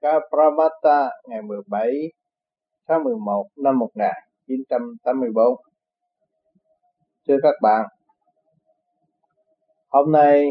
Kapravata 0.00 1.10
ngày 1.28 1.42
17 1.42 1.90
tháng 2.88 3.04
11 3.04 3.46
năm 3.56 3.78
1984. 3.78 5.44
Thưa 7.28 7.36
các 7.42 7.54
bạn, 7.62 7.86
hôm 9.88 10.12
nay 10.12 10.46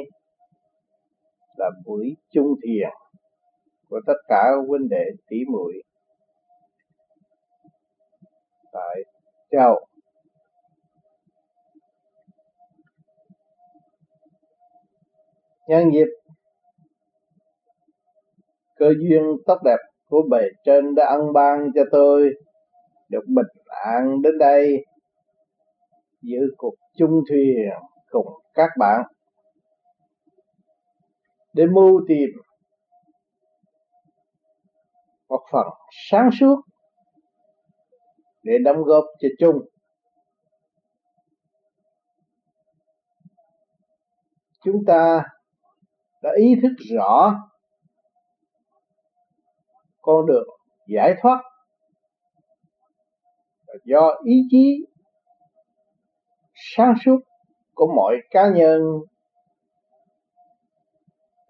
là 1.58 1.70
buổi 1.86 2.16
chung 2.32 2.56
thiền 2.64 2.90
của 3.90 4.00
tất 4.08 4.14
cả 4.28 4.52
huynh 4.68 4.90
đệ 4.90 5.06
tỷ 5.30 5.38
muội 5.52 5.84
tại 8.72 9.04
châu 9.52 9.86
nhân 15.68 15.92
dịp 15.94 16.19
cơ 18.80 18.94
duyên 19.00 19.22
tốt 19.46 19.58
đẹp 19.66 19.78
của 20.10 20.22
bề 20.32 20.42
trên 20.66 20.96
đã 20.96 21.06
ân 21.06 21.34
ban 21.34 21.72
cho 21.76 21.82
tôi, 21.92 22.30
được 23.10 23.24
bình 23.28 23.48
an 23.86 24.22
đến 24.22 24.38
đây. 24.38 24.86
Giữ 26.22 26.40
cuộc 26.58 26.74
chung 26.98 27.22
thuyền 27.30 27.70
cùng 28.10 28.28
các 28.54 28.70
bạn. 28.80 29.02
Để 31.54 31.66
mưu 31.66 32.02
tìm 32.08 32.30
một 35.30 35.42
phần 35.52 35.68
sáng 36.10 36.30
suốt 36.40 36.56
để 38.44 38.54
đóng 38.66 38.84
góp 38.84 39.04
cho 39.20 39.28
chung. 39.40 39.62
Chúng 44.64 44.86
ta 44.88 45.24
đã 46.22 46.32
ý 46.38 46.56
thức 46.62 46.72
rõ 46.96 47.36
con 50.10 50.26
đường 50.26 50.48
giải 50.88 51.14
thoát. 51.22 51.42
Do 53.86 54.12
ý 54.26 54.34
chí 54.50 54.86
sáng 56.76 56.94
suốt 57.06 57.20
của 57.74 57.88
mọi 57.96 58.16
cá 58.30 58.50
nhân 58.56 58.82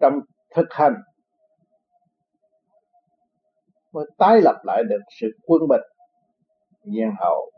trong 0.00 0.12
thực 0.54 0.66
hành 0.70 0.94
mới 3.92 4.06
tái 4.18 4.40
lập 4.40 4.60
lại 4.64 4.82
được 4.88 5.00
sự 5.20 5.26
quân 5.46 5.62
bình, 5.68 5.80
nhân 6.82 7.10
hậu, 7.18 7.50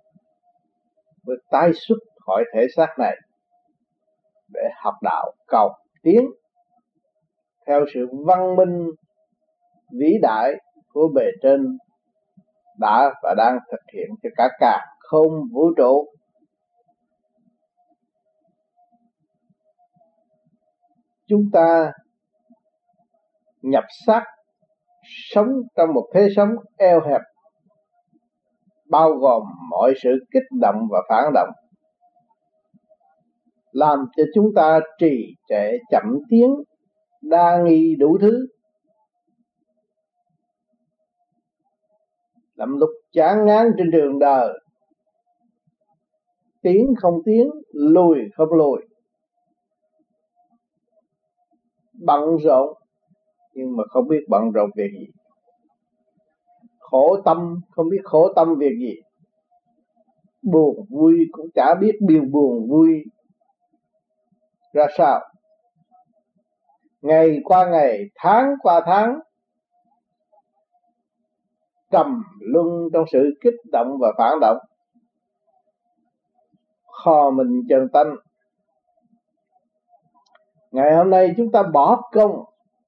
mới 1.26 1.36
tái 1.50 1.70
xuất 1.74 1.98
khỏi 2.26 2.44
thể 2.54 2.66
xác 2.76 2.88
này 2.98 3.16
để 4.48 4.62
học 4.82 4.94
đạo 5.02 5.32
cầu 5.46 5.72
tiến 6.02 6.30
theo 7.66 7.84
sự 7.94 8.06
văn 8.26 8.56
minh 8.56 8.86
vĩ 10.00 10.18
đại 10.22 10.52
của 10.92 11.08
bề 11.14 11.24
trên 11.42 11.78
đã 12.78 13.14
và 13.22 13.34
đang 13.36 13.58
thực 13.70 13.80
hiện 13.94 14.10
cho 14.22 14.28
cả 14.36 14.48
cả 14.60 14.80
không 14.98 15.32
vũ 15.52 15.74
trụ. 15.76 16.06
Chúng 21.26 21.44
ta 21.52 21.92
nhập 23.62 23.84
xác 24.06 24.24
sống 25.02 25.48
trong 25.76 25.94
một 25.94 26.08
thế 26.14 26.28
sống 26.36 26.50
eo 26.76 27.00
hẹp, 27.00 27.20
bao 28.90 29.10
gồm 29.10 29.42
mọi 29.70 29.94
sự 30.02 30.10
kích 30.30 30.58
động 30.60 30.76
và 30.90 30.98
phản 31.08 31.32
động, 31.34 31.48
làm 33.72 33.98
cho 34.16 34.22
chúng 34.34 34.46
ta 34.56 34.80
trì 34.98 35.34
trệ 35.48 35.78
chậm 35.90 36.04
tiến, 36.28 36.54
đa 37.22 37.58
nghi 37.64 37.96
đủ 37.98 38.18
thứ. 38.20 38.46
Lắm 42.54 42.78
lúc 42.78 42.90
chán 43.12 43.46
ngán 43.46 43.66
trên 43.78 43.90
đường 43.90 44.18
đời. 44.18 44.58
Tiến 46.62 46.94
không 46.98 47.22
tiến 47.24 47.50
lùi 47.72 48.18
không 48.34 48.52
lùi. 48.52 48.80
Bận 51.92 52.36
rộn, 52.44 52.76
nhưng 53.54 53.76
mà 53.76 53.84
không 53.88 54.08
biết 54.08 54.24
bận 54.28 54.50
rộn 54.50 54.70
việc 54.76 54.90
gì. 54.92 55.06
Khổ 56.78 57.16
tâm, 57.24 57.60
không 57.70 57.88
biết 57.88 58.00
khổ 58.04 58.32
tâm 58.36 58.54
việc 58.58 58.76
gì. 58.80 58.94
Buồn 60.42 60.86
vui 60.90 61.18
cũng 61.32 61.46
chả 61.54 61.74
biết 61.80 61.92
điều 62.00 62.22
buồn 62.32 62.68
vui 62.68 63.04
ra 64.72 64.86
sao. 64.98 65.20
Ngày 67.02 67.40
qua 67.44 67.70
ngày, 67.70 68.04
tháng 68.14 68.54
qua 68.62 68.82
tháng 68.86 69.18
trầm 71.92 72.22
luân 72.40 72.88
trong 72.92 73.04
sự 73.12 73.30
kích 73.40 73.54
động 73.72 73.96
và 74.00 74.12
phản 74.18 74.40
động. 74.40 74.58
Kho 76.86 77.30
mình 77.30 77.62
chân 77.68 77.88
tâm 77.92 78.06
ngày 80.72 80.96
hôm 80.96 81.10
nay 81.10 81.34
chúng 81.36 81.52
ta 81.52 81.62
bỏ 81.62 82.10
công 82.12 82.44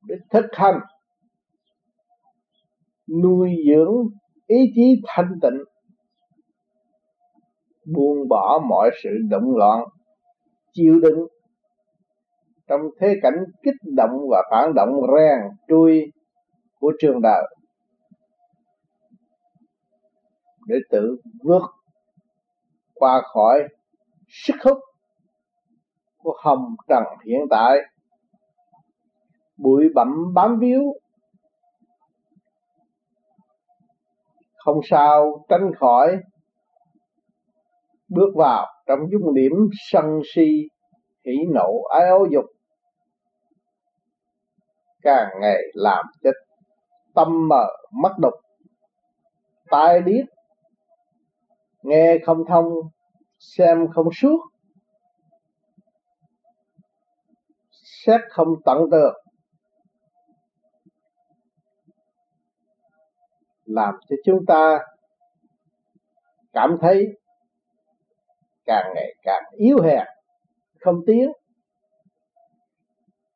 để 0.06 0.16
thực 0.30 0.44
hành. 0.52 0.80
Nuôi 3.22 3.50
dưỡng 3.68 4.08
ý 4.46 4.56
chí 4.74 5.02
thanh 5.06 5.38
tịnh. 5.42 5.64
Buông 7.94 8.28
bỏ 8.28 8.62
mọi 8.68 8.90
sự 9.02 9.10
động 9.30 9.56
loạn, 9.56 9.84
chịu 10.72 11.00
đựng. 11.00 11.26
Trong 12.66 12.80
thế 13.00 13.14
cảnh 13.22 13.44
kích 13.62 13.92
động 13.96 14.18
và 14.30 14.42
phản 14.50 14.74
động 14.74 15.00
rèn 15.16 15.38
trui 15.68 16.12
của 16.80 16.92
trường 17.00 17.22
đời 17.22 17.42
để 20.66 20.76
tự 20.90 21.16
vượt 21.42 21.62
qua 22.94 23.22
khỏi 23.32 23.62
sức 24.28 24.54
hút 24.64 24.78
của 26.18 26.36
hồng 26.42 26.74
trần 26.88 27.02
hiện 27.26 27.40
tại. 27.50 27.78
Bụi 29.56 29.88
bặm 29.94 30.34
bám 30.34 30.58
víu. 30.58 30.82
Không 34.56 34.80
sao 34.90 35.44
tránh 35.48 35.70
khỏi. 35.78 36.16
Bước 38.08 38.32
vào 38.36 38.66
trong 38.86 38.98
dung 39.12 39.34
điểm 39.34 39.52
sân 39.90 40.04
si, 40.34 40.68
hỉ 41.26 41.32
nộ, 41.54 41.82
ái 41.90 42.08
ố 42.08 42.26
dục. 42.30 42.44
Càng 45.02 45.28
ngày 45.40 45.58
làm 45.74 46.04
cho 46.22 46.30
tâm 47.14 47.48
mờ 47.48 47.66
mắt 48.02 48.12
đục. 48.18 48.34
Tai 49.70 50.00
điếc 50.00 50.24
nghe 51.84 52.18
không 52.26 52.44
thông, 52.48 52.64
xem 53.38 53.86
không 53.94 54.08
suốt. 54.12 54.40
Xét 57.70 58.20
không 58.30 58.48
tận 58.64 58.78
tường. 58.90 59.14
Làm 63.64 63.94
cho 64.08 64.16
chúng 64.24 64.46
ta 64.46 64.78
cảm 66.52 66.76
thấy 66.80 67.06
càng 68.64 68.92
ngày 68.94 69.14
càng 69.22 69.42
yếu 69.56 69.78
hèn, 69.82 70.06
không 70.80 71.00
tiến. 71.06 71.32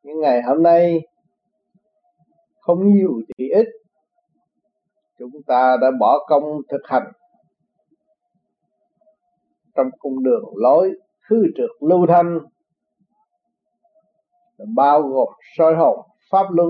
Những 0.02 0.20
ngày 0.20 0.42
hôm 0.42 0.62
nay, 0.62 1.00
không 2.60 2.94
nhiều 2.94 3.20
thì 3.38 3.48
ít. 3.48 3.66
Chúng 5.18 5.42
ta 5.46 5.76
đã 5.80 5.90
bỏ 6.00 6.18
công 6.28 6.44
thực 6.68 6.80
hành 6.84 7.12
trong 9.78 9.90
cung 9.98 10.22
đường 10.22 10.44
lối 10.54 10.92
khư 11.28 11.42
trượt 11.56 11.70
lưu 11.80 12.06
thanh. 12.08 12.38
Bao 14.76 15.02
gồm 15.02 15.28
soi 15.56 15.74
hồn 15.74 15.98
pháp 16.30 16.46
luân, 16.50 16.68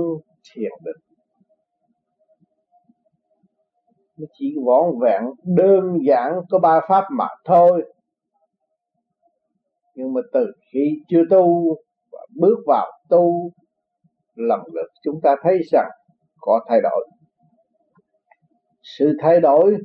thiền 0.52 0.70
định. 0.84 0.96
Nó 4.18 4.26
chỉ 4.38 4.54
vỏn 4.66 4.84
vẹn, 5.00 5.22
đơn 5.44 5.98
giản 6.06 6.32
có 6.50 6.58
ba 6.58 6.80
pháp 6.88 7.04
mà 7.12 7.28
thôi. 7.44 7.92
Nhưng 9.94 10.12
mà 10.12 10.20
từ 10.32 10.46
khi 10.72 11.02
chưa 11.08 11.22
tu 11.30 11.74
và 12.12 12.26
bước 12.40 12.58
vào 12.66 12.86
tu, 13.08 13.50
lần 14.34 14.60
lượt 14.72 14.88
chúng 15.02 15.20
ta 15.22 15.36
thấy 15.42 15.58
rằng 15.72 15.90
có 16.40 16.60
thay 16.68 16.80
đổi. 16.80 17.08
Sự 18.82 19.16
thay 19.22 19.40
đổi 19.40 19.76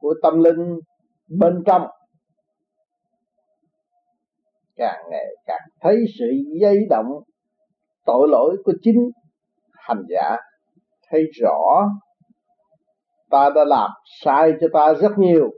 của 0.00 0.14
tâm 0.22 0.42
linh 0.42 0.78
bên 1.28 1.62
trong 1.66 1.82
càng 4.82 5.04
ngày 5.10 5.26
càng 5.46 5.68
thấy 5.80 6.04
sự 6.18 6.26
dây 6.60 6.76
động, 6.90 7.06
tội 8.06 8.28
lỗi 8.28 8.56
của 8.64 8.72
chính 8.82 9.10
hành 9.72 10.02
giả. 10.08 10.36
Thấy 11.08 11.24
rõ, 11.40 11.88
ta 13.30 13.50
đã 13.54 13.64
làm 13.64 13.90
sai 14.22 14.52
cho 14.60 14.66
ta 14.72 14.94
rất 14.94 15.18
nhiều. 15.18 15.50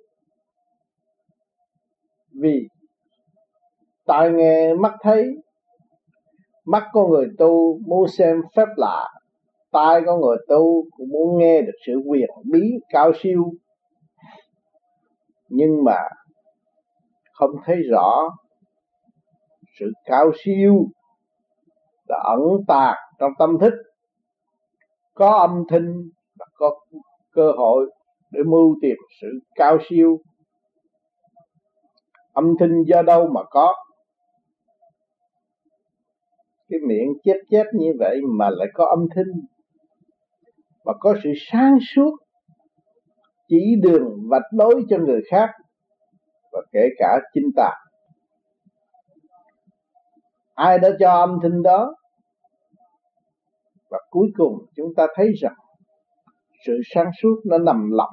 Vì 2.40 2.68
tai 4.06 4.30
nghe 4.30 4.74
mắt 4.74 4.92
thấy, 5.02 5.24
mắt 6.64 6.84
con 6.92 7.10
người 7.10 7.26
tu 7.38 7.78
muốn 7.86 8.08
xem 8.08 8.36
phép 8.56 8.66
lạ, 8.76 9.08
tai 9.72 10.00
con 10.06 10.20
người 10.20 10.36
tu 10.48 10.84
cũng 10.96 11.08
muốn 11.08 11.38
nghe 11.38 11.62
được 11.62 11.76
sự 11.86 11.92
quyền 12.06 12.28
bí 12.52 12.60
cao 12.88 13.12
siêu. 13.22 13.52
Nhưng 15.48 15.84
mà 15.84 15.98
không 17.32 17.50
thấy 17.64 17.76
rõ 17.90 18.28
sự 19.80 19.92
cao 20.04 20.32
siêu 20.44 20.86
đã 22.08 22.16
ẩn 22.24 22.40
tàng 22.68 22.96
trong 23.18 23.30
tâm 23.38 23.58
thức. 23.60 23.72
Có 25.14 25.30
âm 25.30 25.64
thanh 25.68 26.02
và 26.38 26.46
có 26.54 26.80
cơ 27.32 27.52
hội 27.56 27.90
để 28.30 28.40
mưu 28.46 28.74
tìm 28.82 28.96
sự 29.20 29.28
cao 29.54 29.78
siêu. 29.88 30.18
Âm 32.32 32.44
thanh 32.60 32.82
do 32.86 33.02
đâu 33.02 33.28
mà 33.34 33.40
có? 33.50 33.74
Cái 36.68 36.80
miệng 36.86 37.12
chép 37.24 37.36
chép 37.50 37.66
như 37.74 37.92
vậy 37.98 38.20
mà 38.38 38.50
lại 38.50 38.68
có 38.74 38.86
âm 38.86 39.06
thanh 39.14 39.32
và 40.84 40.94
có 41.00 41.14
sự 41.24 41.30
sáng 41.52 41.78
suốt, 41.94 42.16
chỉ 43.48 43.74
đường 43.82 44.28
vạch 44.30 44.52
lối 44.52 44.84
cho 44.90 44.98
người 44.98 45.20
khác 45.30 45.48
và 46.52 46.60
kể 46.72 46.88
cả 46.98 47.18
chính 47.34 47.50
ta 47.56 47.70
ai 50.54 50.78
đã 50.78 50.88
cho 51.00 51.10
âm 51.10 51.38
thanh 51.42 51.62
đó? 51.62 51.94
Và 53.90 53.98
cuối 54.10 54.28
cùng 54.36 54.66
chúng 54.76 54.94
ta 54.96 55.06
thấy 55.14 55.28
rằng 55.42 55.54
sự 56.66 56.72
sáng 56.94 57.10
suốt 57.22 57.36
nó 57.44 57.58
nằm 57.58 57.90
lặng 57.90 58.12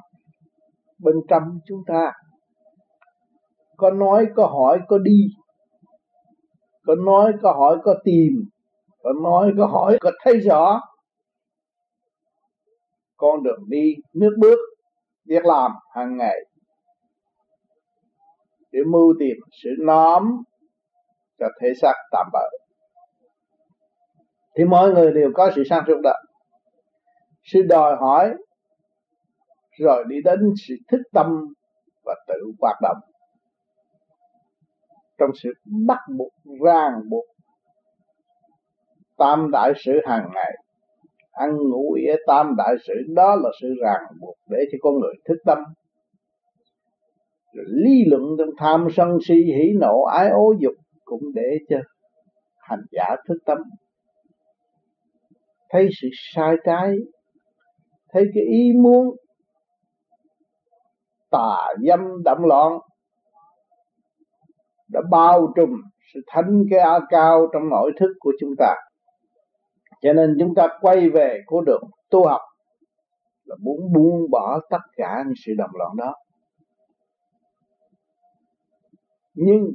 bên 0.98 1.14
trong 1.28 1.42
chúng 1.66 1.82
ta. 1.86 2.12
Có 3.76 3.90
nói, 3.90 4.26
có 4.36 4.46
hỏi, 4.46 4.78
có 4.88 4.98
đi. 4.98 5.20
Có 6.86 6.94
nói, 6.94 7.32
có 7.42 7.52
hỏi, 7.52 7.78
có 7.82 7.94
tìm. 8.04 8.32
Có 9.02 9.12
nói, 9.22 9.52
có 9.58 9.66
hỏi, 9.66 9.96
có 10.00 10.10
thấy 10.24 10.38
rõ. 10.38 10.80
Con 13.16 13.42
đường 13.42 13.64
đi, 13.68 13.94
nước 14.14 14.36
bước, 14.38 14.58
việc 15.26 15.44
làm 15.44 15.70
hàng 15.94 16.16
ngày. 16.16 16.36
Để 18.72 18.80
mưu 18.86 19.14
tìm 19.20 19.36
sự 19.62 19.70
nóm 19.78 20.22
cho 21.42 21.48
thể 21.60 21.68
xác 21.80 21.94
tạm 22.12 22.26
bỡ 22.32 22.48
thì 24.56 24.64
mọi 24.64 24.92
người 24.92 25.12
đều 25.12 25.30
có 25.34 25.50
sự 25.56 25.62
sáng 25.70 25.84
suốt 25.86 26.00
đó. 26.02 26.12
Sự 27.44 27.62
đòi 27.62 27.96
hỏi, 28.00 28.34
rồi 29.78 30.04
đi 30.08 30.16
đến 30.24 30.40
sự 30.68 30.74
thức 30.90 31.00
tâm 31.12 31.26
và 32.04 32.14
tự 32.28 32.52
hoạt 32.60 32.76
động. 32.82 32.96
Trong 35.18 35.30
sự 35.42 35.50
bắt 35.86 35.98
buộc, 36.18 36.32
ràng 36.64 36.92
buộc, 37.10 37.24
tam 39.18 39.50
đại 39.52 39.72
sự 39.84 39.92
hàng 40.06 40.30
ngày, 40.34 40.52
ăn 41.32 41.56
ngủ 41.56 41.94
nghĩa 41.96 42.16
tam 42.26 42.54
đại 42.56 42.74
sự, 42.86 42.94
đó 43.08 43.36
là 43.36 43.50
sự 43.60 43.68
ràng 43.82 44.02
buộc 44.20 44.36
để 44.50 44.58
cho 44.72 44.78
con 44.82 44.94
người 45.00 45.14
thức 45.28 45.36
tâm. 45.46 45.58
Rồi 47.52 47.64
lý 47.68 48.04
luận 48.10 48.22
trong 48.38 48.50
tham 48.58 48.86
sân 48.96 49.18
si, 49.28 49.34
hỉ 49.34 49.72
nộ, 49.80 50.02
ái 50.02 50.30
ố 50.30 50.54
dục 50.60 50.72
cũng 51.20 51.32
để 51.34 51.58
cho 51.68 51.76
hành 52.56 52.82
giả 52.92 53.16
thức 53.28 53.38
tâm. 53.46 53.58
Thấy 55.70 55.88
sự 56.00 56.08
sai 56.34 56.56
trái, 56.64 56.96
thấy 58.12 58.24
cái 58.34 58.44
ý 58.44 58.72
muốn 58.76 59.16
tà 61.30 61.56
dâm 61.88 62.00
động 62.24 62.44
loạn, 62.44 62.72
đã 64.88 65.00
bao 65.10 65.52
trùm 65.56 65.70
sự 66.14 66.20
cái 66.26 66.66
cao 66.70 67.00
cao 67.10 67.46
trong 67.52 67.68
nội 67.68 67.92
thức 68.00 68.12
của 68.20 68.32
chúng 68.40 68.50
ta. 68.58 68.74
Cho 70.02 70.12
nên 70.12 70.36
chúng 70.40 70.54
ta 70.54 70.68
quay 70.80 71.10
về 71.10 71.40
con 71.46 71.64
đường 71.64 71.82
tu 72.10 72.26
học 72.26 72.40
là 73.44 73.56
muốn 73.60 73.92
buông 73.92 74.30
bỏ 74.30 74.60
tất 74.70 74.82
cả 74.96 75.22
những 75.26 75.34
sự 75.46 75.52
động 75.58 75.70
loạn 75.78 75.90
đó. 75.96 76.14
Nhưng 79.34 79.70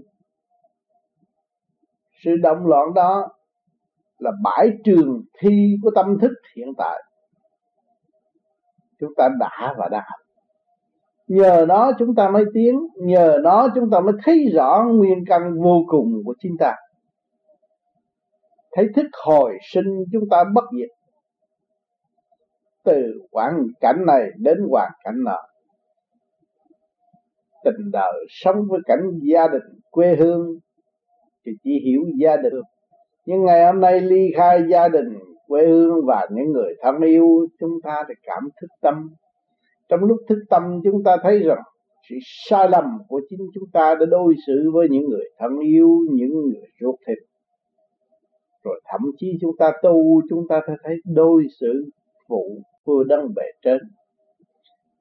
sự 2.23 2.31
động 2.43 2.65
loạn 2.65 2.93
đó 2.93 3.27
là 4.19 4.31
bãi 4.43 4.69
trường 4.83 5.21
thi 5.39 5.75
của 5.83 5.91
tâm 5.95 6.17
thức 6.21 6.31
hiện 6.55 6.67
tại. 6.77 7.03
Chúng 8.99 9.11
ta 9.17 9.29
đã 9.39 9.73
và 9.77 9.87
đang 9.91 10.09
nhờ 11.27 11.65
nó 11.67 11.91
chúng 11.99 12.15
ta 12.15 12.29
mới 12.29 12.45
tiến, 12.53 12.87
nhờ 12.95 13.37
nó 13.43 13.67
chúng 13.75 13.89
ta 13.89 13.99
mới 13.99 14.13
thấy 14.23 14.45
rõ 14.53 14.83
nguyên 14.91 15.23
căn 15.27 15.61
vô 15.61 15.83
cùng 15.87 16.21
của 16.25 16.35
chính 16.39 16.55
ta. 16.59 16.75
Thấy 18.71 18.87
thức 18.95 19.07
hồi 19.25 19.57
sinh 19.73 20.03
chúng 20.11 20.23
ta 20.29 20.43
bất 20.53 20.63
diệt. 20.77 20.89
Từ 22.83 23.27
hoàn 23.31 23.67
cảnh 23.79 24.05
này 24.07 24.23
đến 24.37 24.57
hoàn 24.69 24.91
cảnh 25.03 25.15
nọ. 25.25 25.41
Tình 27.63 27.91
đời 27.91 28.25
sống 28.29 28.55
với 28.69 28.79
cảnh 28.85 29.19
gia 29.21 29.47
đình, 29.47 29.79
quê 29.91 30.15
hương 30.15 30.59
thì 31.47 31.53
chỉ 31.63 31.79
hiểu 31.85 32.01
gia 32.19 32.37
đình. 32.37 32.53
Nhưng 33.25 33.45
ngày 33.45 33.65
hôm 33.65 33.81
nay 33.81 34.01
ly 34.01 34.31
khai 34.35 34.63
gia 34.69 34.87
đình, 34.87 35.19
quê 35.47 35.67
hương 35.67 36.05
và 36.05 36.27
những 36.31 36.51
người 36.51 36.73
thân 36.81 37.01
yêu, 37.01 37.47
chúng 37.59 37.81
ta 37.83 38.03
thì 38.07 38.13
cảm 38.23 38.49
thức 38.61 38.67
tâm. 38.81 39.09
Trong 39.89 39.99
lúc 39.99 40.17
thức 40.29 40.39
tâm, 40.49 40.81
chúng 40.83 41.03
ta 41.03 41.17
thấy 41.23 41.39
rằng 41.39 41.61
sự 42.09 42.15
sai 42.49 42.69
lầm 42.69 42.83
của 43.07 43.21
chính 43.29 43.39
chúng 43.53 43.69
ta 43.73 43.95
đã 43.99 44.05
đối 44.05 44.35
xử 44.47 44.71
với 44.73 44.87
những 44.91 45.09
người 45.09 45.23
thân 45.39 45.59
yêu, 45.59 45.89
những 46.11 46.31
người 46.31 46.61
ruột 46.81 46.95
thịt. 47.07 47.17
Rồi 48.63 48.81
thậm 48.85 49.01
chí 49.17 49.37
chúng 49.41 49.57
ta 49.59 49.71
tu, 49.83 50.21
chúng 50.29 50.47
ta 50.49 50.61
thấy 50.83 50.95
đối 51.05 51.43
xử 51.59 51.89
phụ 52.29 52.61
vừa 52.85 53.03
đấng 53.03 53.33
bề 53.35 53.45
trên. 53.63 53.77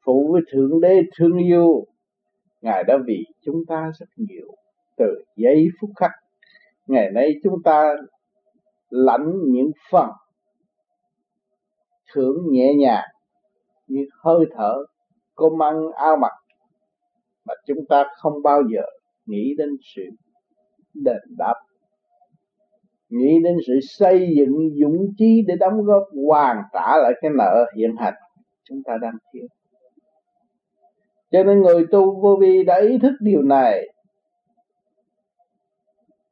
Phụ 0.04 0.28
với 0.32 0.42
thượng 0.52 0.80
đế 0.80 1.02
thương 1.18 1.38
yêu, 1.38 1.84
ngài 2.62 2.84
đã 2.84 2.98
vì 3.06 3.24
chúng 3.44 3.64
ta 3.68 3.92
rất 3.98 4.06
nhiều 4.16 4.46
từ 4.96 5.24
giây 5.36 5.68
phút 5.80 5.90
khắc 5.96 6.10
ngày 6.86 7.10
nay 7.14 7.30
chúng 7.44 7.62
ta 7.64 7.94
lãnh 8.90 9.32
những 9.44 9.70
phần 9.90 10.10
thưởng 12.14 12.36
nhẹ 12.50 12.74
nhàng 12.74 13.04
như 13.86 14.06
hơi 14.24 14.46
thở, 14.56 14.74
cơm 15.34 15.62
ăn, 15.62 15.74
ao 15.96 16.16
mặc 16.16 16.32
mà 17.46 17.54
chúng 17.66 17.86
ta 17.88 18.04
không 18.16 18.42
bao 18.42 18.62
giờ 18.74 18.82
nghĩ 19.26 19.54
đến 19.58 19.68
sự 19.94 20.02
đền 20.94 21.22
đáp, 21.38 21.54
nghĩ 23.08 23.38
đến 23.44 23.56
sự 23.66 23.72
xây 23.82 24.34
dựng 24.36 24.70
dũng 24.80 25.06
chí 25.18 25.42
để 25.46 25.54
đóng 25.60 25.82
góp 25.82 26.02
hoàn 26.28 26.62
trả 26.72 26.96
lại 27.02 27.12
cái 27.20 27.30
nợ 27.38 27.64
hiện 27.76 27.90
hành 27.98 28.14
chúng 28.68 28.82
ta 28.84 28.92
đang 29.02 29.14
thiếu. 29.32 29.46
Cho 31.30 31.44
nên 31.44 31.62
người 31.62 31.86
tu 31.90 32.20
vô 32.20 32.36
vi 32.40 32.64
đã 32.64 32.80
ý 32.80 32.98
thức 33.02 33.12
điều 33.20 33.42
này 33.42 33.88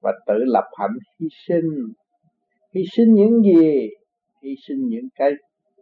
và 0.04 0.12
tự 0.26 0.34
lập 0.46 0.64
hạnh 0.78 0.96
hy 1.20 1.26
sinh. 1.48 1.70
Hy 2.74 2.82
sinh 2.96 3.14
những 3.14 3.42
gì? 3.42 3.88
Hy 4.42 4.50
sinh 4.68 4.88
những 4.88 5.08
cái 5.14 5.30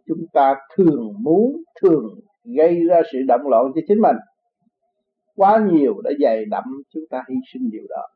chúng 0.07 0.25
ta 0.33 0.55
thường 0.75 1.13
muốn, 1.19 1.57
thường 1.81 2.03
gây 2.57 2.79
ra 2.89 3.01
sự 3.11 3.19
động 3.27 3.41
loạn 3.49 3.65
cho 3.75 3.81
chính 3.87 4.01
mình. 4.01 4.15
Quá 5.35 5.65
nhiều 5.71 6.01
đã 6.03 6.11
dày 6.19 6.45
đậm 6.45 6.63
chúng 6.93 7.03
ta 7.09 7.23
hy 7.29 7.35
sinh 7.53 7.69
điều 7.71 7.83
đó. 7.89 8.07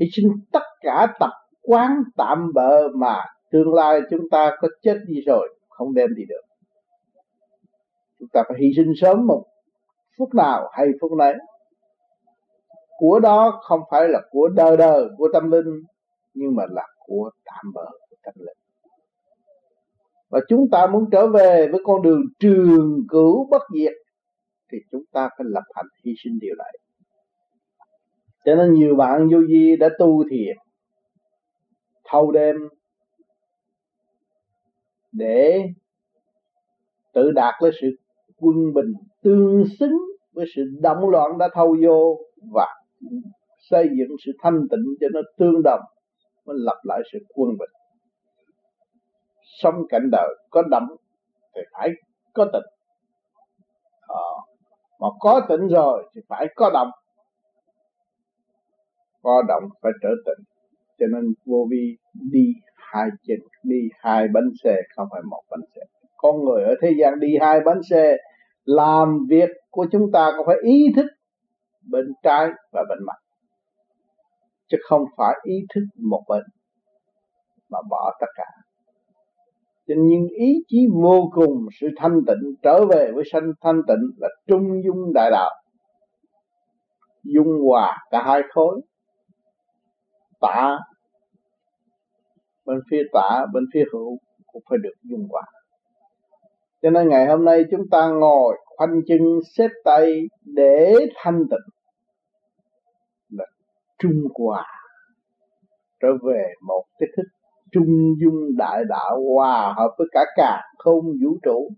Hy 0.00 0.06
sinh 0.12 0.28
tất 0.52 0.62
cả 0.80 1.14
tập 1.20 1.30
quán 1.62 2.02
tạm 2.16 2.50
bợ 2.54 2.88
mà 2.94 3.16
tương 3.50 3.74
lai 3.74 4.00
chúng 4.10 4.30
ta 4.30 4.56
có 4.60 4.68
chết 4.82 4.98
đi 5.06 5.20
rồi, 5.26 5.58
không 5.68 5.94
đem 5.94 6.14
đi 6.16 6.22
được. 6.28 6.42
Chúng 8.18 8.28
ta 8.32 8.42
phải 8.48 8.58
hy 8.60 8.68
sinh 8.76 8.92
sớm 9.00 9.26
một 9.26 9.44
phút 10.18 10.34
nào 10.34 10.70
hay 10.72 10.86
phút 11.00 11.12
nấy 11.18 11.34
của 12.98 13.20
đó 13.20 13.60
không 13.62 13.80
phải 13.90 14.08
là 14.08 14.20
của 14.30 14.48
đời 14.48 14.76
đời 14.76 15.08
của 15.18 15.28
tâm 15.32 15.50
linh, 15.50 15.82
nhưng 16.34 16.54
mà 16.54 16.64
là 16.70 16.86
của 17.06 17.30
tạm 17.44 17.72
bợ, 17.74 17.86
của 18.10 18.16
tâm 18.22 18.34
linh. 18.36 18.56
Và 20.30 20.40
chúng 20.48 20.70
ta 20.72 20.86
muốn 20.86 21.04
trở 21.12 21.26
về 21.26 21.68
với 21.72 21.80
con 21.84 22.02
đường 22.02 22.22
trường 22.38 22.98
cửu 23.08 23.48
bất 23.50 23.62
diệt, 23.74 23.92
thì 24.72 24.78
chúng 24.90 25.02
ta 25.12 25.28
phải 25.38 25.44
lập 25.50 25.64
hành 25.74 25.86
hy 26.04 26.12
sinh 26.24 26.38
điều 26.40 26.54
này. 26.58 26.72
Cho 28.44 28.54
nên 28.54 28.74
nhiều 28.74 28.96
bạn 28.96 29.28
vô 29.32 29.38
vi 29.48 29.76
đã 29.76 29.88
tu 29.98 30.24
thiền, 30.30 30.56
thâu 32.04 32.32
đêm, 32.32 32.56
để 35.12 35.62
tự 37.14 37.30
đạt 37.30 37.54
lấy 37.60 37.72
sự 37.80 37.88
quân 38.36 38.54
bình 38.74 38.92
tương 39.22 39.64
xứng 39.78 39.98
với 40.32 40.46
sự 40.56 40.62
động 40.80 41.08
loạn 41.08 41.38
đã 41.38 41.48
thâu 41.54 41.76
vô 41.82 42.18
và 42.52 42.66
xây 43.70 43.88
dựng 43.98 44.16
sự 44.26 44.32
thanh 44.42 44.60
tịnh 44.70 44.94
cho 45.00 45.06
nó 45.12 45.20
tương 45.38 45.62
đồng 45.62 45.80
mới 46.46 46.56
lập 46.58 46.80
lại 46.84 47.00
sự 47.12 47.18
quân 47.34 47.50
bình. 47.58 47.70
Sống 49.62 49.74
cảnh 49.88 50.08
đời 50.12 50.28
có 50.50 50.62
động 50.70 50.86
thì 51.54 51.60
phải 51.72 51.88
có 52.32 52.44
tịnh 52.44 52.68
à, 54.00 54.06
ờ, 54.06 54.34
mà 55.00 55.08
có 55.20 55.40
tịnh 55.48 55.68
rồi 55.68 56.10
thì 56.14 56.20
phải 56.28 56.46
có 56.56 56.70
động 56.74 56.90
có 59.22 59.42
động 59.48 59.62
phải 59.82 59.92
trở 60.02 60.08
tịnh 60.26 60.44
cho 60.98 61.06
nên 61.06 61.34
vô 61.46 61.66
vi 61.70 61.96
đi 62.32 62.52
hai 62.76 63.08
chân 63.26 63.38
đi 63.62 63.88
hai 63.98 64.28
bánh 64.34 64.50
xe 64.64 64.76
không 64.96 65.08
phải 65.10 65.22
một 65.30 65.42
bánh 65.50 65.60
xe. 65.74 65.80
Con 66.16 66.44
người 66.44 66.64
ở 66.64 66.74
thế 66.82 66.90
gian 67.00 67.20
đi 67.20 67.28
hai 67.40 67.60
bánh 67.66 67.82
xe 67.90 68.16
làm 68.64 69.26
việc 69.28 69.50
của 69.70 69.86
chúng 69.92 70.12
ta 70.12 70.32
có 70.36 70.44
phải 70.46 70.56
ý 70.62 70.92
thức 70.96 71.06
bên 71.90 72.04
trái 72.22 72.48
và 72.72 72.84
bên 72.88 72.98
mặt. 73.06 73.16
Chứ 74.68 74.76
không 74.88 75.04
phải 75.16 75.34
ý 75.42 75.54
thức 75.74 75.84
một 76.10 76.24
bên 76.28 76.42
mà 77.70 77.78
bỏ 77.90 78.16
tất 78.20 78.26
cả. 78.34 78.46
Cho 79.86 79.94
nên 79.94 80.26
ý 80.38 80.54
chí 80.68 80.86
vô 81.02 81.30
cùng 81.34 81.66
sự 81.80 81.88
thanh 81.96 82.20
tịnh, 82.26 82.54
trở 82.62 82.86
về 82.86 83.10
với 83.14 83.24
sanh 83.32 83.52
thanh 83.60 83.80
tịnh 83.88 84.10
là 84.20 84.28
trung 84.46 84.82
dung 84.84 85.12
đại 85.14 85.30
đạo. 85.30 85.50
Dung 87.24 87.58
hòa 87.68 87.98
cả 88.10 88.22
hai 88.24 88.40
khối. 88.54 88.80
Tả 90.40 90.78
bên 92.66 92.78
phía 92.90 93.02
tả, 93.12 93.46
bên 93.52 93.64
phía 93.74 93.84
hữu 93.92 94.18
cũng 94.46 94.62
phải 94.70 94.78
được 94.82 94.94
dung 95.02 95.26
hòa 95.30 95.42
cho 96.84 96.90
nên 96.90 97.08
ngày 97.08 97.26
hôm 97.26 97.44
nay 97.44 97.64
chúng 97.70 97.88
ta 97.90 98.08
ngồi 98.08 98.56
khoanh 98.76 99.00
chân, 99.06 99.40
xếp 99.56 99.68
tay 99.84 100.22
để 100.44 100.94
thanh 101.14 101.38
tịnh. 101.50 101.74
Là 103.28 103.44
trung 103.98 104.22
hòa. 104.34 104.66
Trở 106.02 106.08
về 106.22 106.44
một 106.66 106.84
cái 106.98 107.08
thức 107.16 107.22
trung 107.72 108.14
dung 108.20 108.56
đại 108.56 108.82
đạo 108.88 109.20
hòa 109.34 109.74
hợp 109.76 109.94
với 109.98 110.06
cả 110.12 110.24
cả 110.36 110.60
không 110.78 111.04
vũ 111.04 111.38
trụ. 111.42 111.68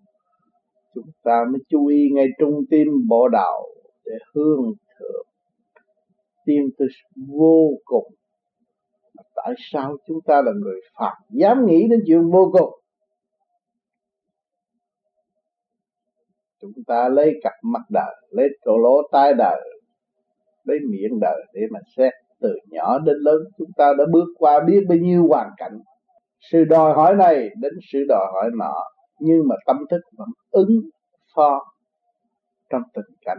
Chúng 0.94 1.10
ta 1.24 1.44
mới 1.52 1.60
chú 1.68 1.86
ý 1.86 2.10
ngay 2.14 2.26
trung 2.38 2.64
tim 2.70 2.88
bộ 3.08 3.28
đạo 3.28 3.62
để 4.04 4.12
hương 4.34 4.72
thượng. 4.98 5.26
Tiên 6.46 6.68
tư 6.78 6.86
vô 7.28 7.70
cùng. 7.84 8.14
Tại 9.34 9.54
sao 9.72 9.96
chúng 10.06 10.18
ta 10.26 10.42
là 10.42 10.52
người 10.62 10.80
phạm 10.98 11.16
dám 11.30 11.66
nghĩ 11.66 11.88
đến 11.90 12.00
chuyện 12.06 12.30
vô 12.30 12.50
cùng. 12.52 12.85
Chúng 16.60 16.84
ta 16.86 17.08
lấy 17.08 17.40
cặp 17.42 17.52
mắt 17.62 17.82
đời, 17.90 18.14
lấy 18.30 18.48
chỗ 18.64 18.78
lỗ 18.78 19.08
tai 19.12 19.34
đời, 19.34 19.60
lấy 20.64 20.78
miệng 20.90 21.20
đời 21.20 21.44
để 21.54 21.60
mà 21.70 21.80
xét. 21.96 22.12
Từ 22.40 22.54
nhỏ 22.70 22.98
đến 22.98 23.16
lớn, 23.16 23.42
chúng 23.58 23.70
ta 23.76 23.92
đã 23.98 24.04
bước 24.12 24.24
qua 24.38 24.60
biết 24.66 24.80
bao 24.88 24.98
nhiêu 24.98 25.26
hoàn 25.28 25.50
cảnh. 25.56 25.78
Sự 26.50 26.64
đòi 26.64 26.94
hỏi 26.94 27.14
này 27.14 27.48
đến 27.60 27.72
sự 27.92 27.98
đòi 28.08 28.26
hỏi 28.34 28.50
nọ, 28.58 28.74
nhưng 29.20 29.48
mà 29.48 29.56
tâm 29.66 29.76
thức 29.90 30.00
vẫn 30.18 30.28
ứng 30.50 30.80
phó 31.34 31.66
trong 32.70 32.82
tình 32.94 33.16
cảnh 33.24 33.38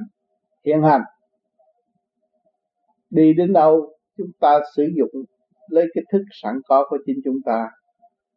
hiện 0.65 0.81
hành. 0.81 1.01
Đi 3.09 3.33
đến 3.37 3.53
đâu, 3.53 3.93
chúng 4.17 4.31
ta 4.39 4.59
sử 4.75 4.83
dụng, 4.97 5.23
lấy 5.69 5.85
cái 5.93 6.03
thức 6.11 6.21
sẵn 6.41 6.53
có 6.67 6.85
của 6.89 6.97
chính 7.05 7.17
chúng 7.25 7.37
ta 7.45 7.69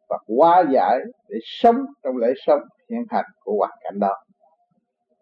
và 0.09 0.17
hóa 0.37 0.63
giải 0.73 0.99
để 1.29 1.37
sống 1.43 1.75
trong 2.03 2.17
lễ 2.17 2.27
sống 2.45 2.61
hiện 2.89 3.01
hành 3.09 3.25
của 3.43 3.55
hoàn 3.57 3.71
cảnh 3.83 3.99
đó 3.99 4.13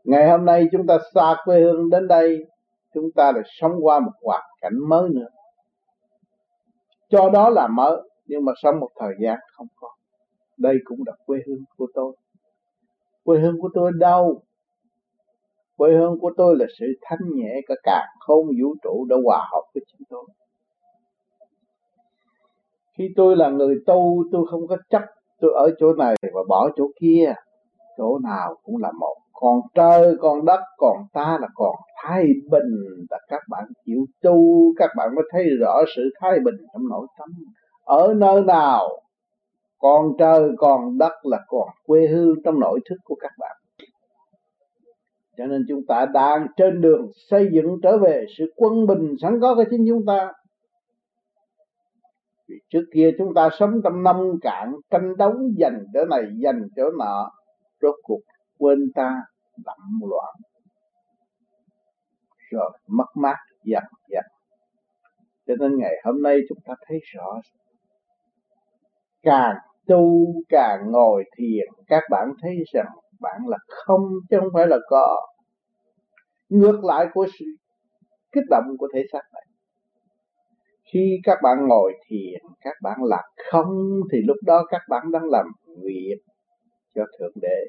ngày 0.04 0.30
hôm 0.30 0.46
nay 0.46 0.68
chúng 0.72 0.88
ta 0.88 0.98
xa 1.14 1.36
quê 1.46 1.62
hương 1.62 1.90
đến 1.90 2.08
đây, 2.08 2.46
chúng 2.94 3.12
ta 3.16 3.32
lại 3.32 3.44
sống 3.46 3.72
qua 3.82 4.00
một 4.00 4.12
hoàn 4.22 4.44
cảnh 4.62 4.74
mới 4.90 5.10
nữa. 5.10 5.28
Cho 7.10 7.30
đó 7.30 7.50
là 7.50 7.68
mới, 7.68 8.02
nhưng 8.26 8.46
mà 8.46 8.52
sống 8.64 8.80
một 8.80 8.90
thời 9.00 9.14
gian 9.20 9.38
không 9.58 9.68
có 9.76 9.90
đây 10.60 10.76
cũng 10.84 11.00
là 11.06 11.14
quê 11.26 11.40
hương 11.48 11.64
của 11.78 11.88
tôi. 11.94 12.16
Quê 13.24 13.40
hương 13.40 13.62
của 13.62 13.70
tôi 13.74 13.92
đâu? 14.00 14.42
Quê 15.78 15.92
hương 15.92 16.20
của 16.20 16.32
tôi 16.38 16.56
là 16.60 16.66
sự 16.80 16.86
thanh 17.02 17.20
nhẹ 17.34 17.62
cả 17.68 17.76
cả 17.84 18.06
không 18.20 18.46
vũ 18.62 18.76
trụ 18.84 19.06
đã 19.10 19.16
hòa 19.26 19.48
hợp 19.52 19.62
với 19.74 19.84
chúng 19.92 20.02
tôi. 20.10 20.26
Khi 22.98 23.10
tôi 23.16 23.36
là 23.36 23.50
người 23.50 23.76
tu, 23.86 24.24
tôi 24.32 24.46
không 24.52 24.68
có 24.68 24.78
chấp 24.90 25.02
tôi 25.42 25.52
ở 25.56 25.70
chỗ 25.80 25.94
này 25.94 26.16
và 26.34 26.42
bỏ 26.50 26.70
chỗ 26.76 26.88
kia. 27.02 27.34
Chỗ 27.98 28.20
nào 28.24 28.56
cũng 28.64 28.78
là 28.78 28.92
một 29.00 29.16
còn 29.42 29.60
trời, 29.76 30.16
còn 30.20 30.46
đất, 30.46 30.60
còn 30.78 30.98
ta 31.14 31.38
là 31.42 31.48
còn 31.56 31.76
thái 32.04 32.24
bình. 32.52 33.06
Và 33.10 33.18
các 33.28 33.42
bạn 33.50 33.64
chịu 33.86 34.06
tu 34.22 34.38
các 34.78 34.90
bạn 34.98 35.16
mới 35.16 35.26
thấy 35.32 35.44
rõ 35.60 35.82
sự 35.96 36.02
thái 36.22 36.40
bình 36.46 36.56
trong 36.74 36.82
nội 36.90 37.08
tâm. 37.20 37.30
Ở 37.84 38.14
nơi 38.18 38.42
nào, 38.42 38.90
còn 39.78 40.12
trời, 40.20 40.50
còn 40.58 40.98
đất 40.98 41.12
là 41.24 41.40
còn 41.48 41.70
quê 41.86 42.08
hương 42.08 42.36
trong 42.44 42.60
nội 42.60 42.80
thức 42.90 42.96
của 43.04 43.16
các 43.22 43.32
bạn. 43.40 43.58
Cho 45.38 45.46
nên 45.46 45.66
chúng 45.68 45.82
ta 45.88 46.06
đang 46.14 46.48
trên 46.58 46.82
đường 46.82 47.08
xây 47.30 47.50
dựng 47.52 47.78
trở 47.84 47.98
về 47.98 48.26
sự 48.38 48.54
quân 48.56 48.88
bình 48.88 49.16
sẵn 49.22 49.40
có 49.42 49.56
của 49.56 49.64
chính 49.72 49.86
chúng 49.88 50.06
ta. 50.08 50.32
Vì 52.50 52.56
trước 52.70 52.84
kia 52.94 53.12
chúng 53.18 53.34
ta 53.34 53.50
sống 53.60 53.82
trong 53.84 54.04
năm 54.04 54.16
cạn 54.42 54.76
tranh 54.92 55.18
đấu, 55.18 55.34
giành 55.60 55.84
chỗ 55.94 56.06
này, 56.06 56.24
giành 56.44 56.62
chỗ 56.76 56.84
nọ, 57.00 57.32
rốt 57.82 57.96
cuộc 58.04 58.20
quên 58.60 58.80
ta 58.96 59.16
lẫm 59.66 60.02
loạn. 60.10 60.36
Rồi, 62.52 62.80
mất 62.88 63.08
mát 63.16 63.38
dần 63.64 63.84
dần 64.10 64.24
cho 65.50 65.56
nên 65.60 65.78
ngày 65.80 65.94
hôm 66.04 66.22
nay 66.22 66.38
chúng 66.50 66.58
ta 66.66 66.74
thấy 66.88 67.00
rõ 67.14 67.40
càng 69.24 69.56
tu, 69.88 70.26
càng 70.50 70.92
ngồi 70.92 71.24
thiền, 71.38 71.68
các 71.88 72.04
bạn 72.10 72.28
thấy 72.42 72.56
rằng 72.74 72.88
bạn 73.20 73.42
là 73.48 73.58
không 73.68 74.02
chứ 74.30 74.38
không 74.40 74.50
phải 74.54 74.68
là 74.68 74.78
có. 74.90 75.28
Ngược 76.50 76.84
lại 76.84 77.06
của 77.14 77.28
sự 77.40 77.46
kích 78.32 78.44
động 78.50 78.64
của 78.78 78.88
thể 78.94 79.04
xác 79.12 79.22
này. 79.34 79.44
Khi 80.94 81.20
các 81.24 81.38
bạn 81.44 81.58
ngồi 81.68 81.94
thiền, 82.08 82.42
các 82.62 82.76
bạn 82.84 82.98
là 83.04 83.24
không, 83.52 84.00
thì 84.12 84.18
lúc 84.28 84.38
đó 84.46 84.66
các 84.70 84.82
bạn 84.90 85.12
đang 85.12 85.24
làm 85.26 85.46
việc 85.84 86.18
cho 86.96 87.04
thượng 87.20 87.34
đế 87.42 87.66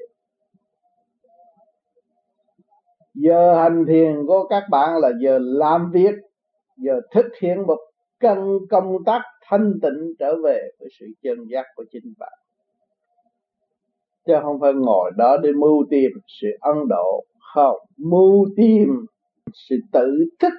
giờ 3.13 3.55
hành 3.55 3.85
thiền 3.87 4.25
của 4.27 4.47
các 4.49 4.63
bạn 4.71 4.97
là 4.97 5.11
giờ 5.21 5.39
làm 5.41 5.91
việc, 5.91 6.15
giờ 6.77 7.01
thực 7.11 7.25
hiện 7.41 7.61
một 7.67 7.79
cân 8.19 8.37
công 8.69 8.97
tác 9.05 9.21
thanh 9.43 9.73
tịnh 9.81 10.13
trở 10.19 10.35
về 10.43 10.59
với 10.79 10.89
sự 10.99 11.05
chân 11.23 11.37
giác 11.51 11.65
của 11.75 11.85
chính 11.91 12.13
bạn. 12.19 12.33
Chứ 14.27 14.33
không 14.43 14.59
phải 14.61 14.73
ngồi 14.73 15.11
đó 15.17 15.37
để 15.43 15.49
mưu 15.51 15.85
tìm 15.89 16.11
sự 16.41 16.47
ân 16.59 16.77
độ, 16.89 17.23
không, 17.53 17.77
mưu 17.97 18.47
tìm 18.57 19.05
sự 19.53 19.75
tự 19.91 20.25
thức 20.39 20.53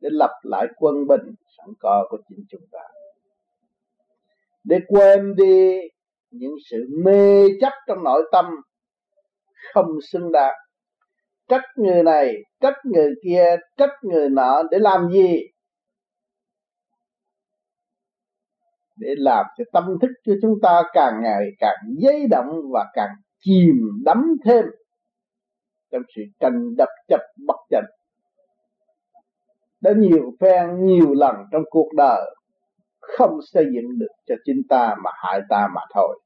để 0.00 0.08
lập 0.12 0.30
lại 0.42 0.66
quân 0.76 1.06
bình 1.06 1.34
sẵn 1.56 1.66
có 1.80 2.06
của 2.10 2.18
chính 2.28 2.44
chúng 2.48 2.66
ta. 2.72 2.80
Để 4.64 4.78
quên 4.88 5.34
đi 5.36 5.78
những 6.30 6.54
sự 6.70 6.86
mê 7.04 7.46
chấp 7.60 7.72
trong 7.86 8.04
nội 8.04 8.22
tâm 8.32 8.44
không 9.74 9.98
xứng 10.02 10.32
đáng 10.32 10.54
trách 11.52 11.64
người 11.76 12.02
này 12.02 12.34
trách 12.60 12.74
người 12.84 13.10
kia 13.24 13.56
trách 13.76 13.90
người 14.02 14.28
nọ 14.30 14.62
để 14.70 14.78
làm 14.78 15.10
gì? 15.12 15.38
Để 18.96 19.14
làm 19.18 19.46
cho 19.58 19.64
tâm 19.72 19.84
thức 20.02 20.10
cho 20.24 20.32
chúng 20.42 20.54
ta 20.62 20.82
càng 20.92 21.22
ngày 21.22 21.44
càng 21.58 21.76
dấy 22.02 22.26
động 22.30 22.60
và 22.72 22.84
càng 22.94 23.10
chìm 23.40 24.02
đắm 24.04 24.36
thêm 24.44 24.64
trong 25.92 26.02
sự 26.16 26.22
tranh 26.40 26.76
đập 26.78 26.88
chập 27.08 27.20
bất 27.46 27.56
chánh 27.70 27.84
đã 29.80 29.92
nhiều 29.96 30.32
phen, 30.40 30.84
nhiều 30.86 31.14
lần 31.14 31.36
trong 31.52 31.62
cuộc 31.70 31.88
đời, 31.96 32.34
không 33.00 33.38
xây 33.52 33.64
dựng 33.74 33.98
được 33.98 34.12
cho 34.26 34.34
chính 34.44 34.62
ta 34.68 34.94
mà 35.04 35.10
hại 35.14 35.40
ta 35.48 35.68
mà 35.74 35.80
thôi. 35.94 36.20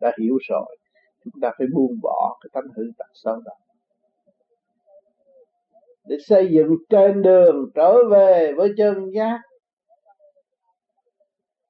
Đã 0.00 0.12
hiểu 0.20 0.36
rồi, 0.48 0.76
chúng 1.24 1.40
ta 1.42 1.50
phải 1.58 1.66
buông 1.74 1.92
bỏ 2.02 2.38
cái 2.40 2.50
tánh 2.52 2.72
hư 2.76 2.82
tật 2.98 3.06
xấu 3.24 3.40
đó 3.44 3.52
để 6.04 6.16
xây 6.26 6.48
dựng 6.52 6.70
trên 6.90 7.22
đường 7.22 7.70
trở 7.74 7.94
về 8.10 8.52
với 8.56 8.70
chân 8.76 9.10
giác. 9.14 9.38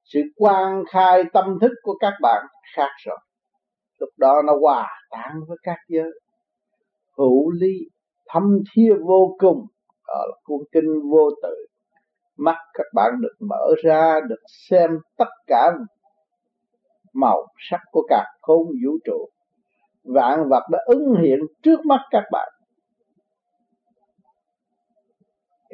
Sự 0.03 0.19
quan 0.35 0.83
khai 0.91 1.23
tâm 1.33 1.57
thức 1.61 1.71
của 1.81 1.97
các 1.99 2.13
bạn 2.21 2.45
khác 2.75 2.89
rồi. 3.05 3.17
Lúc 3.99 4.09
đó 4.17 4.41
nó 4.45 4.53
hòa 4.61 4.87
tan 5.09 5.31
với 5.47 5.57
các 5.63 5.77
giới. 5.87 6.11
Hữu 7.17 7.51
lý 7.51 7.73
thâm 8.27 8.59
thia 8.73 8.93
vô 9.05 9.35
cùng. 9.39 9.65
Đó 10.07 10.25
là 10.27 10.35
cuốn 10.43 10.59
kinh 10.71 11.11
vô 11.11 11.29
tự. 11.43 11.65
Mắt 12.37 12.57
các 12.73 12.85
bạn 12.93 13.11
được 13.21 13.35
mở 13.39 13.73
ra, 13.83 14.19
được 14.29 14.41
xem 14.69 14.89
tất 15.17 15.29
cả 15.47 15.71
màu 17.13 17.47
sắc 17.69 17.79
của 17.91 18.05
cả 18.09 18.25
không 18.41 18.65
vũ 18.85 18.97
trụ. 19.05 19.29
Vạn 20.03 20.49
vật 20.49 20.63
đã 20.71 20.79
ứng 20.85 21.15
hiện 21.21 21.39
trước 21.63 21.85
mắt 21.85 21.99
các 22.11 22.23
bạn. 22.31 22.49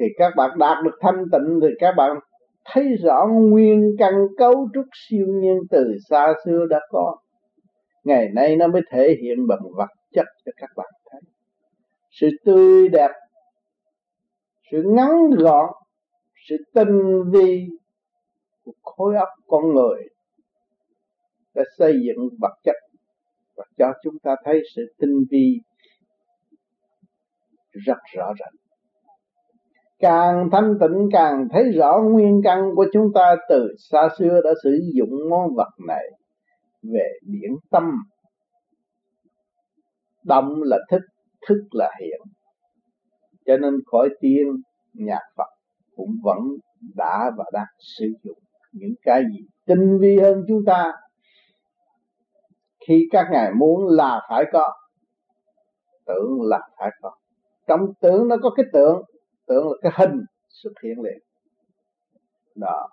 Thì 0.00 0.06
các 0.16 0.32
bạn 0.36 0.58
đạt 0.58 0.84
được 0.84 0.98
thanh 1.00 1.24
tịnh 1.32 1.60
thì 1.62 1.68
các 1.78 1.94
bạn 1.96 2.10
thấy 2.64 2.96
rõ 3.04 3.26
nguyên 3.30 3.96
căn 3.98 4.12
cấu 4.38 4.68
trúc 4.74 4.84
siêu 4.92 5.26
nhiên 5.28 5.58
từ 5.70 5.94
xa 6.08 6.32
xưa 6.44 6.66
đã 6.70 6.80
có. 6.90 7.16
Ngày 8.04 8.28
nay 8.34 8.56
nó 8.56 8.66
mới 8.66 8.82
thể 8.90 9.16
hiện 9.22 9.46
bằng 9.48 9.60
vật 9.76 9.90
chất 10.12 10.26
cho 10.44 10.52
các 10.56 10.70
bạn 10.76 10.90
thấy. 11.10 11.20
Sự 12.10 12.28
tươi 12.44 12.88
đẹp, 12.88 13.10
sự 14.70 14.82
ngắn 14.86 15.30
gọn, 15.30 15.66
sự 16.48 16.56
tinh 16.74 17.22
vi 17.32 17.66
của 18.64 18.72
khối 18.82 19.16
óc 19.16 19.28
con 19.46 19.74
người 19.74 20.02
đã 21.54 21.62
xây 21.78 21.94
dựng 22.06 22.28
vật 22.40 22.54
chất 22.64 22.76
và 23.56 23.64
cho 23.78 23.92
chúng 24.02 24.18
ta 24.18 24.36
thấy 24.44 24.62
sự 24.74 24.94
tinh 24.98 25.24
vi 25.30 25.60
rất 27.70 27.98
rõ 28.14 28.32
ràng 28.38 28.69
càng 30.00 30.48
thanh 30.52 30.78
tịnh, 30.80 31.08
càng 31.12 31.48
thấy 31.52 31.72
rõ 31.72 32.00
nguyên 32.02 32.40
căn 32.44 32.70
của 32.76 32.86
chúng 32.92 33.12
ta 33.14 33.36
từ 33.48 33.74
xa 33.78 34.08
xưa 34.18 34.40
đã 34.44 34.50
sử 34.62 34.78
dụng 34.94 35.10
món 35.30 35.54
vật 35.54 35.70
này 35.86 36.04
về 36.82 37.18
biển 37.26 37.56
tâm. 37.70 37.92
Động 40.24 40.62
là 40.62 40.78
thức 40.90 41.00
thức 41.48 41.60
là 41.70 41.90
hiện. 42.00 42.20
Cho 43.46 43.56
nên 43.56 43.74
khỏi 43.86 44.08
tiên, 44.20 44.46
nhạc 44.92 45.22
Phật 45.36 45.48
cũng 45.96 46.10
vẫn 46.22 46.38
đã 46.96 47.30
và 47.36 47.44
đang 47.52 47.66
sử 47.78 48.06
dụng 48.22 48.38
những 48.72 48.94
cái 49.02 49.22
gì 49.32 49.46
tinh 49.66 49.98
vi 49.98 50.18
hơn 50.18 50.44
chúng 50.48 50.64
ta. 50.66 50.92
Khi 52.88 53.08
các 53.10 53.26
ngài 53.32 53.52
muốn 53.54 53.86
là 53.88 54.20
phải 54.28 54.44
có, 54.52 54.72
tưởng 56.06 56.42
là 56.42 56.60
phải 56.78 56.90
có. 57.02 57.10
Trong 57.68 57.80
tưởng 58.00 58.28
nó 58.28 58.36
có 58.42 58.50
cái 58.56 58.66
tưởng 58.72 59.02
tưởng 59.50 59.66
là 59.66 59.74
cái 59.82 59.92
hình 59.96 60.20
xuất 60.48 60.72
hiện 60.84 61.00
liền. 61.02 61.18
Đó. 62.56 62.88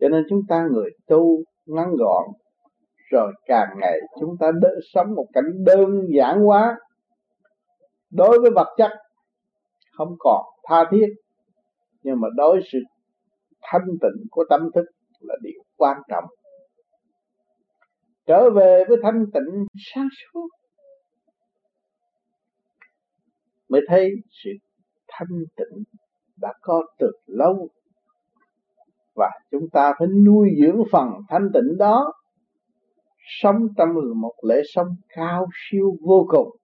Cho 0.00 0.08
nên 0.08 0.24
chúng 0.30 0.40
ta 0.48 0.66
người 0.72 0.90
tu 1.06 1.38
ngắn 1.66 1.94
gọn 1.98 2.24
rồi 3.10 3.32
càng 3.46 3.68
ngày 3.80 3.98
chúng 4.20 4.36
ta 4.40 4.50
đỡ, 4.60 4.68
sống 4.92 5.14
một 5.14 5.26
cảnh 5.32 5.64
đơn 5.64 6.00
giản 6.16 6.48
quá. 6.48 6.76
Đối 8.10 8.40
với 8.40 8.50
vật 8.54 8.74
chất 8.76 8.90
không 9.92 10.14
còn 10.18 10.44
tha 10.68 10.84
thiết 10.90 11.06
nhưng 12.02 12.20
mà 12.20 12.28
đối 12.36 12.60
sự 12.72 12.78
thanh 13.62 13.86
tịnh 14.00 14.24
của 14.30 14.44
tâm 14.50 14.60
thức 14.74 14.84
là 15.20 15.34
điều 15.42 15.62
quan 15.76 15.96
trọng. 16.08 16.24
Trở 18.26 18.50
về 18.50 18.84
với 18.88 18.98
thanh 19.02 19.24
tịnh 19.34 19.66
sáng 19.94 20.08
suốt 20.12 20.48
mới 23.68 23.80
thấy 23.88 24.10
sự 24.44 24.50
thanh 25.18 25.44
tịnh 25.56 25.84
đã 26.36 26.52
có 26.60 26.82
từ 26.98 27.10
lâu. 27.26 27.68
Và 29.16 29.30
chúng 29.50 29.68
ta 29.72 29.92
phải 29.98 30.08
nuôi 30.08 30.50
dưỡng 30.62 30.82
phần 30.92 31.08
thanh 31.28 31.48
tịnh 31.54 31.78
đó. 31.78 32.12
Sống 33.42 33.56
trong 33.76 33.88
một 34.16 34.34
lễ 34.42 34.60
sống 34.74 34.88
cao 35.08 35.46
siêu 35.70 35.96
vô 36.00 36.26
cùng. 36.28 36.56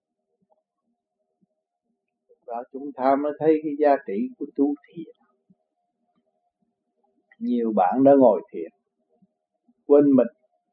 Đó 2.47 2.63
chúng 2.73 2.93
ta 2.97 3.17
mới 3.23 3.33
thấy 3.39 3.61
cái 3.63 3.73
giá 3.79 3.97
trị 4.07 4.29
của 4.39 4.47
tu 4.57 4.75
thiền. 4.89 5.15
Nhiều 7.39 7.73
bạn 7.77 8.05
đã 8.05 8.13
ngồi 8.19 8.43
thiền, 8.53 8.71
quên 9.87 10.05
mình, 10.17 10.27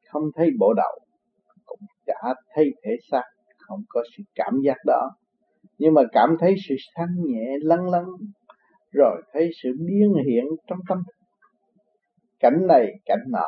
không 0.08 0.22
thấy 0.34 0.50
bộ 0.58 0.72
đầu, 0.76 0.98
cũng 1.66 1.80
chả 2.06 2.34
thấy 2.54 2.70
thể 2.82 2.90
xác, 3.10 3.22
không 3.58 3.80
có 3.88 4.02
sự 4.16 4.22
cảm 4.34 4.60
giác 4.64 4.76
đó 4.86 5.10
nhưng 5.78 5.94
mà 5.94 6.02
cảm 6.12 6.36
thấy 6.40 6.54
sự 6.68 6.74
thanh 6.94 7.14
nhẹ 7.24 7.56
lăn 7.62 7.90
lăn 7.90 8.04
rồi 8.92 9.22
thấy 9.32 9.50
sự 9.62 9.68
biến 9.86 10.14
hiện 10.26 10.44
trong 10.66 10.78
tâm. 10.88 11.02
Cảnh 12.40 12.66
này, 12.68 12.86
cảnh 13.04 13.22
nọ. 13.28 13.46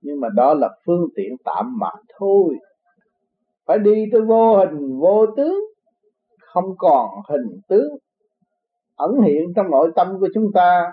Nhưng 0.00 0.20
mà 0.20 0.28
đó 0.34 0.54
là 0.54 0.68
phương 0.86 1.08
tiện 1.16 1.36
tạm 1.44 1.78
mà 1.78 1.90
thôi. 2.18 2.56
Phải 3.66 3.78
đi 3.78 4.04
tới 4.12 4.20
vô 4.20 4.56
hình, 4.56 4.98
vô 5.00 5.26
tướng. 5.36 5.60
Không 6.40 6.64
còn 6.78 7.08
hình 7.28 7.60
tướng. 7.68 7.88
Ẩn 8.96 9.10
hiện 9.26 9.44
trong 9.56 9.70
nội 9.70 9.92
tâm 9.96 10.08
của 10.20 10.28
chúng 10.34 10.52
ta. 10.54 10.92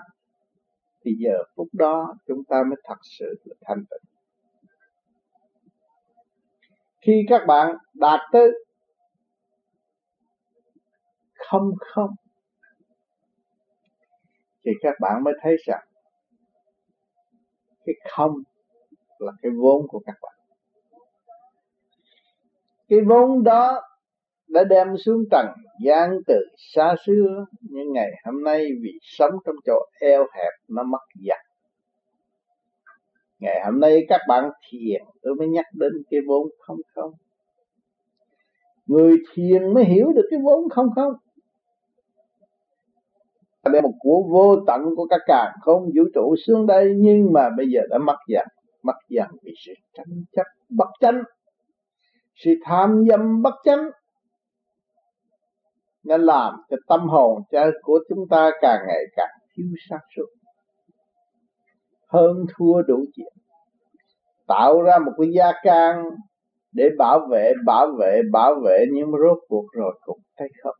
Thì 1.04 1.10
giờ 1.18 1.38
phút 1.56 1.68
đó 1.72 2.14
chúng 2.26 2.44
ta 2.48 2.62
mới 2.68 2.76
thật 2.84 2.98
sự 3.18 3.34
là 3.44 3.54
thanh 3.66 3.84
tịnh. 3.90 4.10
Khi 7.00 7.22
các 7.28 7.42
bạn 7.46 7.76
đạt 7.94 8.20
tới 8.32 8.50
không 11.34 11.70
không. 11.78 12.10
Thì 14.64 14.70
các 14.80 14.94
bạn 15.00 15.24
mới 15.24 15.34
thấy 15.42 15.56
rằng 15.66 15.84
cái 17.86 17.94
không 18.10 18.32
là 19.18 19.32
cái 19.42 19.52
vốn 19.58 19.88
của 19.88 20.00
các 20.06 20.16
bạn. 20.22 20.34
Cái 22.88 22.98
vốn 23.06 23.44
đó 23.44 23.80
đã 24.48 24.64
đem 24.64 24.96
xuống 24.96 25.24
tầng 25.30 25.48
gian 25.84 26.18
từ 26.26 26.34
xa 26.56 26.94
xưa, 27.06 27.46
nhưng 27.60 27.92
ngày 27.92 28.10
hôm 28.24 28.44
nay 28.44 28.66
vì 28.82 28.98
sống 29.02 29.32
trong 29.44 29.56
chỗ 29.66 29.86
eo 30.00 30.26
hẹp, 30.34 30.52
nó 30.68 30.82
mất 30.82 31.02
dần. 31.14 31.38
Ngày 33.38 33.60
hôm 33.64 33.80
nay 33.80 34.06
các 34.08 34.20
bạn 34.28 34.50
thiền, 34.68 35.02
tôi 35.22 35.34
mới 35.34 35.48
nhắc 35.48 35.64
đến 35.72 35.92
cái 36.10 36.20
vốn 36.26 36.48
không 36.58 36.80
không 36.94 37.12
người 38.86 39.16
thiền 39.34 39.74
mới 39.74 39.84
hiểu 39.84 40.12
được 40.12 40.26
cái 40.30 40.40
vốn 40.44 40.68
không 40.68 40.88
không. 40.94 41.12
Đây 43.72 43.82
một 43.82 43.92
của 43.98 44.22
vô 44.30 44.56
tận 44.66 44.80
của 44.96 45.06
các 45.10 45.20
càng 45.26 45.52
không, 45.60 45.82
vũ 45.82 46.02
trụ 46.14 46.34
xuống 46.46 46.66
đây, 46.66 46.94
nhưng 46.96 47.32
mà 47.32 47.50
bây 47.56 47.66
giờ 47.70 47.80
đã 47.90 47.98
mất 47.98 48.16
dần 48.28 48.46
mất 48.84 48.96
dần 49.08 49.26
vì 49.42 49.52
sự 49.66 49.72
tranh 49.94 50.24
chấp 50.32 50.46
bất 50.68 50.88
chánh. 51.00 51.22
Sự 52.34 52.50
tham 52.64 53.04
dâm 53.08 53.42
bất 53.42 53.54
chánh 53.64 53.90
nên 56.04 56.20
làm 56.20 56.54
cho 56.70 56.76
tâm 56.88 57.00
hồn 57.08 57.42
của 57.82 57.98
chúng 58.08 58.28
ta 58.30 58.50
càng 58.60 58.80
ngày 58.88 59.04
càng 59.16 59.30
thiếu 59.56 59.66
sáng 59.90 60.00
suốt. 60.16 60.26
Hơn 62.08 62.36
thua 62.54 62.82
đủ 62.82 63.04
chuyện. 63.14 63.32
Tạo 64.46 64.82
ra 64.82 64.98
một 64.98 65.12
cái 65.18 65.28
gia 65.32 65.52
can 65.62 66.04
để 66.74 66.88
bảo 66.98 67.26
vệ 67.30 67.52
bảo 67.66 67.92
vệ 67.98 68.22
bảo 68.32 68.54
vệ 68.64 68.86
nhưng 68.92 69.10
rốt 69.10 69.38
cuộc 69.48 69.66
rồi 69.72 69.98
cũng 70.04 70.20
thấy 70.38 70.48
không? 70.62 70.76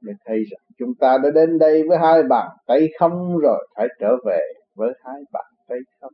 Để 0.00 0.12
thấy 0.24 0.44
rằng 0.50 0.60
chúng 0.78 0.94
ta 0.94 1.18
đã 1.18 1.30
đến 1.30 1.58
đây 1.58 1.82
với 1.88 1.98
hai 1.98 2.22
bàn 2.22 2.48
tay 2.66 2.88
không 2.98 3.38
rồi 3.38 3.68
phải 3.76 3.88
trở 4.00 4.16
về 4.26 4.40
với 4.74 4.92
hai 5.04 5.22
bàn 5.32 5.44
tay 5.68 5.78
không? 6.00 6.12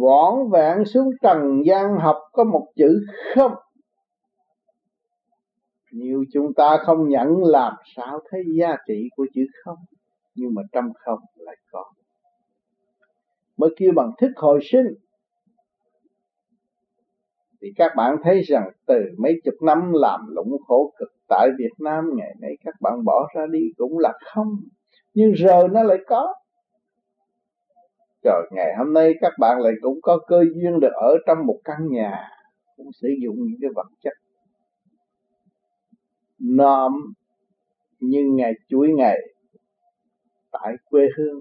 Võn 0.00 0.50
vẹn 0.50 0.84
xuống 0.84 1.10
trần 1.22 1.62
gian 1.66 1.96
học 1.98 2.16
có 2.32 2.44
một 2.44 2.66
chữ 2.76 3.00
không? 3.34 3.52
Nhiều 5.92 6.24
chúng 6.32 6.54
ta 6.54 6.78
không 6.86 7.08
nhận 7.08 7.44
làm 7.44 7.72
sao 7.96 8.20
thấy 8.30 8.42
giá 8.58 8.76
trị 8.88 9.08
của 9.16 9.26
chữ 9.34 9.42
không, 9.64 9.78
nhưng 10.34 10.54
mà 10.54 10.62
trong 10.72 10.92
không 10.94 11.18
lại 11.36 11.56
có. 11.70 11.84
Mới 13.56 13.70
kêu 13.76 13.92
bằng 13.96 14.10
thức 14.18 14.30
hồi 14.36 14.60
sinh 14.62 14.86
thì 17.66 17.72
các 17.76 17.92
bạn 17.96 18.16
thấy 18.22 18.42
rằng 18.42 18.70
từ 18.86 18.94
mấy 19.18 19.40
chục 19.44 19.54
năm 19.62 19.92
làm 19.92 20.20
lụng 20.28 20.56
khổ 20.66 20.92
cực 20.98 21.08
tại 21.28 21.48
Việt 21.58 21.72
Nam, 21.78 22.10
ngày 22.16 22.34
nay 22.40 22.50
các 22.64 22.74
bạn 22.80 23.04
bỏ 23.04 23.28
ra 23.34 23.46
đi 23.50 23.60
cũng 23.76 23.98
là 23.98 24.12
không. 24.34 24.48
Nhưng 25.14 25.32
rồi 25.32 25.68
nó 25.68 25.82
lại 25.82 25.98
có. 26.06 26.34
Rồi 28.24 28.48
ngày 28.52 28.74
hôm 28.78 28.92
nay 28.92 29.14
các 29.20 29.32
bạn 29.38 29.60
lại 29.60 29.72
cũng 29.82 29.98
có 30.02 30.18
cơ 30.26 30.44
duyên 30.54 30.80
được 30.80 30.92
ở 30.94 31.14
trong 31.26 31.46
một 31.46 31.58
căn 31.64 31.76
nhà, 31.90 32.28
cũng 32.76 32.92
sử 32.92 33.08
dụng 33.22 33.36
những 33.36 33.58
cái 33.60 33.70
vật 33.74 33.86
chất. 34.00 34.12
Nòm 36.38 36.92
nhưng 38.00 38.36
ngày 38.36 38.52
chuỗi 38.68 38.88
ngày, 38.88 39.18
tại 40.52 40.74
quê 40.90 41.02
hương 41.18 41.40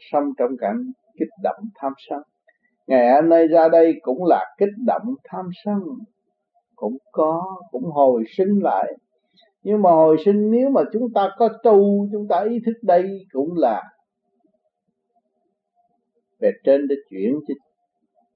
sống 0.00 0.24
trong 0.38 0.50
cảnh 0.60 0.92
kích 1.18 1.28
động 1.42 1.64
tham 1.74 1.92
sân 2.08 2.22
ngày 2.88 3.14
hôm 3.14 3.28
nay 3.28 3.48
ra 3.48 3.68
đây 3.68 3.94
cũng 4.02 4.24
là 4.24 4.54
kích 4.58 4.74
động 4.86 5.14
tham 5.24 5.46
sân. 5.64 5.78
Cũng 6.76 6.96
có, 7.12 7.56
cũng 7.70 7.84
hồi 7.84 8.24
sinh 8.36 8.58
lại. 8.62 8.92
Nhưng 9.62 9.82
mà 9.82 9.90
hồi 9.90 10.16
sinh 10.24 10.50
nếu 10.50 10.70
mà 10.70 10.80
chúng 10.92 11.12
ta 11.14 11.30
có 11.38 11.48
tu, 11.62 12.08
chúng 12.12 12.28
ta 12.28 12.44
ý 12.50 12.58
thức 12.66 12.76
đây 12.82 13.26
cũng 13.32 13.56
là 13.56 13.82
về 16.40 16.50
trên 16.64 16.88
để 16.88 16.96
chuyển 17.10 17.38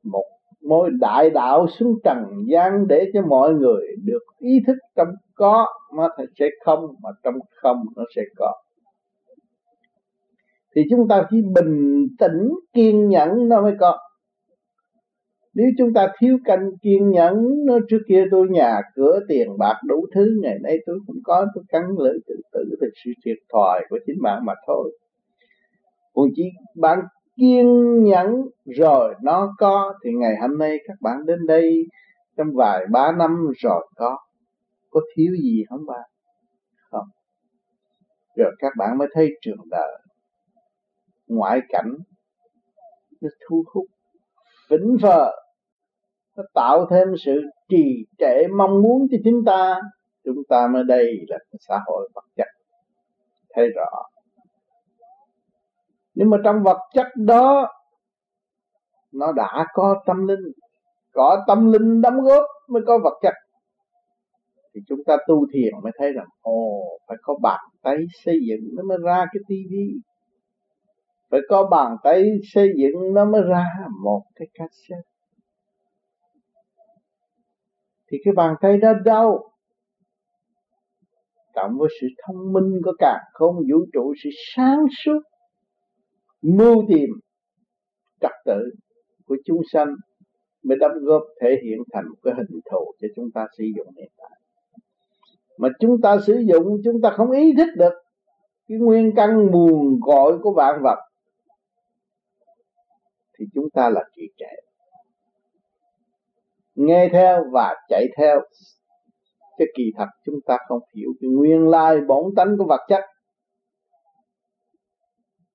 một 0.02 0.24
mối 0.62 0.90
đại 1.00 1.30
đạo 1.30 1.66
xuống 1.78 1.94
trần 2.04 2.24
gian 2.48 2.88
để 2.88 3.10
cho 3.14 3.22
mọi 3.22 3.54
người 3.54 3.86
được 4.04 4.22
ý 4.38 4.60
thức 4.66 4.76
trong 4.96 5.08
có 5.34 5.66
nó 5.96 6.08
sẽ 6.38 6.46
không, 6.64 6.94
mà 7.02 7.10
trong 7.22 7.34
không 7.62 7.84
nó 7.96 8.04
sẽ 8.16 8.22
có. 8.36 8.52
Thì 10.74 10.82
chúng 10.90 11.08
ta 11.08 11.26
chỉ 11.30 11.36
bình 11.54 12.06
tĩnh, 12.18 12.48
kiên 12.72 13.08
nhẫn 13.08 13.48
nó 13.48 13.62
mới 13.62 13.74
có 13.80 13.98
nếu 15.54 15.66
chúng 15.78 15.92
ta 15.94 16.08
thiếu 16.18 16.38
canh 16.44 16.70
kiên 16.82 17.10
nhẫn 17.10 17.34
nó 17.66 17.78
trước 17.88 18.00
kia 18.08 18.24
tôi 18.30 18.48
nhà 18.50 18.80
cửa 18.94 19.20
tiền 19.28 19.58
bạc 19.58 19.80
đủ 19.86 20.06
thứ, 20.14 20.38
ngày 20.42 20.58
nay 20.62 20.78
tôi 20.86 20.98
cũng 21.06 21.16
có, 21.24 21.46
tôi 21.54 21.64
cắn 21.68 21.82
lưỡi 21.98 22.18
tự 22.26 22.34
tử 22.52 22.64
về 22.80 22.88
sự 23.04 23.10
thiệt 23.24 23.36
thòi 23.52 23.80
của 23.90 23.98
chính 24.06 24.22
bạn 24.22 24.44
mà 24.44 24.54
thôi. 24.66 24.98
Còn 26.14 26.28
chỉ 26.36 26.50
bạn 26.76 26.98
kiên 27.36 27.66
nhẫn 28.04 28.48
rồi 28.64 29.14
nó 29.22 29.54
có, 29.58 29.94
thì 30.04 30.10
ngày 30.12 30.34
hôm 30.40 30.58
nay 30.58 30.78
các 30.88 30.96
bạn 31.00 31.26
đến 31.26 31.46
đây 31.46 31.86
trong 32.36 32.54
vài 32.54 32.86
ba 32.92 33.12
năm 33.12 33.46
rồi 33.58 33.88
có. 33.96 34.18
Có 34.90 35.00
thiếu 35.16 35.32
gì 35.42 35.64
không 35.68 35.86
bạn? 35.86 36.10
Không. 36.90 37.06
Rồi 38.36 38.52
các 38.58 38.72
bạn 38.78 38.98
mới 38.98 39.08
thấy 39.12 39.30
trường 39.40 39.68
đời. 39.70 39.98
Ngoại 41.26 41.60
cảnh 41.68 41.94
nó 43.20 43.28
thu 43.48 43.64
hút 43.74 43.86
phỉnh 44.72 44.96
phờ 45.02 45.30
nó 46.37 46.42
tạo 46.54 46.87
thêm 46.90 47.08
sự 47.24 47.40
trì 47.68 48.06
trệ 48.18 48.46
mong 48.56 48.82
muốn 48.82 49.06
cho 49.11 49.16
chúng 49.24 49.44
ta. 49.46 49.80
Chúng 50.24 50.37
ta 50.48 50.68
mới 50.72 50.82
đây 50.88 51.06
là 51.28 51.38
xã 51.68 51.80
hội 51.87 52.08
vật 52.14 52.24
chất. 52.37 52.46
Thấy 53.54 53.68
rõ. 53.76 54.02
Nhưng 56.14 56.30
mà 56.30 56.37
trong 56.44 56.62
vật 56.62 56.78
chất 56.94 57.06
đó, 57.16 57.72
nó 59.12 59.32
đã 59.32 59.66
có 59.74 60.02
tâm 60.06 60.26
linh. 60.26 60.52
Có 61.12 61.44
tâm 61.46 61.72
linh 61.72 62.00
đóng 62.00 62.20
góp 62.20 62.44
mới 62.68 62.82
có 62.87 62.98
vật 63.04 63.18
chất. 63.22 63.35
Thì 64.74 64.80
chúng 64.88 64.98
ta 65.06 65.16
tu 65.28 65.46
thiền 65.52 65.72
mới 65.82 65.92
thấy 65.98 66.12
rằng, 66.12 66.26
ồ, 66.40 66.82
phải 67.08 67.16
có 67.22 67.35
bàn 67.42 67.61
tay 67.82 67.96
xây 68.24 68.38
dựng 68.48 68.76
nó 68.76 68.82
mới 68.82 68.98
ra 69.04 69.24
cái 69.32 69.40
tivi 69.48 70.00
phải 71.33 71.40
có 71.49 71.68
bàn 71.71 71.97
tay 72.03 72.25
xây 72.55 72.68
dựng 72.77 73.14
nó 73.14 73.25
mới 73.25 73.42
ra 73.42 73.66
một 74.03 74.23
cái 74.35 74.49
cassette 74.55 75.09
thì 78.11 78.18
cái 78.25 78.35
bàn 78.37 78.55
tay 78.61 78.79
đó 78.79 78.92
đâu 79.05 79.53
cộng 81.55 81.79
với 81.79 81.88
sự 82.01 82.07
thông 82.27 82.53
minh 82.53 82.81
của 82.85 82.92
cả 82.99 83.18
không, 83.33 83.57
vũ 83.57 83.85
trụ 83.92 84.14
sự 84.25 84.31
sáng 84.55 84.87
suốt, 85.05 85.21
mưu 86.42 86.85
tìm 86.88 87.11
trật 88.21 88.33
tự 88.45 88.61
của 89.27 89.37
chúng 89.45 89.61
sanh 89.73 89.95
mới 90.64 90.79
đóng 90.79 90.92
góp 91.03 91.23
thể 91.40 91.49
hiện 91.64 91.79
thành 91.92 92.05
một 92.09 92.16
cái 92.23 92.35
hình 92.37 92.61
thù 92.71 92.92
cho 93.01 93.09
chúng 93.16 93.31
ta 93.35 93.47
sử 93.59 93.64
dụng 93.77 93.87
hiện 93.97 94.11
tại. 94.18 94.38
Mà 95.59 95.68
chúng 95.81 96.01
ta 96.03 96.16
sử 96.27 96.42
dụng, 96.53 96.81
chúng 96.85 97.01
ta 97.03 97.11
không 97.11 97.31
ý 97.31 97.53
thức 97.57 97.68
được 97.77 97.92
cái 98.68 98.79
nguyên 98.79 99.12
căn 99.16 99.47
nguồn 99.51 100.01
gọi 100.01 100.38
của 100.42 100.53
vạn 100.57 100.83
vật 100.83 100.99
thì 103.42 103.46
chúng 103.55 103.70
ta 103.70 103.90
là 103.90 104.00
trì 104.16 104.22
trệ. 104.37 104.55
Nghe 106.74 107.09
theo 107.12 107.44
và 107.52 107.74
chạy 107.88 108.07
theo 108.18 108.40
cái 109.59 109.68
kỳ 109.76 109.85
thật 109.96 110.07
chúng 110.24 110.35
ta 110.46 110.59
không 110.68 110.81
hiểu 110.94 111.11
cái 111.20 111.31
nguyên 111.31 111.68
lai 111.68 112.00
bổn 112.00 112.24
tánh 112.37 112.57
của 112.59 112.64
vật 112.64 112.81
chất. 112.88 113.00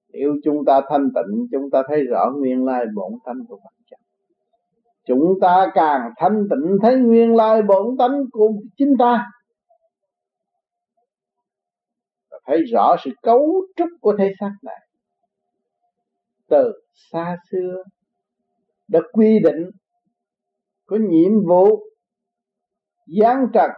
Nếu 0.09 0.33
chúng 0.43 0.65
ta 0.65 0.81
thanh 0.89 1.09
tịnh, 1.15 1.47
chúng 1.51 1.69
ta 1.71 1.83
thấy 1.87 2.03
rõ 2.03 2.31
nguyên 2.37 2.65
lai 2.65 2.85
bổn 2.95 3.11
tánh 3.25 3.39
của 3.49 3.55
vật 3.55 3.83
chất. 3.89 3.99
Chúng 5.05 5.39
ta 5.41 5.71
càng 5.73 6.01
thanh 6.17 6.47
tịnh 6.49 6.77
thấy 6.81 6.95
nguyên 6.95 7.35
lai 7.35 7.61
bổn 7.61 7.97
tánh 7.99 8.23
của 8.31 8.51
chính 8.77 8.93
ta. 8.99 9.25
Và 12.31 12.39
thấy 12.45 12.63
rõ 12.73 12.95
sự 13.03 13.11
cấu 13.21 13.61
trúc 13.75 13.89
của 14.01 14.15
thế 14.19 14.31
xác 14.39 14.51
này 14.63 14.86
từ 16.49 16.71
xa 17.11 17.37
xưa, 17.51 17.83
đã 18.87 18.99
quy 19.11 19.39
định 19.43 19.69
có 20.85 20.97
nhiệm 21.09 21.31
vụ 21.47 21.79
gián 23.07 23.45
trật 23.53 23.69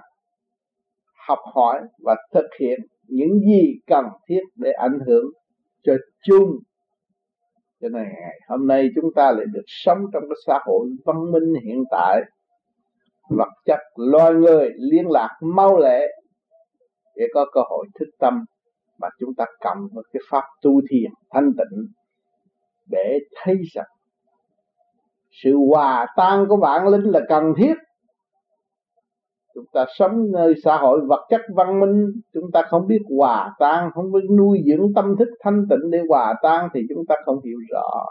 học 1.28 1.40
hỏi 1.54 1.82
và 2.04 2.16
thực 2.34 2.48
hiện 2.60 2.80
những 3.08 3.40
gì 3.40 3.74
cần 3.88 4.06
thiết 4.28 4.42
để 4.56 4.72
ảnh 4.72 5.00
hưởng 5.08 5.26
cho 5.84 5.94
chung. 6.24 6.50
Cho 7.82 7.90
nên 7.90 8.04
ngày 8.04 8.40
hôm 8.48 8.68
nay 8.68 8.90
chúng 8.96 9.14
ta 9.16 9.32
lại 9.32 9.46
được 9.54 9.66
sống 9.68 9.98
trong 10.14 10.24
cái 10.30 10.36
xã 10.48 10.60
hội 10.66 10.88
văn 11.06 11.32
minh 11.32 11.54
hiện 11.64 11.84
tại. 11.92 12.22
Vật 13.30 13.50
chất 13.66 13.80
loài 13.96 14.34
người 14.34 14.70
liên 14.78 15.06
lạc 15.10 15.38
mau 15.42 15.78
lẹ 15.78 16.08
để 17.16 17.26
có 17.34 17.46
cơ 17.54 17.62
hội 17.70 17.88
thức 18.00 18.10
tâm 18.20 18.46
mà 19.00 19.08
chúng 19.20 19.30
ta 19.38 19.46
cầm 19.60 19.78
một 19.94 20.02
cái 20.14 20.22
pháp 20.30 20.44
tu 20.62 20.82
thiền 20.90 21.12
thanh 21.30 21.52
tịnh 21.58 21.86
để 22.90 23.20
thấy 23.44 23.56
rằng 23.74 23.88
sự 25.32 25.56
hòa 25.70 26.08
tan 26.16 26.46
của 26.50 26.58
bản 26.58 26.88
linh 26.88 27.04
là 27.04 27.20
cần 27.30 27.54
thiết. 27.58 27.74
Chúng 29.56 29.66
ta 29.74 29.86
sống 29.98 30.32
nơi 30.32 30.54
xã 30.64 30.78
hội 30.78 31.02
vật 31.08 31.28
chất 31.30 31.42
văn 31.56 31.80
minh, 31.80 32.22
chúng 32.34 32.52
ta 32.54 32.62
không 32.70 32.88
biết 32.88 33.02
hòa 33.18 33.56
tan, 33.60 33.90
không 33.94 34.12
biết 34.12 34.28
nuôi 34.38 34.64
dưỡng 34.66 34.94
tâm 34.96 35.16
thức 35.20 35.28
thanh 35.40 35.66
tịnh 35.70 35.92
để 35.92 36.00
hòa 36.10 36.34
tan 36.42 36.70
thì 36.74 36.82
chúng 36.90 37.06
ta 37.06 37.16
không 37.26 37.42
hiểu 37.46 37.58
rõ 37.72 38.06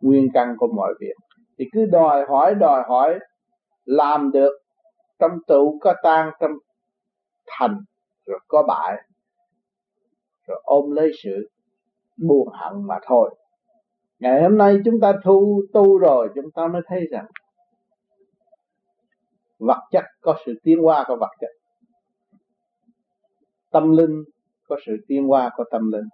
nguyên 0.00 0.28
căn 0.34 0.54
của 0.58 0.68
mọi 0.76 0.94
việc. 1.00 1.14
Thì 1.58 1.64
cứ 1.72 1.86
đòi 1.86 2.24
hỏi 2.28 2.54
đòi 2.54 2.82
hỏi, 2.88 3.18
làm 3.84 4.30
được, 4.32 4.52
trong 5.18 5.30
tụ 5.46 5.78
có 5.80 5.94
tan, 6.02 6.30
trong 6.40 6.50
thành, 7.46 7.80
rồi 8.26 8.38
có 8.48 8.62
bại, 8.62 8.96
rồi 10.46 10.60
ôm 10.64 10.90
lấy 10.90 11.10
sự 11.22 11.50
buồn 12.16 12.48
hận 12.52 12.86
mà 12.86 12.94
thôi 13.06 13.34
ngày 14.18 14.42
hôm 14.42 14.58
nay 14.58 14.76
chúng 14.84 15.00
ta 15.00 15.12
thu 15.24 15.62
tu 15.72 15.98
rồi, 15.98 16.28
chúng 16.34 16.50
ta 16.50 16.66
mới 16.66 16.82
thấy 16.86 17.06
rằng 17.10 17.26
vật 19.58 19.80
chất 19.90 20.04
có 20.20 20.36
sự 20.46 20.54
tiến 20.62 20.78
hóa 20.82 21.04
của 21.08 21.16
vật 21.20 21.30
chất. 21.40 21.50
Tâm 23.70 23.96
linh 23.96 24.24
có 24.68 24.76
sự 24.86 24.96
tiến 25.08 25.26
hóa 25.26 25.50
của 25.56 25.64
tâm 25.70 25.92
linh. 25.92 26.08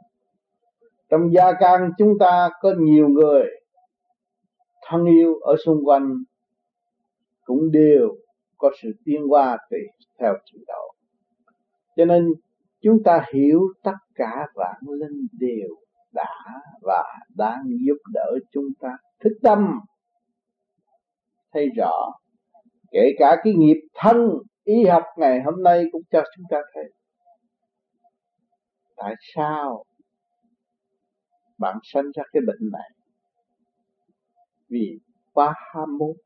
Trong 1.09 1.33
gia 1.33 1.53
can 1.61 1.91
chúng 1.99 2.19
ta 2.21 2.51
có 2.61 2.75
nhiều 2.79 3.09
người 3.09 3.45
thân 4.87 5.05
yêu 5.05 5.35
ở 5.41 5.57
xung 5.65 5.85
quanh 5.85 6.17
cũng 7.45 7.71
đều 7.71 8.09
có 8.59 8.71
sự 8.83 8.93
tiến 9.05 9.23
hóa 9.29 9.59
tùy 9.71 9.81
theo 10.19 10.35
trình 10.45 10.63
độ. 10.67 10.95
Cho 11.97 12.05
nên 12.05 12.29
chúng 12.81 13.03
ta 13.05 13.25
hiểu 13.35 13.61
tất 13.83 13.97
cả 14.15 14.47
vạn 14.55 14.77
linh 14.89 15.27
đều 15.33 15.69
đã 16.15 16.35
và 16.83 17.05
đang 17.37 17.63
giúp 17.87 17.99
đỡ 18.13 18.39
chúng 18.53 18.69
ta. 18.81 18.89
Thức 19.21 19.33
tâm. 19.43 19.81
Thấy 21.53 21.69
rõ. 21.77 22.13
Kể 22.91 23.11
cả 23.19 23.37
cái 23.45 23.53
nghiệp 23.57 23.81
thân, 23.95 24.17
y 24.65 24.85
học 24.85 25.03
ngày 25.17 25.41
hôm 25.45 25.63
nay 25.63 25.85
cũng 25.93 26.03
cho 26.11 26.23
chúng 26.37 26.45
ta 26.51 26.59
thấy. 26.75 26.85
Tại 28.97 29.15
sao 29.35 29.85
bạn 31.59 31.79
sanh 31.83 32.05
ra 32.15 32.23
cái 32.33 32.43
bệnh 32.47 32.71
này? 32.73 32.91
Vì 34.69 34.99
quá 35.33 35.55
ham 35.75 35.99
muốn 35.99 36.17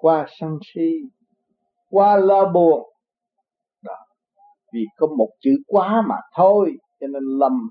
qua 0.00 0.26
sân 0.40 0.58
si 0.74 0.90
qua 1.90 2.16
lo 2.16 2.52
buồn. 2.52 2.92
Đó. 3.82 3.96
Vì 4.72 4.80
có 4.96 5.06
một 5.06 5.28
chữ 5.40 5.50
quá 5.66 6.02
mà 6.08 6.16
thôi 6.34 6.76
cho 7.00 7.06
nên 7.06 7.22
lâm 7.22 7.70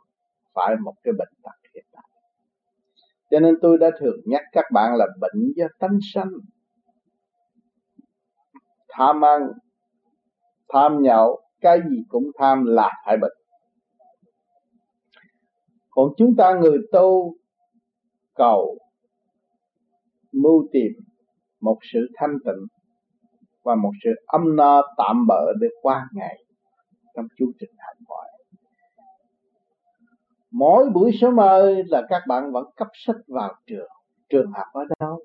phải 0.54 0.76
một 0.84 0.94
cái 1.04 1.13
bệnh 1.18 1.34
tật 1.44 1.70
hiện 1.76 1.86
tại. 1.92 2.04
Cho 3.32 3.40
nên 3.40 3.56
tôi 3.62 3.78
đã 3.78 3.92
thường 4.00 4.20
nhắc 4.26 4.42
các 4.52 4.66
bạn 4.74 4.96
là 4.96 5.08
bệnh 5.22 5.54
do 5.56 5.66
tánh 5.80 5.98
sanh. 6.13 6.32
Tham 8.90 9.26
ăn, 9.26 9.42
tham 10.70 11.02
nhậu, 11.02 11.42
cái 11.62 11.80
gì 11.90 12.04
cũng 12.10 12.24
tham 12.38 12.66
là 12.66 12.92
phải 13.06 13.18
bệnh. 13.18 13.38
Còn 15.90 16.13
chúng 16.18 16.36
ta 16.38 16.54
người 16.54 16.78
tu 16.92 17.36
cầu 18.36 18.78
mưu 20.32 20.68
tìm 20.72 20.92
một 21.60 21.78
sự 21.94 22.08
thanh 22.16 22.38
tịnh 22.46 22.66
và 23.63 23.76
một 23.76 23.92
sự 24.04 24.10
âm 24.26 24.56
no 24.56 24.82
tạm 24.98 25.28
bỡ 25.28 25.54
để 25.62 25.68
qua 25.82 26.10
ngày 26.13 26.44
trong 27.16 27.28
chu 27.38 27.52
trình 27.60 27.72
hành 27.78 27.97
mỗi 30.52 30.90
buổi 30.90 31.12
sớm 31.22 31.40
ơi 31.40 31.84
là 31.88 32.02
các 32.10 32.22
bạn 32.28 32.52
vẫn 32.52 32.66
cấp 32.76 32.88
sách 32.94 33.16
vào 33.28 33.54
trường. 33.66 33.90
Trường 34.30 34.52
học 34.52 34.68
ở 34.74 34.82
đâu 35.00 35.20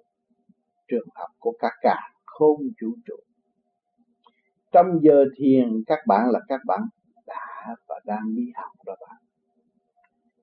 trường 0.93 1.09
học 1.15 1.31
của 1.39 1.53
cả 1.59 1.71
cả 1.81 1.97
không 2.25 2.61
vũ 2.61 2.89
trụ. 3.07 3.15
Trong 4.73 4.87
giờ 5.03 5.25
thiền, 5.37 5.83
các 5.87 5.99
bạn 6.07 6.31
là 6.31 6.41
các 6.49 6.61
bạn 6.67 6.81
đã 7.27 7.75
và 7.89 8.01
đang 8.05 8.35
đi 8.35 8.43
học 8.55 8.73
đó 8.87 8.97
bạn. 9.01 9.17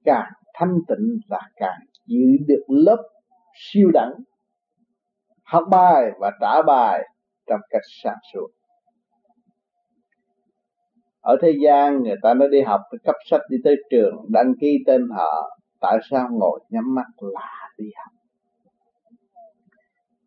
Càng 0.03 0.31
thanh 0.53 0.75
tịnh 0.87 1.19
là 1.27 1.41
càng 1.55 1.79
giữ 2.05 2.25
được 2.47 2.63
lớp 2.67 3.03
siêu 3.55 3.91
đẳng. 3.93 4.13
Học 5.43 5.63
bài 5.71 6.11
và 6.19 6.31
trả 6.41 6.61
bài 6.67 7.09
trong 7.47 7.59
cách 7.69 7.81
sáng 8.03 8.17
suốt 8.33 8.47
ở 11.29 11.37
thế 11.41 11.57
gian, 11.63 12.03
người 12.03 12.15
ta 12.21 12.33
nó 12.33 12.47
đi 12.47 12.61
học 12.61 12.81
cấp 13.03 13.15
sách 13.29 13.41
đi 13.49 13.57
tới 13.63 13.75
trường, 13.89 14.15
đăng 14.29 14.53
ký 14.59 14.77
tên 14.87 15.09
họ 15.09 15.59
tại 15.81 15.97
sao 16.09 16.27
ngồi 16.31 16.59
nhắm 16.69 16.95
mắt 16.95 17.05
là 17.17 17.69
đi 17.77 17.85
học 17.95 18.13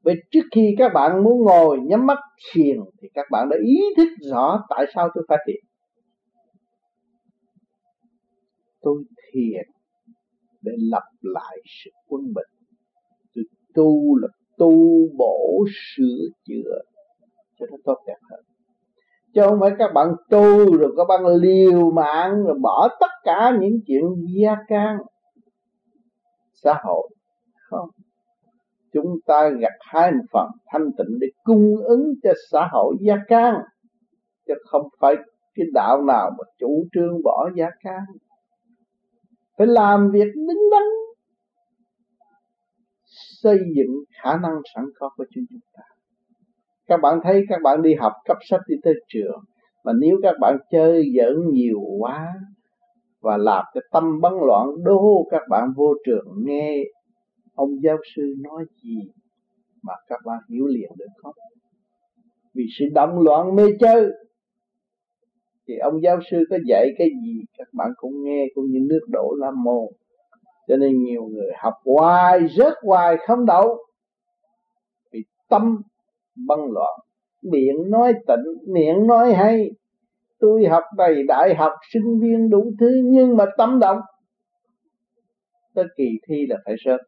Vậy 0.03 0.15
trước 0.31 0.41
khi 0.55 0.75
các 0.79 0.93
bạn 0.95 1.25
muốn 1.25 1.45
ngồi 1.45 1.79
nhắm 1.81 2.07
mắt 2.07 2.19
thiền, 2.53 2.77
thì 3.01 3.09
các 3.15 3.27
bạn 3.31 3.49
đã 3.49 3.57
ý 3.67 3.81
thức 3.97 4.09
rõ 4.31 4.65
tại 4.69 4.85
sao 4.95 5.09
tôi 5.15 5.25
phải 5.29 5.38
thiền. 5.47 5.65
Tôi 8.81 9.05
thiền 9.33 9.65
để 10.62 10.73
lập 10.79 11.05
lại 11.21 11.57
sự 11.65 11.91
quân 12.09 12.23
bình. 12.35 12.69
Tôi 13.35 13.45
tu 13.75 14.17
là 14.17 14.29
tu 14.59 14.73
bổ 15.19 15.65
sửa 15.97 16.29
chữa 16.45 16.79
cho 17.59 17.67
nó 17.71 17.77
tốt 17.85 17.97
đẹp 18.07 18.19
hơn 18.31 18.52
chứ 19.35 19.42
không 19.49 19.61
phải 19.61 19.71
các 19.79 19.92
bạn 19.95 20.14
tu 20.31 20.77
rồi 20.77 20.95
các 20.97 21.05
bạn 21.09 21.27
liều 21.27 21.90
mạng 21.90 22.45
rồi 22.45 22.59
bỏ 22.62 22.88
tất 23.01 23.11
cả 23.23 23.53
những 23.61 23.81
chuyện 23.87 24.03
gia 24.40 24.57
can. 24.68 24.99
Xã 26.53 26.81
hội. 26.85 27.09
Không. 27.71 27.88
Chúng 28.92 29.16
ta 29.27 29.49
gặt 29.49 29.73
hai 29.81 30.12
một 30.12 30.25
phần 30.33 30.49
thanh 30.66 30.90
tịnh 30.99 31.18
để 31.21 31.27
cung 31.45 31.77
ứng 31.85 32.14
cho 32.23 32.31
xã 32.51 32.68
hội 32.73 32.97
gia 33.01 33.16
can. 33.29 33.55
Chứ 34.47 34.55
không 34.71 34.88
phải 35.01 35.14
cái 35.55 35.66
đạo 35.73 36.03
nào 36.03 36.31
mà 36.38 36.45
chủ 36.59 36.87
trương 36.92 37.23
bỏ 37.25 37.51
gia 37.57 37.66
can. 37.81 38.01
Phải 39.59 39.66
làm 39.66 40.11
việc 40.11 40.33
đứng 40.35 40.71
đắn. 40.71 40.83
Xây 43.42 43.59
dựng 43.77 43.97
khả 44.23 44.37
năng 44.37 44.55
sẵn 44.75 44.85
có 44.99 45.11
của 45.16 45.25
chúng 45.35 45.45
ta 45.73 45.83
các 46.87 46.97
bạn 47.03 47.18
thấy 47.25 47.45
các 47.49 47.62
bạn 47.62 47.83
đi 47.83 47.95
học 47.95 48.12
cấp 48.25 48.37
sách 48.51 48.61
đi 48.68 48.77
tới 48.83 48.95
trường, 49.09 49.40
mà 49.85 49.92
nếu 50.01 50.16
các 50.23 50.35
bạn 50.40 50.57
chơi 50.71 51.05
giỡn 51.16 51.51
nhiều 51.53 51.81
quá 51.99 52.33
và 53.21 53.37
làm 53.37 53.64
cái 53.75 53.83
tâm 53.92 54.21
bấn 54.21 54.33
loạn 54.47 54.66
đô 54.85 55.27
các 55.31 55.42
bạn 55.49 55.73
vô 55.77 55.95
trường 56.07 56.27
nghe 56.37 56.85
ông 57.55 57.71
giáo 57.83 57.97
sư 58.16 58.35
nói 58.38 58.64
gì 58.83 58.99
mà 59.83 59.95
các 60.09 60.21
bạn 60.25 60.38
hiểu 60.51 60.66
liền 60.66 60.90
được 60.99 61.07
không? 61.23 61.35
Vì 62.55 62.64
sự 62.79 62.85
động 62.95 63.21
loạn 63.21 63.57
mê 63.57 63.64
chơi. 63.81 64.11
Thì 65.68 65.75
ông 65.79 66.03
giáo 66.03 66.18
sư 66.31 66.45
có 66.51 66.59
dạy 66.68 66.88
cái 66.99 67.09
gì 67.25 67.40
các 67.59 67.68
bạn 67.73 67.90
cũng 67.97 68.25
nghe, 68.25 68.47
cũng 68.55 68.64
như 68.71 68.79
nước 68.88 69.01
đổ 69.09 69.35
la 69.38 69.51
mồ 69.51 69.90
cho 70.68 70.77
nên 70.77 71.03
nhiều 71.03 71.23
người 71.25 71.51
học 71.59 71.75
hoài, 71.85 72.40
rớt 72.57 72.73
hoài, 72.83 73.16
không 73.27 73.47
đậu. 73.47 73.79
Vì 75.12 75.25
tâm 75.49 75.83
băng 76.49 76.73
loạn. 76.73 77.01
Miệng 77.42 77.90
nói 77.90 78.12
tịnh, 78.27 78.73
miệng 78.75 79.07
nói 79.07 79.35
hay. 79.35 79.71
Tôi 80.38 80.64
học 80.64 80.83
đầy 80.97 81.23
đại 81.29 81.55
học, 81.55 81.73
sinh 81.92 82.21
viên 82.21 82.51
đủ 82.51 82.73
thứ, 82.81 83.01
nhưng 83.05 83.37
mà 83.37 83.45
tâm 83.59 83.79
động. 83.79 83.99
Tới 85.75 85.85
kỳ 85.97 86.05
thi 86.29 86.47
là 86.49 86.57
phải 86.64 86.75
sớm. 86.85 87.01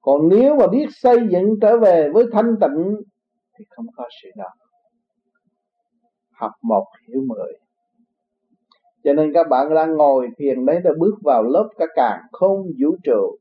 Còn 0.00 0.28
nếu 0.28 0.56
mà 0.56 0.66
biết 0.66 0.86
xây 0.90 1.16
dựng 1.30 1.54
trở 1.60 1.78
về 1.78 2.08
với 2.14 2.24
thanh 2.32 2.54
tịnh, 2.60 2.96
thì 3.58 3.64
không 3.70 3.86
có 3.96 4.04
sự 4.22 4.28
đó. 4.36 4.48
Học 6.32 6.52
một 6.62 6.84
hiểu 7.08 7.20
mười. 7.26 7.52
Cho 9.04 9.12
nên 9.12 9.32
các 9.34 9.48
bạn 9.50 9.74
đang 9.74 9.96
ngồi 9.96 10.28
thiền 10.38 10.66
đấy 10.66 10.80
đã 10.84 10.90
bước 10.98 11.14
vào 11.22 11.42
lớp 11.42 11.68
cả 11.78 11.86
càng 11.94 12.20
không 12.32 12.62
vũ 12.82 12.96
trụ 13.04 13.36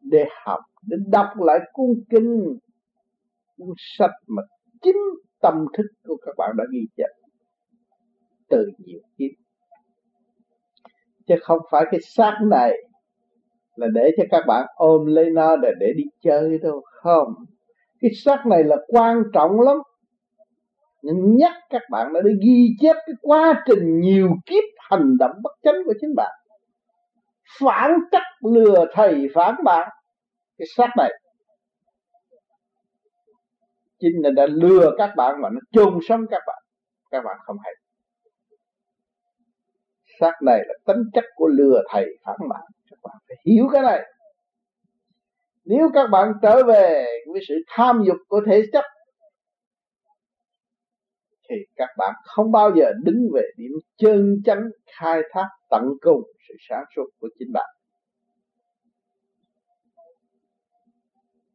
để 0.00 0.24
học, 0.44 0.60
để 0.88 0.96
đọc 1.06 1.26
lại 1.36 1.58
cuốn 1.72 1.86
kinh 2.10 2.58
cuốn 3.60 3.74
sách 3.98 4.10
mà 4.26 4.42
chính 4.82 4.96
tâm 5.42 5.54
thức 5.76 5.86
của 6.06 6.16
các 6.26 6.32
bạn 6.38 6.50
đã 6.58 6.64
ghi 6.72 6.80
chép 6.96 7.08
từ 8.48 8.66
nhiều 8.78 9.00
kiếp. 9.18 9.30
Chứ 11.26 11.34
không 11.42 11.58
phải 11.70 11.84
cái 11.90 12.00
xác 12.00 12.38
này 12.50 12.76
là 13.76 13.86
để 13.94 14.10
cho 14.16 14.24
các 14.30 14.44
bạn 14.46 14.66
ôm 14.74 15.06
lấy 15.06 15.30
nó 15.30 15.56
để 15.56 15.72
để 15.80 15.92
đi 15.96 16.04
chơi 16.22 16.58
đâu, 16.58 16.82
không. 16.84 17.34
Cái 18.00 18.10
xác 18.24 18.46
này 18.46 18.64
là 18.64 18.76
quan 18.88 19.22
trọng 19.32 19.60
lắm. 19.60 19.76
Nhưng 21.02 21.36
nhắc 21.36 21.52
các 21.70 21.82
bạn 21.90 22.12
đã 22.12 22.20
đi 22.20 22.30
ghi 22.42 22.68
chép 22.80 22.96
cái 23.06 23.14
quá 23.22 23.62
trình 23.66 24.00
nhiều 24.00 24.28
kiếp 24.46 24.64
hành 24.90 25.16
động 25.18 25.32
bất 25.42 25.52
chánh 25.62 25.84
của 25.86 25.94
chính 26.00 26.14
bạn. 26.16 26.30
Phản 27.60 27.90
trắc 28.12 28.22
lừa 28.52 28.86
thầy, 28.92 29.28
phản 29.34 29.54
bạn. 29.64 29.88
Cái 30.58 30.66
xác 30.76 30.88
này 30.96 31.10
chính 34.00 34.22
là 34.22 34.30
đã 34.30 34.46
lừa 34.46 34.94
các 34.98 35.10
bạn 35.16 35.40
mà 35.42 35.48
nó 35.52 35.60
chôn 35.72 35.98
sống 36.08 36.26
các 36.30 36.42
bạn. 36.46 36.62
Các 37.10 37.24
bạn 37.24 37.36
không 37.44 37.56
hay. 37.64 37.74
Xác 40.20 40.32
này 40.42 40.64
là 40.66 40.74
tính 40.86 41.02
chất 41.14 41.24
của 41.34 41.48
lừa 41.48 41.82
thầy 41.90 42.06
phản 42.24 42.36
bạn 42.48 42.60
các 42.90 42.98
bạn 43.02 43.16
phải 43.28 43.36
hiểu 43.44 43.68
cái 43.72 43.82
này. 43.82 44.00
Nếu 45.64 45.90
các 45.94 46.06
bạn 46.06 46.32
trở 46.42 46.64
về 46.64 47.06
với 47.32 47.40
sự 47.48 47.54
tham 47.68 48.02
dục 48.06 48.16
của 48.28 48.40
thể 48.46 48.62
chất, 48.72 48.84
thì 51.48 51.56
các 51.76 51.88
bạn 51.98 52.14
không 52.24 52.52
bao 52.52 52.70
giờ 52.76 52.92
đứng 53.04 53.28
về 53.34 53.42
điểm 53.56 53.72
chân 53.96 54.36
chánh 54.44 54.62
khai 54.98 55.20
thác 55.32 55.48
tận 55.70 55.82
cùng 56.00 56.22
sự 56.48 56.54
sáng 56.68 56.84
suốt 56.96 57.06
của 57.20 57.28
chính 57.38 57.52
bạn. 57.52 57.70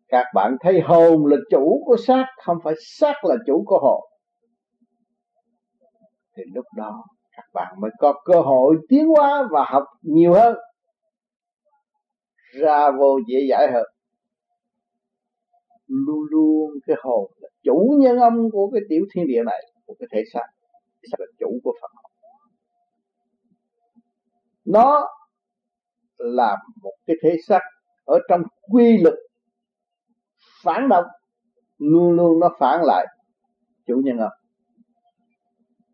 Các 0.08 0.26
bạn 0.34 0.56
thấy 0.62 0.82
hồn 0.82 1.26
là 1.26 1.38
chủ 1.52 1.84
của 1.86 1.98
xác, 2.08 2.26
không 2.44 2.58
phải 2.63 2.74
xác 2.80 3.26
là 3.26 3.36
chủ 3.48 3.63
của 3.65 3.80
hồn. 3.82 4.04
Thì 6.38 6.44
lúc 6.54 6.65
đó, 6.78 7.04
các 7.32 7.46
bạn 7.54 7.76
mới 7.82 7.91
có 8.00 8.13
cơ 8.26 8.41
hội 8.41 8.76
tiến 8.89 9.08
hóa 9.08 9.48
và 9.52 9.65
học 9.68 9.84
nhiều 10.02 10.34
hơn. 10.34 10.58
Ra 12.54 12.91
vô 12.91 13.20
dễ 13.28 13.39
giải 13.50 13.72
hơn. 13.74 13.86
Luôn 15.88 16.26
luôn 16.30 16.72
cái 16.88 16.96
hồn 17.04 17.32
là 17.38 17.50
chủ 17.63 17.96
nhân 18.00 18.18
âm 18.18 18.50
của 18.52 18.70
cái 18.74 18.82
tiểu 18.89 19.06
thiên 19.13 19.28
địa 19.28 19.44
này, 19.46 19.63
của 19.86 19.96
cái 20.00 20.08
thể 20.12 20.24
xác. 20.34 20.46
Xác 21.12 21.20
là 21.20 21.26
chủ 21.39 21.60
của 21.63 21.74
Phật. 21.82 21.91
Nó 24.65 25.08
là 26.18 26.58
một 26.84 26.94
cái 27.06 27.15
thể 27.24 27.36
xác 27.48 27.60
ở 28.06 28.20
trong 28.30 28.41
quy 28.72 28.98
luật 28.98 29.13
phản 30.65 30.89
động, 30.89 31.06
luôn 31.78 32.12
luôn 32.12 32.39
nó 32.39 32.49
phản 32.60 32.82
lại. 32.84 33.08
Chủ 33.88 34.01
nhân 34.04 34.17
không 34.17 34.45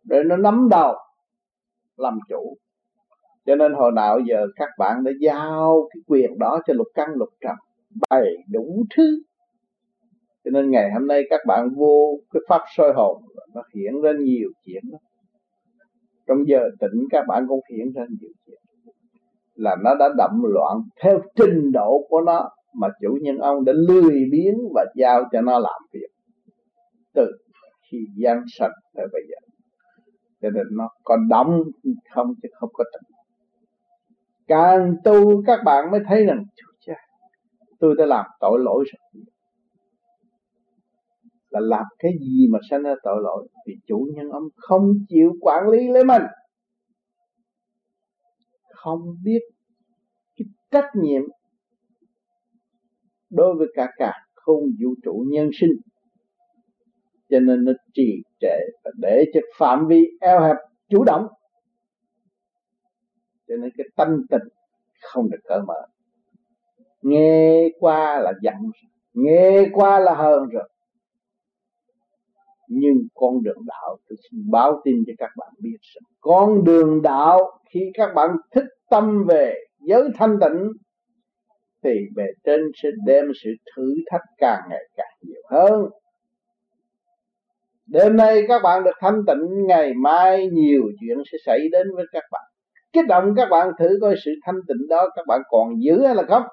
để 0.03 0.23
nó 0.25 0.37
nắm 0.37 0.67
đầu 0.69 0.95
làm 1.97 2.19
chủ. 2.29 2.57
Cho 3.45 3.55
nên 3.55 3.73
hồi 3.73 3.91
nào 3.91 4.19
giờ 4.19 4.47
các 4.55 4.69
bạn 4.77 5.03
đã 5.03 5.11
giao 5.19 5.87
cái 5.93 6.01
quyền 6.07 6.39
đó 6.39 6.59
cho 6.67 6.73
lục 6.73 6.87
căn, 6.93 7.09
lục 7.15 7.29
trần, 7.41 7.55
bày 8.09 8.25
đủ 8.51 8.83
thứ. 8.95 9.21
Cho 10.43 10.51
nên 10.51 10.71
ngày 10.71 10.91
hôm 10.93 11.07
nay 11.07 11.23
các 11.29 11.41
bạn 11.47 11.69
vô 11.75 12.19
cái 12.31 12.41
pháp 12.49 12.61
soi 12.77 12.93
hồn, 12.95 13.23
nó 13.53 13.61
hiện 13.75 14.01
ra 14.01 14.11
nhiều 14.19 14.49
chuyện 14.65 14.83
đó. 14.91 14.97
trong 16.27 16.37
giờ 16.47 16.59
tỉnh 16.79 17.07
các 17.09 17.25
bạn 17.27 17.45
cũng 17.47 17.59
hiện 17.69 17.91
ra 17.95 18.03
nhiều 18.09 18.31
chuyện. 18.45 18.59
Là 19.55 19.75
nó 19.83 19.95
đã 19.95 20.09
đậm 20.17 20.43
loạn 20.43 20.77
theo 21.01 21.19
trình 21.35 21.71
độ 21.71 22.05
của 22.09 22.21
nó 22.21 22.49
mà 22.73 22.87
chủ 23.01 23.17
nhân 23.21 23.37
ông 23.37 23.65
đã 23.65 23.73
lười 23.73 24.25
biếng 24.31 24.55
và 24.75 24.85
giao 24.95 25.23
cho 25.31 25.41
nó 25.41 25.59
làm 25.59 25.81
việc 25.93 26.07
từ 27.13 27.25
khi 27.91 27.97
gian 28.15 28.43
sạch 28.47 28.73
tới 28.95 29.07
bây 29.13 29.21
giờ. 29.29 29.47
Cho 30.41 30.49
nên 30.49 30.63
nó 30.71 30.89
còn 31.03 31.19
đóng 31.29 31.63
không 32.13 32.33
chứ 32.43 32.49
không 32.59 32.69
có 32.73 32.83
tỉnh 32.93 33.11
càng 34.47 34.95
tu 35.03 35.43
các 35.45 35.59
bạn 35.65 35.91
mới 35.91 35.99
thấy 36.07 36.25
rằng 36.25 36.43
tôi 37.79 37.95
đã 37.97 38.05
làm 38.05 38.25
tội 38.39 38.59
lỗi 38.63 38.85
rồi. 38.93 39.23
Là 41.49 41.59
làm 41.59 41.85
cái 41.99 42.11
gì 42.19 42.47
mà 42.51 42.59
sanh 42.69 42.83
ra 42.83 42.95
tội 43.03 43.21
lỗi? 43.23 43.47
Vì 43.67 43.73
chủ 43.87 44.07
nhân 44.15 44.29
ông 44.29 44.43
không 44.55 44.93
chịu 45.07 45.31
quản 45.41 45.67
lý 45.69 45.89
lấy 45.89 46.03
mình. 46.03 46.21
Không 48.73 48.99
biết 49.23 49.39
cái 50.37 50.45
trách 50.71 50.89
nhiệm 50.95 51.21
đối 53.31 53.55
với 53.55 53.67
cả 53.73 53.87
cả 53.97 54.13
không 54.33 54.63
vũ 54.83 54.95
trụ 55.03 55.25
nhân 55.27 55.49
sinh, 55.53 55.71
cho 57.29 57.39
nên 57.39 57.65
nó 57.65 57.71
trì 57.93 58.23
trệ 58.39 58.59
và 58.83 58.91
để 58.97 59.25
cho 59.33 59.39
phạm 59.57 59.87
vi 59.87 60.05
eo 60.21 60.41
hẹp 60.41 60.55
chủ 60.89 61.03
động. 61.03 61.27
Cho 63.47 63.55
nên 63.55 63.69
cái 63.77 63.87
tâm 63.95 64.21
tình 64.29 64.41
không 65.01 65.29
được 65.29 65.39
cởi 65.43 65.59
mở. 65.67 65.87
Nghe 67.01 67.69
qua 67.79 68.19
là 68.19 68.33
giận 68.41 68.55
nghe 69.13 69.69
qua 69.73 69.99
là 69.99 70.15
hờn 70.15 70.49
rồi. 70.49 70.69
Nhưng 72.67 72.95
con 73.13 73.43
đường 73.43 73.65
đạo, 73.65 73.97
tôi 74.09 74.17
xin 74.31 74.51
báo 74.51 74.81
tin 74.83 74.95
cho 75.07 75.13
các 75.17 75.29
bạn 75.37 75.53
biết 75.59 75.77
rằng 75.81 76.03
con 76.19 76.63
đường 76.63 77.01
đạo 77.01 77.59
khi 77.69 77.79
các 77.93 78.11
bạn 78.15 78.29
thức 78.51 78.63
tâm 78.89 79.25
về 79.27 79.55
giới 79.79 80.09
thanh 80.15 80.37
tịnh 80.41 80.71
thì 81.83 81.91
bề 82.15 82.23
trên 82.43 82.61
sẽ 82.83 82.89
đem 83.05 83.25
sự 83.43 83.49
thử 83.75 83.95
thách 84.11 84.21
càng 84.37 84.61
ngày 84.69 84.83
càng 84.95 85.17
nhiều 85.21 85.41
hơn. 85.49 85.89
Đêm 87.85 88.15
nay 88.17 88.41
các 88.47 88.61
bạn 88.63 88.83
được 88.83 88.95
thanh 88.99 89.21
tịnh, 89.27 89.67
ngày 89.67 89.93
mai 89.93 90.47
nhiều 90.47 90.81
chuyện 90.99 91.17
sẽ 91.31 91.37
xảy 91.45 91.59
đến 91.71 91.87
với 91.95 92.05
các 92.11 92.23
bạn. 92.31 92.41
Kích 92.93 93.07
động 93.07 93.33
các 93.37 93.47
bạn 93.51 93.71
thử 93.79 93.97
coi 94.01 94.15
sự 94.25 94.31
thanh 94.43 94.59
tịnh 94.67 94.87
đó 94.89 95.09
các 95.15 95.25
bạn 95.27 95.41
còn 95.49 95.83
giữ 95.83 96.05
hay 96.05 96.15
là 96.15 96.23
không? 96.23 96.43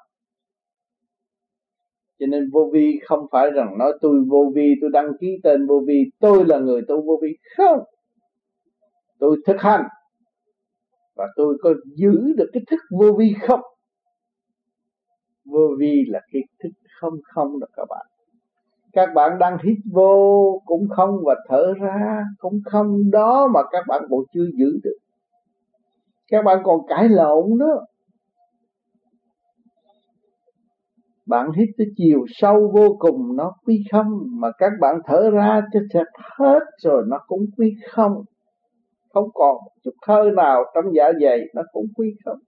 Cho 2.19 2.27
nên 2.27 2.51
vô 2.53 2.71
vi 2.73 3.01
không 3.05 3.27
phải 3.33 3.51
rằng 3.51 3.79
nói 3.79 3.93
tôi 4.01 4.21
vô 4.29 4.53
vi, 4.55 4.75
tôi 4.81 4.91
đăng 4.93 5.13
ký 5.21 5.27
tên 5.43 5.67
vô 5.67 5.83
vi, 5.87 6.05
tôi 6.21 6.45
là 6.45 6.59
người 6.59 6.83
tu 6.89 7.03
vô 7.03 7.19
vi. 7.23 7.37
Không. 7.57 7.79
Tôi 9.19 9.37
thực 9.47 9.61
hành. 9.61 9.85
Và 11.17 11.27
tôi 11.37 11.59
có 11.63 11.75
giữ 11.97 12.33
được 12.37 12.51
cái 12.53 12.63
thức 12.71 12.81
vô 12.99 13.13
vi 13.19 13.35
không? 13.47 13.61
Vô 15.53 15.69
vi 15.79 16.05
là 16.09 16.21
cái 16.33 16.43
thức 16.63 16.71
không 17.01 17.15
không 17.35 17.61
đó 17.61 17.67
các 17.77 17.87
bạn. 17.89 18.07
Các 18.93 19.09
bạn 19.15 19.39
đang 19.39 19.57
hít 19.65 19.77
vô 19.93 20.63
cũng 20.65 20.89
không 20.97 21.17
và 21.25 21.35
thở 21.49 21.73
ra 21.81 22.25
cũng 22.39 22.61
không, 22.65 23.11
đó 23.11 23.49
mà 23.55 23.61
các 23.71 23.85
bạn 23.89 24.03
còn 24.11 24.21
chưa 24.35 24.47
giữ 24.59 24.79
được. 24.85 24.99
Các 26.31 26.45
bạn 26.45 26.59
còn 26.65 26.87
cãi 26.89 27.09
lộn 27.09 27.59
nữa. 27.59 27.85
Bạn 31.27 31.51
hít 31.53 31.69
tới 31.79 31.87
chiều 31.97 32.25
sâu 32.29 32.71
vô 32.75 32.97
cùng, 32.99 33.37
nó 33.37 33.53
quy 33.67 33.85
không? 33.93 34.07
Mà 34.41 34.49
các 34.59 34.73
bạn 34.81 34.97
thở 35.07 35.31
ra 35.31 35.61
cho 35.73 35.81
sạch 35.95 36.23
hết 36.39 36.61
rồi, 36.83 37.03
nó 37.09 37.19
cũng 37.27 37.45
quy 37.57 37.75
không? 37.91 38.13
Không 39.15 39.29
còn 39.35 39.55
một 39.55 39.73
chút 39.85 39.95
hơi 40.07 40.31
nào 40.37 40.65
trong 40.75 40.85
dạ 40.95 41.13
dày, 41.23 41.41
nó 41.55 41.63
cũng 41.73 41.87
quy 41.97 42.15
không? 42.25 42.39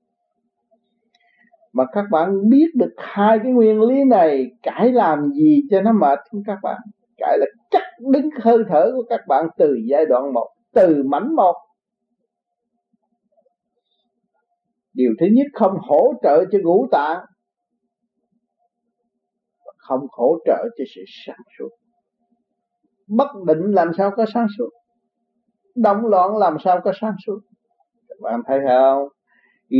Mà 1.72 1.84
các 1.92 2.04
bạn 2.10 2.50
biết 2.50 2.66
được 2.74 2.94
hai 2.96 3.38
cái 3.42 3.52
nguyên 3.52 3.80
lý 3.80 4.04
này 4.04 4.46
cải 4.62 4.92
làm 4.92 5.32
gì 5.32 5.60
cho 5.70 5.80
nó 5.80 5.92
mệt 5.92 6.18
không 6.30 6.42
các 6.46 6.58
bạn? 6.62 6.80
Cải 7.16 7.38
là 7.38 7.46
chắc 7.70 7.82
đứng 8.12 8.28
hơi 8.42 8.58
thở 8.68 8.90
của 8.94 9.04
các 9.08 9.20
bạn 9.28 9.46
từ 9.58 9.74
giai 9.90 10.06
đoạn 10.06 10.32
một, 10.32 10.48
từ 10.74 11.02
mảnh 11.06 11.34
một. 11.34 11.54
Điều 14.94 15.10
thứ 15.20 15.26
nhất, 15.32 15.46
không 15.54 15.76
hỗ 15.80 16.12
trợ 16.22 16.44
cho 16.52 16.58
ngũ 16.62 16.86
tạng. 16.92 17.24
Không 19.76 20.06
hỗ 20.10 20.38
trợ 20.46 20.64
cho 20.78 20.84
sự 20.94 21.02
sáng 21.26 21.40
suốt. 21.58 21.68
Bất 23.08 23.28
định 23.46 23.72
làm 23.72 23.90
sao 23.98 24.10
có 24.16 24.24
sáng 24.34 24.46
suốt? 24.58 24.68
Động 25.74 26.06
loạn 26.06 26.36
làm 26.36 26.56
sao 26.64 26.80
có 26.84 26.92
sáng 27.00 27.14
suốt? 27.26 27.40
Các 28.08 28.16
bạn 28.22 28.40
thấy 28.46 28.58
không? 28.68 29.08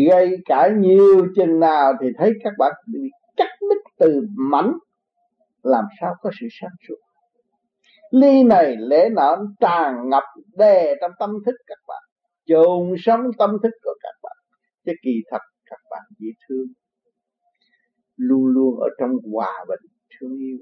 Gây 0.08 0.36
cãi 0.44 0.70
nhiều 0.76 1.26
chừng 1.36 1.60
nào 1.60 1.92
thì 2.00 2.06
thấy 2.18 2.32
các 2.44 2.52
bạn 2.58 2.72
bị 2.86 3.00
cắt 3.36 3.48
đứt 3.60 3.90
từ 3.98 4.20
mảnh. 4.50 4.72
Làm 5.62 5.84
sao 6.00 6.14
có 6.20 6.30
sự 6.40 6.46
sáng 6.60 6.70
suốt? 6.88 6.94
Ly 8.10 8.44
này 8.44 8.76
lễ 8.78 9.08
nọ 9.12 9.36
tràn 9.60 10.08
ngập 10.08 10.22
đè 10.58 10.94
trong 11.00 11.10
tâm 11.18 11.30
thức 11.46 11.54
các 11.66 11.78
bạn. 11.88 12.02
Chôn 12.46 12.94
sống 12.98 13.20
tâm 13.38 13.50
thức 13.62 13.70
của 13.82 13.94
các 14.02 14.14
bạn. 14.22 14.36
Chứ 14.86 14.92
kỳ 15.02 15.10
thật 15.30 15.40
các 15.66 15.80
bạn 15.90 16.02
dễ 16.18 16.28
thương. 16.48 16.66
Luôn 18.16 18.46
luôn 18.46 18.80
ở 18.80 18.88
trong 19.00 19.10
hòa 19.32 19.64
bình, 19.68 19.90
thương 20.20 20.36
yêu. 20.36 20.58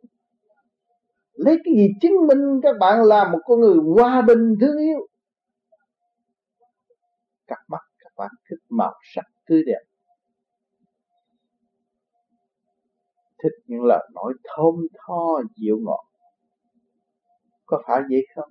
Lấy 1.32 1.58
cái 1.64 1.74
gì 1.74 1.88
chứng 2.00 2.26
minh 2.26 2.60
các 2.62 2.74
bạn 2.80 3.02
là 3.04 3.28
một 3.32 3.38
con 3.44 3.60
người 3.60 3.76
hòa 3.94 4.22
bình, 4.22 4.54
thương 4.60 4.78
yêu? 4.78 5.06
Cặp 7.46 7.58
mắt 7.68 7.87
phát 8.18 8.24
bạn 8.24 8.30
thích 8.50 8.58
màu 8.68 8.92
sắc 9.14 9.24
tươi 9.48 9.62
đẹp. 9.66 9.80
Thích 13.42 13.52
những 13.66 13.84
lời 13.84 14.08
nói 14.14 14.32
thơm 14.44 14.74
tho, 14.94 15.42
dịu 15.56 15.78
ngọt. 15.80 16.04
Có 17.66 17.82
phải 17.86 18.02
vậy 18.10 18.26
không? 18.34 18.50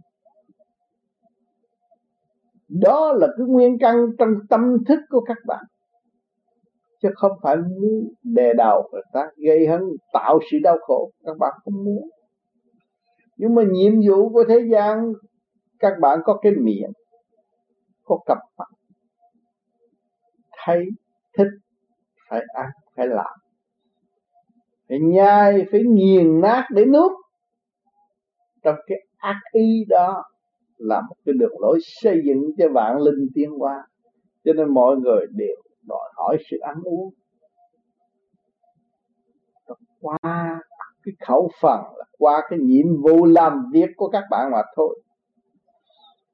Đó 2.68 3.14
là 3.14 3.28
cái 3.38 3.48
nguyên 3.48 3.78
căn 3.80 3.96
trong 4.20 4.30
tâm 4.50 4.78
thức 4.88 5.00
của 5.10 5.22
các 5.22 5.38
bạn. 5.48 5.66
Chứ 7.02 7.10
không 7.16 7.32
phải 7.42 7.58
muốn 7.58 8.14
đề 8.24 8.54
đầu 8.58 8.90
người 8.92 9.02
ta 9.14 9.28
gây 9.38 9.68
hấn, 9.68 9.82
tạo 10.14 10.40
sự 10.52 10.58
đau 10.64 10.78
khổ. 10.82 11.12
Các 11.24 11.38
bạn 11.40 11.54
không 11.64 11.84
muốn. 11.84 12.10
Nhưng 13.38 13.56
mà 13.56 13.64
nhiệm 13.72 13.94
vụ 14.08 14.30
của 14.30 14.44
thế 14.50 14.60
gian, 14.72 15.14
các 15.80 15.94
bạn 16.02 16.20
có 16.24 16.40
cái 16.42 16.52
miệng, 16.52 16.92
có 18.04 18.20
cặp 18.26 18.38
mắt 18.58 18.77
thấy, 20.68 20.86
thích, 21.38 21.48
phải 22.30 22.42
ăn, 22.54 22.70
phải 22.96 23.08
làm. 23.08 23.40
Phải 24.90 25.00
nhai, 25.00 25.66
phải 25.72 25.82
nghiền 25.84 26.42
nát 26.42 26.68
để 26.70 26.86
nuốt. 26.86 27.12
Trong 28.64 28.76
cái 28.88 28.98
ác 29.18 29.40
ý 29.52 29.86
đó 29.90 30.24
là 30.78 31.02
một 31.02 31.16
cái 31.26 31.34
đường 31.40 31.54
lối 31.60 31.80
xây 31.82 32.22
dựng 32.26 32.52
cho 32.58 32.66
vạn 32.74 32.98
linh 32.98 33.28
tiến 33.36 33.52
hóa. 33.52 33.88
Cho 34.44 34.54
nên 34.54 34.74
mọi 34.74 34.96
người 34.96 35.26
đều 35.32 35.56
đòi 35.88 36.10
hỏi 36.16 36.38
sự 36.50 36.58
ăn 36.58 36.76
uống. 36.84 37.14
Qua 40.02 40.18
cái 41.04 41.14
khẩu 41.28 41.50
phần 41.62 41.80
là 41.98 42.06
qua 42.18 42.42
cái 42.50 42.60
nhiệm 42.60 43.02
vụ 43.02 43.26
làm 43.26 43.64
việc 43.74 43.90
của 43.96 44.10
các 44.10 44.24
bạn 44.32 44.52
mà 44.52 44.62
thôi. 44.76 45.02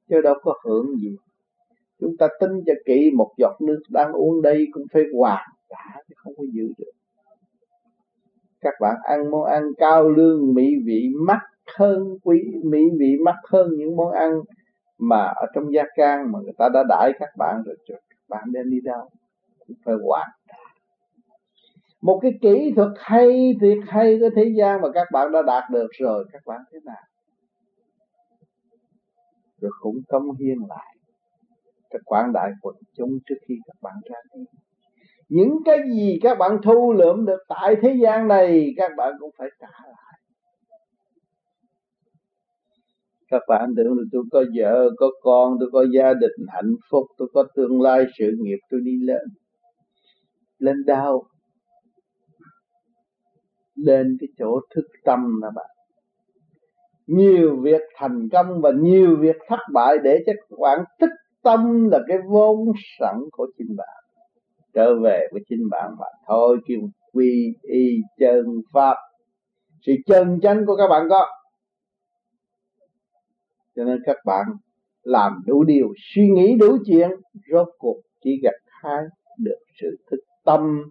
Chứ 0.08 0.20
đâu 0.20 0.34
có 0.42 0.54
hưởng 0.64 0.86
gì 0.96 1.16
chúng 2.00 2.16
ta 2.16 2.28
tin 2.40 2.50
cho 2.66 2.72
kỹ 2.84 3.10
một 3.16 3.32
giọt 3.38 3.56
nước 3.60 3.82
đang 3.88 4.12
uống 4.12 4.42
đây 4.42 4.66
cũng 4.72 4.84
phải 4.92 5.02
hoàn 5.16 5.44
cả 5.68 6.02
chứ 6.08 6.14
không 6.16 6.32
có 6.36 6.44
giữ 6.52 6.72
được. 6.78 6.92
Các 8.60 8.74
bạn 8.80 8.96
ăn 9.02 9.30
món 9.30 9.44
ăn 9.44 9.62
cao 9.78 10.08
lương, 10.08 10.54
mỹ 10.54 10.74
vị 10.84 11.08
mắc 11.26 11.40
hơn 11.78 12.18
quý, 12.22 12.42
mỹ 12.64 12.84
vị 12.98 13.16
mắc 13.24 13.36
hơn 13.50 13.70
những 13.76 13.96
món 13.96 14.12
ăn 14.12 14.40
mà 14.98 15.24
ở 15.24 15.46
trong 15.54 15.72
gia 15.74 15.82
can 15.96 16.32
mà 16.32 16.38
người 16.42 16.52
ta 16.58 16.68
đã 16.74 16.84
đãi 16.88 17.12
các 17.18 17.30
bạn 17.38 17.62
rồi 17.66 17.76
các 17.88 17.98
bạn 18.28 18.44
đem 18.52 18.70
đi 18.70 18.80
đâu? 18.80 19.08
Cũng 19.66 19.76
phải 19.84 19.94
hoàn 20.04 20.28
một 22.04 22.18
cái 22.22 22.32
kỹ 22.42 22.72
thuật 22.76 22.88
hay 22.96 23.56
tuyệt 23.60 23.78
hay 23.86 24.18
của 24.20 24.28
thế 24.36 24.52
gian 24.56 24.80
mà 24.80 24.88
các 24.94 25.08
bạn 25.12 25.32
đã 25.32 25.42
đạt 25.42 25.64
được 25.70 25.88
rồi, 25.98 26.24
các 26.32 26.42
bạn 26.46 26.60
thế 26.72 26.78
nào? 26.84 27.02
Rồi 29.60 29.70
cũng 29.80 30.00
công 30.08 30.36
hiến 30.36 30.58
lại 30.68 30.93
cái 31.94 32.00
quảng 32.04 32.32
đại 32.32 32.50
quần 32.62 32.74
chúng 32.96 33.18
trước 33.26 33.34
khi 33.48 33.54
các 33.66 33.76
bạn 33.82 33.94
ra 34.10 34.18
đi. 34.34 34.44
Những 35.28 35.58
cái 35.64 35.78
gì 35.94 36.18
các 36.22 36.38
bạn 36.38 36.58
thu 36.62 36.92
lượm 36.92 37.26
được 37.26 37.38
tại 37.48 37.76
thế 37.82 37.96
gian 38.02 38.28
này, 38.28 38.74
các 38.76 38.92
bạn 38.96 39.12
cũng 39.20 39.30
phải 39.38 39.48
trả 39.60 39.68
lại. 39.86 40.20
Các 43.30 43.42
bạn 43.48 43.74
tưởng 43.76 43.98
là 43.98 44.04
tôi 44.12 44.22
có 44.32 44.44
vợ, 44.56 44.90
có 44.96 45.10
con, 45.22 45.56
tôi 45.60 45.68
có 45.72 45.84
gia 45.94 46.14
đình 46.14 46.46
hạnh 46.48 46.74
phúc, 46.90 47.06
tôi 47.18 47.28
có 47.34 47.44
tương 47.54 47.80
lai 47.80 48.06
sự 48.18 48.32
nghiệp, 48.38 48.58
tôi 48.70 48.80
đi 48.84 48.98
lên. 49.02 49.22
Lên 50.58 50.84
đâu? 50.86 51.24
Lên 53.74 54.16
cái 54.20 54.28
chỗ 54.38 54.60
thức 54.74 54.84
tâm 55.04 55.40
là 55.42 55.50
bạn. 55.54 55.70
Nhiều 57.06 57.56
việc 57.60 57.82
thành 57.96 58.28
công 58.32 58.60
và 58.60 58.70
nhiều 58.80 59.16
việc 59.20 59.36
thất 59.48 59.60
bại 59.72 59.96
để 60.04 60.22
cho 60.26 60.32
các 60.50 60.58
bạn 60.60 60.84
tích 61.00 61.10
tâm 61.44 61.88
là 61.90 61.98
cái 62.08 62.18
vốn 62.28 62.72
sẵn 62.98 63.14
của 63.32 63.46
chính 63.58 63.76
bạn. 63.76 64.04
Trở 64.74 65.00
về 65.02 65.28
với 65.32 65.42
chính 65.48 65.68
bạn 65.70 65.90
mà 65.98 66.06
thôi 66.26 66.58
kêu 66.66 66.78
quy 67.12 67.54
y 67.62 67.96
chân 68.18 68.46
pháp, 68.72 68.96
sự 69.86 69.92
chân 70.06 70.40
chánh 70.42 70.66
của 70.66 70.76
các 70.76 70.88
bạn 70.88 71.06
có. 71.10 71.26
Cho 73.76 73.84
nên 73.84 73.98
các 74.04 74.16
bạn 74.24 74.46
làm 75.02 75.32
đủ 75.46 75.64
điều, 75.64 75.88
suy 76.14 76.28
nghĩ 76.28 76.56
đủ 76.60 76.76
chuyện, 76.86 77.10
rốt 77.52 77.68
cuộc 77.78 78.00
chỉ 78.24 78.40
gặt 78.42 78.54
hai 78.82 79.02
được 79.38 79.58
sự 79.80 79.96
thức 80.10 80.20
tâm. 80.44 80.90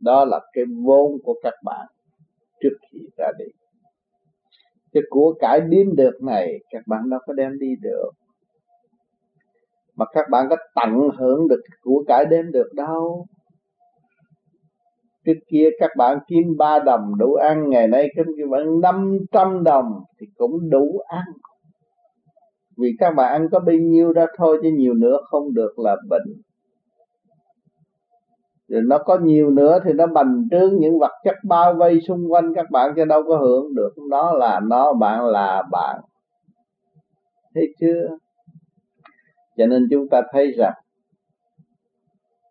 Đó 0.00 0.24
là 0.24 0.40
cái 0.52 0.64
vốn 0.84 1.12
của 1.24 1.34
các 1.42 1.54
bạn 1.64 1.86
trước 2.60 2.76
khi 2.92 2.98
ra 3.16 3.28
đi. 3.38 3.44
Cái 4.92 5.02
của 5.10 5.34
cải 5.40 5.60
điên 5.60 5.96
được 5.96 6.22
này, 6.22 6.58
các 6.70 6.82
bạn 6.86 7.10
đâu 7.10 7.20
có 7.26 7.32
đem 7.32 7.58
đi 7.58 7.68
được 7.82 8.10
mà 9.96 10.04
các 10.12 10.24
bạn 10.30 10.46
có 10.50 10.56
tận 10.74 11.08
hưởng 11.18 11.48
được 11.48 11.60
của 11.82 12.04
cải 12.06 12.24
đem 12.24 12.52
được 12.52 12.68
đâu. 12.74 13.26
Trước 15.26 15.38
kia 15.48 15.68
các 15.78 15.90
bạn 15.96 16.18
kiếm 16.26 16.56
ba 16.58 16.78
đồng 16.78 17.18
đủ 17.18 17.34
ăn, 17.34 17.70
ngày 17.70 17.88
nay 17.88 18.08
các 18.16 18.26
bạn 18.50 18.80
năm 18.80 19.18
trăm 19.32 19.64
đồng 19.64 19.86
thì 20.20 20.26
cũng 20.36 20.70
đủ 20.70 20.98
ăn. 21.06 21.24
Vì 22.78 22.88
các 22.98 23.14
bạn 23.16 23.32
ăn 23.32 23.48
có 23.52 23.60
bao 23.60 23.76
nhiêu 23.76 24.12
ra 24.12 24.26
thôi 24.38 24.58
chứ 24.62 24.68
nhiều 24.72 24.94
nữa 24.94 25.18
không 25.30 25.54
được 25.54 25.78
là 25.78 25.96
bệnh. 26.08 26.42
Rồi 28.68 28.82
nó 28.86 28.98
có 28.98 29.18
nhiều 29.22 29.50
nữa 29.50 29.78
thì 29.84 29.92
nó 29.92 30.06
bành 30.06 30.48
trướng 30.50 30.76
những 30.80 30.98
vật 30.98 31.12
chất 31.24 31.34
bao 31.48 31.74
vây 31.74 32.00
xung 32.08 32.32
quanh 32.32 32.54
các 32.54 32.66
bạn 32.70 32.92
cho 32.96 33.04
đâu 33.04 33.22
có 33.26 33.36
hưởng 33.36 33.74
được. 33.74 33.90
Nó 34.10 34.32
là 34.32 34.60
nó, 34.60 34.92
bạn 34.92 35.24
là 35.24 35.62
bạn. 35.70 36.00
Thấy 37.54 37.64
chưa? 37.80 38.08
Cho 39.56 39.66
nên 39.66 39.88
chúng 39.90 40.08
ta 40.08 40.22
thấy 40.32 40.52
rằng, 40.58 40.74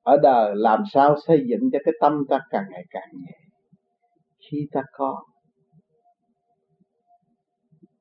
ở 0.04 0.18
đời 0.24 0.52
làm 0.56 0.84
sao 0.94 1.16
xây 1.28 1.46
dựng 1.48 1.70
cho 1.72 1.80
cái 1.86 1.94
tâm 2.02 2.24
ta 2.30 2.40
càng 2.50 2.66
ngày 2.70 2.86
càng 2.90 3.10
nhẹ? 3.14 3.38
Khi 4.40 4.68
ta 4.72 4.82
có, 4.92 5.24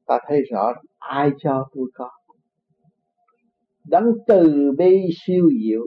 ta 0.06 0.18
thấy 0.28 0.42
rõ 0.50 0.72
ai 0.98 1.30
cho 1.38 1.68
tôi 1.74 1.86
có. 1.94 2.10
Đấng 3.84 4.04
từ 4.26 4.72
bi 4.78 5.08
siêu 5.26 5.50
diệu, 5.64 5.86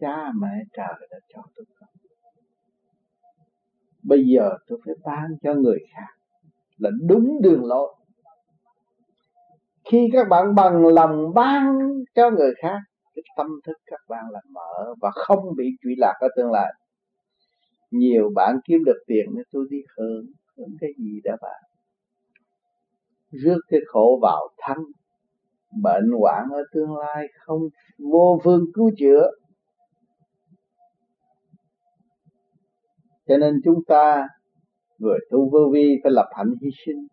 cha 0.00 0.32
mẹ 0.40 0.48
trời 0.72 1.08
đã 1.10 1.18
cho 1.34 1.42
tôi 1.56 1.64
có. 1.80 1.86
Bây 4.02 4.24
giờ 4.24 4.50
tôi 4.66 4.80
phải 4.84 4.94
ban 5.04 5.30
cho 5.42 5.54
người 5.54 5.78
khác 5.92 6.12
là 6.76 6.90
đúng 7.08 7.42
đường 7.42 7.64
lối 7.64 7.94
khi 9.84 10.08
các 10.12 10.28
bạn 10.28 10.54
bằng 10.54 10.86
lòng 10.86 11.34
ban 11.34 11.78
cho 12.14 12.30
người 12.30 12.52
khác, 12.62 12.78
cái 13.14 13.22
tâm 13.36 13.46
thức 13.66 13.76
các 13.86 14.00
bạn 14.08 14.24
là 14.30 14.40
mở 14.50 14.94
và 15.00 15.10
không 15.10 15.56
bị 15.56 15.64
trụy 15.82 15.92
lạc 15.98 16.14
ở 16.20 16.28
tương 16.36 16.50
lai. 16.50 16.72
Nhiều 17.90 18.30
bạn 18.34 18.56
kiếm 18.64 18.84
được 18.84 19.02
tiền 19.06 19.26
nên 19.34 19.44
tôi 19.52 19.66
đi 19.70 19.78
hưởng 19.96 20.26
hưởng 20.56 20.76
cái 20.80 20.90
gì 20.98 21.20
đó 21.24 21.32
bạn. 21.42 21.62
Rước 23.30 23.58
cái 23.68 23.80
khổ 23.86 24.18
vào 24.22 24.48
thân 24.58 24.76
bệnh 25.82 26.10
hoạn 26.20 26.44
ở 26.52 26.62
tương 26.72 26.96
lai 26.96 27.26
không 27.38 27.60
vô 27.98 28.40
phương 28.44 28.64
cứu 28.74 28.90
chữa. 28.98 29.30
Cho 33.28 33.36
nên 33.36 33.60
chúng 33.64 33.84
ta, 33.88 34.28
người 34.98 35.18
tu 35.30 35.50
vô 35.50 35.70
vi 35.72 35.96
phải 36.02 36.12
lập 36.12 36.28
hạnh 36.36 36.54
hy 36.62 36.68
sinh 36.86 37.06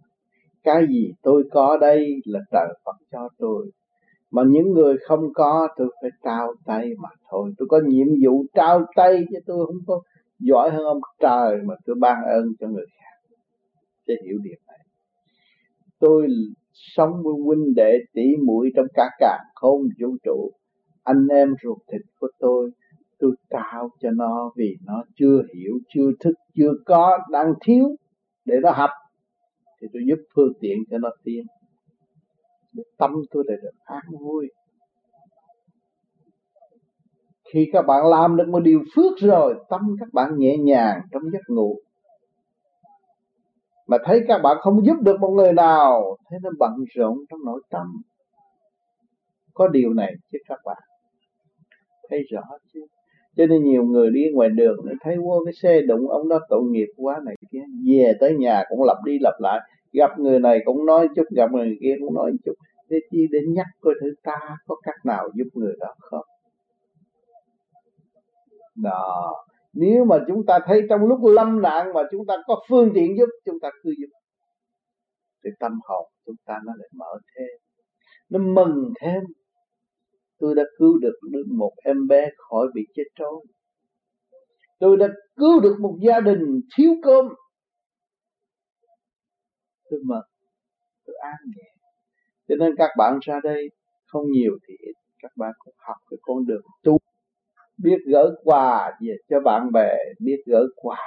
cái 0.64 0.86
gì 0.90 1.12
tôi 1.22 1.44
có 1.52 1.78
đây 1.82 2.22
là 2.26 2.40
trời 2.52 2.68
Phật 2.86 2.96
cho 3.12 3.30
tôi. 3.38 3.72
Mà 4.32 4.44
những 4.48 4.72
người 4.74 4.98
không 5.08 5.34
có, 5.34 5.68
tôi 5.78 5.88
phải 6.02 6.10
trao 6.24 6.54
tay 6.66 6.90
mà 7.02 7.10
thôi. 7.30 7.54
Tôi 7.58 7.68
có 7.72 7.80
nhiệm 7.88 8.08
vụ 8.26 8.46
trao 8.54 8.86
tay 8.96 9.26
chứ 9.32 9.38
tôi 9.46 9.66
không 9.66 9.82
có 9.88 10.02
giỏi 10.40 10.70
hơn 10.72 10.84
ông 10.86 11.02
trời 11.20 11.58
mà 11.66 11.76
tôi 11.86 11.96
ban 12.00 12.24
ơn 12.24 12.46
cho 12.60 12.68
người 12.68 12.86
khác. 12.86 13.36
Để 14.08 14.16
hiểu 14.26 14.38
điều 14.44 14.58
này. 14.68 14.80
Tôi 16.00 16.28
sống 16.74 17.12
với 17.24 17.34
huynh 17.46 17.74
đệ 17.76 17.98
tỷ 18.14 18.36
muội 18.46 18.70
trong 18.76 18.88
cả 18.94 19.10
càng 19.20 19.46
không 19.56 19.82
vũ 20.02 20.18
trụ. 20.24 20.52
Anh 21.04 21.28
em 21.28 21.54
ruột 21.64 21.78
thịt 21.92 22.02
của 22.20 22.28
tôi 22.40 22.72
tôi 23.20 23.32
trao 23.50 23.90
cho 24.02 24.12
nó 24.12 24.52
vì 24.56 24.78
nó 24.86 25.04
chưa 25.16 25.42
hiểu, 25.56 25.80
chưa 25.94 26.12
thức, 26.20 26.34
chưa 26.56 26.72
có, 26.86 27.20
đang 27.32 27.54
thiếu 27.66 27.96
để 28.46 28.56
nó 28.64 28.72
học 28.72 28.90
thì 29.82 29.88
tôi 29.94 30.02
giúp 30.08 30.24
phương 30.36 30.54
tiện 30.62 30.78
cho 30.92 30.98
nó 30.98 31.10
tiến. 31.24 31.46
Tâm 32.98 33.12
tôi 33.32 33.44
lại 33.48 33.58
được. 33.64 33.72
An 33.84 34.04
vui. 34.20 34.52
Khi 37.54 37.70
các 37.74 37.82
bạn 37.82 38.06
làm 38.06 38.38
được 38.38 38.48
một 38.48 38.60
điều 38.60 38.80
phước 38.96 39.18
rồi 39.18 39.56
tâm 39.70 39.82
các 40.00 40.10
bạn 40.14 40.38
nhẹ 40.38 40.58
nhàng 40.58 41.02
trong 41.12 41.24
giấc 41.34 41.42
ngủ. 41.48 41.80
Mà 43.88 43.98
thấy 44.06 44.22
các 44.28 44.38
bạn 44.44 44.58
không 44.62 44.86
giúp 44.86 44.96
được 45.02 45.20
một 45.20 45.30
người 45.30 45.54
nào 45.54 46.18
thế 46.32 46.38
nó 46.44 46.50
bận 46.60 46.72
rộn 46.96 47.18
trong 47.30 47.40
nội 47.46 47.62
tâm. 47.70 48.02
Có 49.54 49.68
điều 49.68 49.94
này 49.94 50.14
chứ 50.32 50.38
các 50.48 50.60
bạn 50.66 50.84
thấy 52.10 52.20
rõ 52.32 52.42
chứ 52.74 52.86
cho 53.38 53.46
nên 53.46 53.64
nhiều 53.64 53.84
người 53.84 54.10
đi 54.10 54.26
ngoài 54.34 54.50
đường 54.50 54.78
thấy 55.02 55.18
vô 55.18 55.42
cái 55.46 55.54
xe 55.54 55.82
đụng 55.82 56.10
ông 56.10 56.30
đó, 56.30 56.40
tội 56.50 56.62
nghiệp 56.64 56.88
quá 56.98 57.20
này 57.26 57.36
kia. 57.52 57.64
Về 57.88 58.14
tới 58.20 58.36
nhà 58.36 58.64
cũng 58.70 58.84
lặp 58.84 58.98
đi 59.06 59.18
lặp 59.22 59.34
lại, 59.40 59.60
gặp 59.94 60.20
người 60.20 60.40
này 60.40 60.60
cũng 60.66 60.86
nói 60.86 61.08
chút, 61.16 61.24
gặp 61.36 61.52
người 61.52 61.78
kia 61.82 61.96
cũng 62.00 62.14
nói 62.14 62.32
chút. 62.46 62.54
Để 62.90 62.98
chi 63.12 63.28
để 63.32 63.40
nhắc 63.48 63.66
coi 63.82 63.94
thử 64.02 64.14
ta 64.24 64.40
có 64.68 64.76
cách 64.84 65.06
nào 65.06 65.30
giúp 65.36 65.48
người 65.54 65.74
đó 65.80 65.94
không? 66.00 66.26
Đó, 68.76 69.36
nếu 69.74 70.06
mà 70.06 70.18
chúng 70.28 70.46
ta 70.46 70.60
thấy 70.66 70.82
trong 70.90 71.02
lúc 71.08 71.20
lâm 71.24 71.62
nạn 71.62 71.94
mà 71.94 72.02
chúng 72.12 72.26
ta 72.26 72.38
có 72.48 72.62
phương 72.70 72.92
tiện 72.94 73.18
giúp, 73.18 73.30
chúng 73.46 73.60
ta 73.60 73.70
cứ 73.84 73.94
giúp. 74.00 74.08
Thì 75.44 75.50
tâm 75.60 75.80
hồn 75.84 76.08
chúng 76.26 76.36
ta 76.46 76.60
nó 76.66 76.74
lại 76.78 76.90
mở 76.96 77.20
thêm, 77.36 77.50
nó 78.30 78.40
mừng 78.40 78.94
thêm 79.02 79.24
tôi 80.40 80.56
đã 80.56 80.64
cứu 80.78 81.00
được 81.00 81.20
được 81.32 81.46
một 81.58 81.72
em 81.84 82.08
bé 82.08 82.30
khỏi 82.38 82.68
bị 82.74 82.82
chết 82.96 83.04
trôi. 83.16 83.46
Tôi 84.80 84.98
đã 84.98 85.08
cứu 85.36 85.60
được 85.60 85.76
một 85.80 85.98
gia 86.02 86.20
đình 86.20 86.62
thiếu 86.78 86.92
cơm. 87.04 87.26
Tôi 89.90 90.00
mừng 90.06 90.22
tôi 91.06 91.16
an 91.22 91.36
nhẹ. 91.58 91.70
Cho 92.48 92.56
nên 92.60 92.76
các 92.78 92.90
bạn 92.98 93.20
ra 93.22 93.40
đây, 93.44 93.70
không 94.06 94.32
nhiều 94.32 94.58
thì 94.68 94.74
ít. 94.80 94.94
Các 95.22 95.32
bạn 95.38 95.52
cũng 95.60 95.74
học 95.78 95.98
cái 96.10 96.18
con 96.22 96.46
đường 96.46 96.62
tu. 96.84 96.98
Biết 97.78 97.98
gỡ 98.08 98.36
quà 98.44 98.92
về 99.02 99.16
cho 99.30 99.40
bạn 99.40 99.72
bè, 99.74 99.96
biết 100.20 100.38
gỡ 100.46 100.64
quà 100.76 100.98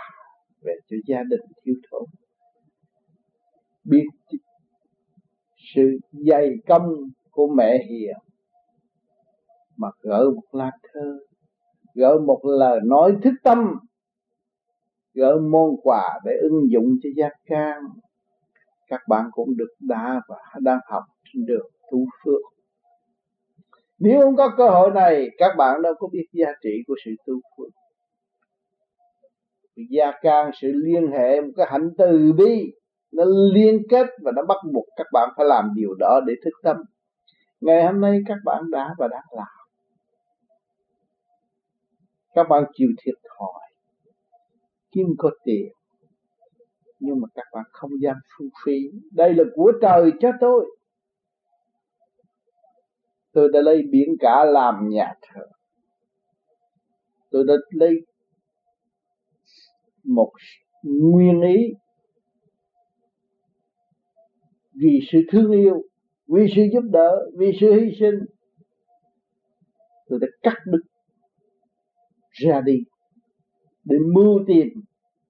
về 0.61 0.73
cho 0.91 0.97
gia 1.07 1.23
đình 1.31 1.41
thiếu 1.65 1.75
thốn. 1.91 2.03
Biết 3.85 4.05
sự 5.75 5.99
dày 6.13 6.51
công 6.67 6.89
của 7.31 7.49
mẹ 7.57 7.79
hiền 7.91 8.32
mà 9.83 9.89
gỡ 10.01 10.31
một 10.35 10.43
lá 10.53 10.71
thơ, 10.93 11.19
gỡ 11.95 12.19
một 12.27 12.41
lời 12.45 12.81
nói 12.85 13.17
thức 13.23 13.35
tâm, 13.43 13.79
gỡ 15.15 15.39
môn 15.51 15.71
quà 15.83 16.21
để 16.25 16.33
ứng 16.43 16.71
dụng 16.71 16.97
cho 17.03 17.09
gia 17.17 17.29
can. 17.47 17.83
Các 18.89 19.01
bạn 19.09 19.25
cũng 19.33 19.57
được 19.57 19.75
đã 19.81 20.21
và 20.29 20.37
đang 20.61 20.79
học 20.87 21.03
trên 21.33 21.47
đường 21.47 21.71
tu 21.91 21.99
phước. 22.25 22.41
Nếu 23.99 24.21
không 24.21 24.37
có 24.37 24.49
cơ 24.57 24.69
hội 24.69 24.91
này, 24.91 25.29
các 25.39 25.55
bạn 25.59 25.83
đâu 25.83 25.95
có 25.99 26.09
biết 26.13 26.27
giá 26.33 26.53
trị 26.63 26.71
của 26.87 26.95
sự 27.05 27.11
tu 27.27 27.35
phước. 27.57 27.73
Gia 29.91 30.13
can 30.23 30.51
sự 30.61 30.73
liên 30.75 31.13
hệ, 31.13 31.41
một 31.41 31.51
cái 31.57 31.67
hạnh 31.71 31.91
từ 31.99 32.33
bi, 32.33 32.73
nó 33.13 33.25
liên 33.55 33.83
kết 33.91 34.07
và 34.23 34.33
nó 34.37 34.43
bắt 34.49 34.57
buộc 34.73 34.85
các 34.97 35.07
bạn 35.13 35.29
phải 35.37 35.47
làm 35.47 35.71
điều 35.75 35.95
đó 35.99 36.21
để 36.27 36.35
thức 36.45 36.53
tâm. 36.63 36.77
Ngày 37.61 37.87
hôm 37.87 38.01
nay 38.01 38.21
các 38.27 38.39
bạn 38.45 38.71
đã 38.71 38.95
và 38.99 39.09
đang 39.09 39.25
làm 39.37 39.62
các 42.35 42.49
bạn 42.49 42.65
chịu 42.75 42.89
thiệt 43.05 43.15
thòi. 43.39 43.71
Kiếm 44.91 45.07
có 45.19 45.31
tiền, 45.45 45.69
nhưng 47.01 47.21
mà 47.21 47.29
các 47.35 47.47
bạn 47.53 47.65
không 47.73 47.91
dám 48.03 48.17
phung 48.39 48.49
phí. 48.65 48.73
Đây 49.13 49.35
là 49.35 49.45
của 49.55 49.73
trời 49.83 50.11
cho 50.21 50.31
tôi. 50.41 50.77
Tôi 53.33 53.49
đã 53.53 53.61
lấy 53.61 53.83
biển 53.91 54.09
cả 54.21 54.45
làm 54.45 54.89
nhà 54.89 55.15
thờ. 55.23 55.47
Tôi 57.31 57.45
đã 57.49 57.55
lấy 57.71 57.95
một 60.05 60.33
nguyên 60.83 61.41
ý 61.41 61.73
vì 64.75 65.01
sự 65.13 65.19
thương 65.31 65.51
yêu, 65.51 65.83
vì 66.27 66.47
sự 66.57 66.63
giúp 66.73 66.85
đỡ, 66.93 67.31
vì 67.39 67.53
sự 67.61 67.73
hy 67.73 67.91
sinh. 68.01 68.15
Tôi 70.09 70.19
đã 70.19 70.27
cắt 70.43 70.57
đứt 70.67 70.83
ra 72.33 72.61
đi, 72.61 72.85
để 73.85 73.97
mưu 74.15 74.41
tìm 74.47 74.69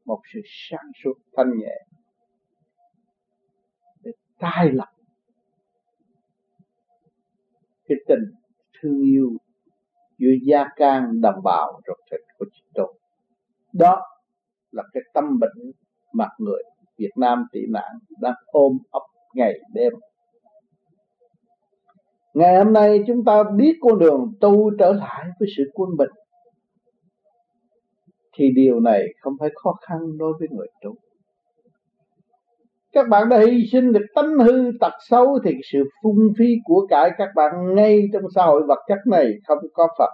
một 0.04 0.20
sự 0.34 0.40
sáng 0.44 0.90
suốt 1.04 1.14
thanh 1.36 1.58
nhẹ, 1.58 1.76
để 4.04 4.10
tai 4.38 4.72
lập 4.72 4.92
cái 7.88 7.98
tình 8.08 8.24
thương 8.80 9.00
yêu 9.00 9.30
giữa 10.18 10.32
gia 10.42 10.64
can 10.76 11.20
đồng 11.20 11.42
bào 11.44 11.80
ruột 11.86 11.98
thịt 12.10 12.20
của 12.38 12.46
chúng 12.52 12.68
tôi. 12.74 12.94
Đó 13.72 14.02
là 14.72 14.82
cái 14.92 15.02
tâm 15.14 15.38
bệnh 15.40 15.72
mà 16.12 16.28
người 16.38 16.62
Việt 16.98 17.10
Nam 17.16 17.46
tị 17.52 17.60
nạn 17.68 17.98
đang 18.20 18.34
ôm 18.46 18.78
ấp 18.90 19.02
ngày 19.34 19.60
đêm. 19.74 19.92
Ngày 22.34 22.64
hôm 22.64 22.72
nay 22.72 22.98
chúng 23.06 23.24
ta 23.24 23.42
biết 23.56 23.78
con 23.80 23.98
đường 23.98 24.32
tu 24.40 24.70
trở 24.78 24.92
lại 24.92 25.26
với 25.40 25.48
sự 25.56 25.70
quân 25.74 25.90
bình 25.98 26.10
thì 28.36 28.50
điều 28.54 28.80
này 28.80 29.06
không 29.20 29.32
phải 29.40 29.50
khó 29.54 29.74
khăn 29.88 29.98
đối 30.18 30.32
với 30.38 30.48
người 30.50 30.68
tu. 30.84 30.94
Các 32.92 33.08
bạn 33.08 33.28
đã 33.28 33.38
hy 33.38 33.66
sinh 33.72 33.92
được 33.92 34.06
tánh 34.14 34.38
hư 34.38 34.70
tật 34.80 34.92
xấu 35.08 35.38
thì 35.44 35.50
sự 35.72 35.78
phung 36.02 36.32
phí 36.38 36.54
của 36.64 36.86
cải 36.90 37.10
các 37.18 37.28
bạn 37.34 37.74
ngay 37.74 38.02
trong 38.12 38.22
xã 38.34 38.44
hội 38.44 38.62
vật 38.68 38.78
chất 38.88 38.98
này 39.06 39.32
không 39.46 39.58
có 39.74 39.88
Phật 39.98 40.10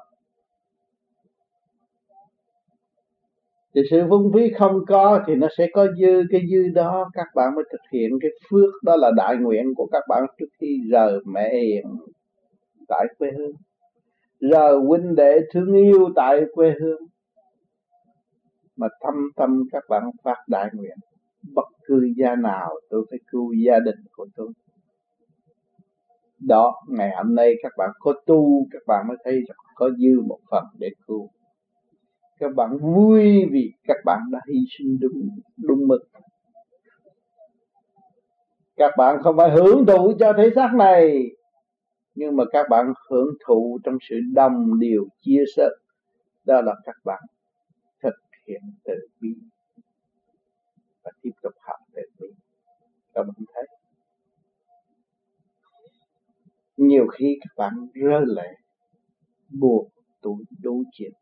thì 3.79 3.85
sự 3.91 4.07
phung 4.11 4.33
phí 4.35 4.51
không 4.59 4.85
có 4.87 5.21
thì 5.27 5.35
nó 5.35 5.49
sẽ 5.59 5.67
có 5.73 5.87
dư, 6.01 6.23
cái 6.31 6.41
dư 6.51 6.69
đó 6.75 7.11
các 7.13 7.27
bạn 7.35 7.55
mới 7.55 7.65
thực 7.73 7.81
hiện. 7.93 8.11
Cái 8.21 8.31
phước 8.51 8.83
đó 8.83 8.97
là 8.97 9.11
đại 9.17 9.37
nguyện 9.37 9.75
của 9.77 9.87
các 9.93 10.03
bạn 10.09 10.23
trước 10.39 10.47
khi 10.61 10.81
rời 10.91 11.13
mẹ 11.27 11.55
hiền 11.55 11.85
tại 12.89 13.07
quê 13.19 13.31
hương, 13.39 13.53
rời 14.41 14.77
huynh 14.87 15.15
đệ 15.15 15.41
thương 15.53 15.75
yêu 15.75 16.09
tại 16.17 16.41
quê 16.55 16.75
hương 16.81 17.01
mà 18.79 18.89
thâm 19.01 19.15
tâm 19.37 19.63
các 19.73 19.83
bạn 19.89 20.03
phát 20.25 20.37
đại 20.49 20.71
nguyện, 20.73 20.97
bất 21.55 21.67
cứ 21.87 22.13
gia 22.17 22.37
nào 22.37 22.81
tôi 22.91 23.07
phải 23.11 23.19
cứu 23.31 23.53
gia 23.67 23.79
đình 23.79 23.99
của 24.17 24.27
tôi. 24.37 24.49
Đó, 26.39 26.75
ngày 26.89 27.11
hôm 27.17 27.35
nay 27.35 27.55
các 27.63 27.73
bạn 27.79 27.91
có 27.99 28.13
tu, 28.27 28.67
các 28.71 28.83
bạn 28.87 29.09
mới 29.09 29.17
thấy 29.25 29.35
rằng 29.35 29.59
có 29.75 29.91
dư 29.91 30.21
một 30.21 30.39
phần 30.51 30.65
để 30.79 30.91
cứu. 31.07 31.29
Các 32.39 32.55
bạn 32.57 32.79
vui 32.79 33.47
vì 33.51 33.73
các 33.87 33.97
bạn 34.05 34.21
đã 34.31 34.41
hy 34.49 34.61
sinh 34.79 34.99
đúng 35.01 35.29
đúng 35.57 35.89
mực. 35.89 36.01
Các 38.77 38.93
bạn 38.99 39.23
không 39.23 39.37
phải 39.37 39.51
hưởng 39.51 39.87
thụ 39.87 40.13
cho 40.19 40.33
thể 40.37 40.51
xác 40.55 40.71
này, 40.75 41.23
nhưng 42.15 42.37
mà 42.37 42.45
các 42.53 42.67
bạn 42.71 42.93
hưởng 43.11 43.29
thụ 43.47 43.79
trong 43.85 43.99
sự 44.09 44.17
đồng 44.35 44.79
điều 44.79 45.07
chia 45.21 45.45
sẻ, 45.57 45.69
đó 46.47 46.61
là 46.61 46.75
các 46.85 46.97
bạn 47.05 47.23
hiện 48.49 48.63
từ 48.85 48.95
bi 49.21 49.35
và 51.03 51.11
tiếp 51.23 51.31
tục 51.43 51.53
học 51.61 51.81
từ 51.93 52.03
bi. 52.19 52.27
Các 53.15 53.23
bạn 53.23 53.45
thấy 53.55 53.67
nhiều 56.77 57.07
khi 57.19 57.39
các 57.41 57.53
bạn 57.57 57.73
rơi 57.95 58.23
lệ 58.27 58.55
buồn 59.49 59.89
tủi 60.23 60.45
đủ 60.63 60.83
chuyện 60.93 61.13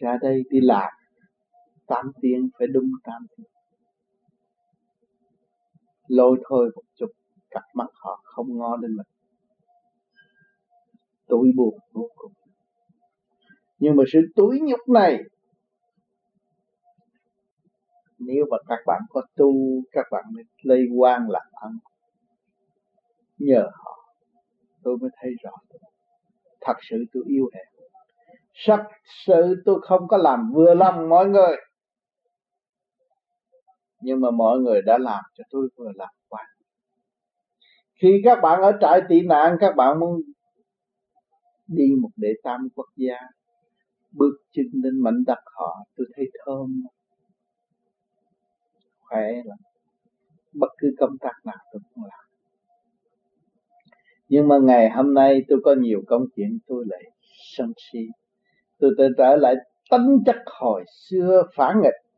ra 0.00 0.16
đây 0.22 0.42
đi 0.50 0.58
làm, 0.60 0.92
tám 1.86 2.12
tiếng 2.20 2.48
phải 2.58 2.66
đúng 2.66 2.90
tám 3.04 3.26
tiếng. 3.36 3.46
Lôi 6.08 6.40
thôi 6.48 6.70
một 6.74 6.82
chút, 6.94 7.06
cặp 7.50 7.62
mắt 7.74 7.86
họ 7.94 8.20
không 8.24 8.58
ngon 8.58 8.80
lên 8.80 8.96
mình. 8.96 9.06
Tôi 11.26 11.50
buồn 11.56 11.78
vô 11.92 12.08
cùng 12.16 12.32
nhưng 13.78 13.96
mà 13.96 14.04
sự 14.12 14.18
túi 14.36 14.60
nhục 14.62 14.88
này, 14.88 15.18
nếu 18.18 18.44
mà 18.50 18.56
các 18.68 18.78
bạn 18.86 19.00
có 19.08 19.22
tu, 19.36 19.52
các 19.92 20.06
bạn 20.10 20.24
mới 20.32 20.44
lây 20.62 20.80
quan 20.96 21.30
làm 21.30 21.46
ăn. 21.52 21.78
Nhờ 23.38 23.68
họ, 23.72 24.14
tôi 24.82 24.96
mới 24.98 25.10
thấy 25.20 25.30
rõ. 25.42 25.50
Thật 26.60 26.76
sự 26.90 27.04
tôi 27.12 27.22
yêu 27.26 27.50
hẹn 27.54 27.66
thật 28.66 28.84
sự 29.26 29.62
tôi 29.64 29.80
không 29.82 30.08
có 30.08 30.16
làm 30.16 30.52
vừa 30.54 30.74
lòng 30.74 31.08
mọi 31.08 31.28
người. 31.28 31.56
Nhưng 34.00 34.20
mà 34.20 34.30
mọi 34.30 34.58
người 34.58 34.82
đã 34.82 34.98
làm 34.98 35.24
cho 35.34 35.44
tôi 35.50 35.68
vừa 35.76 35.90
làm 35.94 36.08
quá 36.28 36.44
khi 38.02 38.20
các 38.24 38.38
bạn 38.42 38.62
ở 38.62 38.72
trại 38.80 39.00
tị 39.08 39.20
nạn, 39.20 39.56
các 39.60 39.76
bạn 39.76 40.00
muốn 40.00 40.20
đi 41.66 41.84
một 42.00 42.10
đệ 42.16 42.28
tam 42.42 42.68
quốc 42.74 42.86
gia 42.96 43.16
bước 44.12 44.32
chân 44.52 44.66
lên 44.72 45.00
mảnh 45.00 45.24
đất 45.26 45.38
họ, 45.44 45.76
tôi 45.96 46.06
thấy 46.16 46.24
thơm. 46.44 46.82
Khỏe 48.98 49.32
lắm. 49.44 49.58
Bất 50.52 50.68
cứ 50.78 50.94
công 50.98 51.18
tác 51.20 51.32
nào 51.44 51.56
tôi 51.72 51.82
cũng 51.94 52.04
làm. 52.04 52.28
Nhưng 54.28 54.48
mà 54.48 54.56
ngày 54.62 54.90
hôm 54.90 55.14
nay 55.14 55.42
tôi 55.48 55.58
có 55.64 55.74
nhiều 55.78 56.02
công 56.06 56.22
chuyện 56.36 56.58
tôi 56.66 56.84
lại 56.88 57.02
sân 57.56 57.72
si. 57.76 58.00
Tôi 58.78 58.90
tự 58.98 59.08
trở 59.18 59.36
lại 59.36 59.54
tánh 59.90 60.18
chất 60.26 60.36
hồi 60.46 60.84
xưa 60.88 61.42
phản 61.54 61.76
nghịch. 61.82 62.08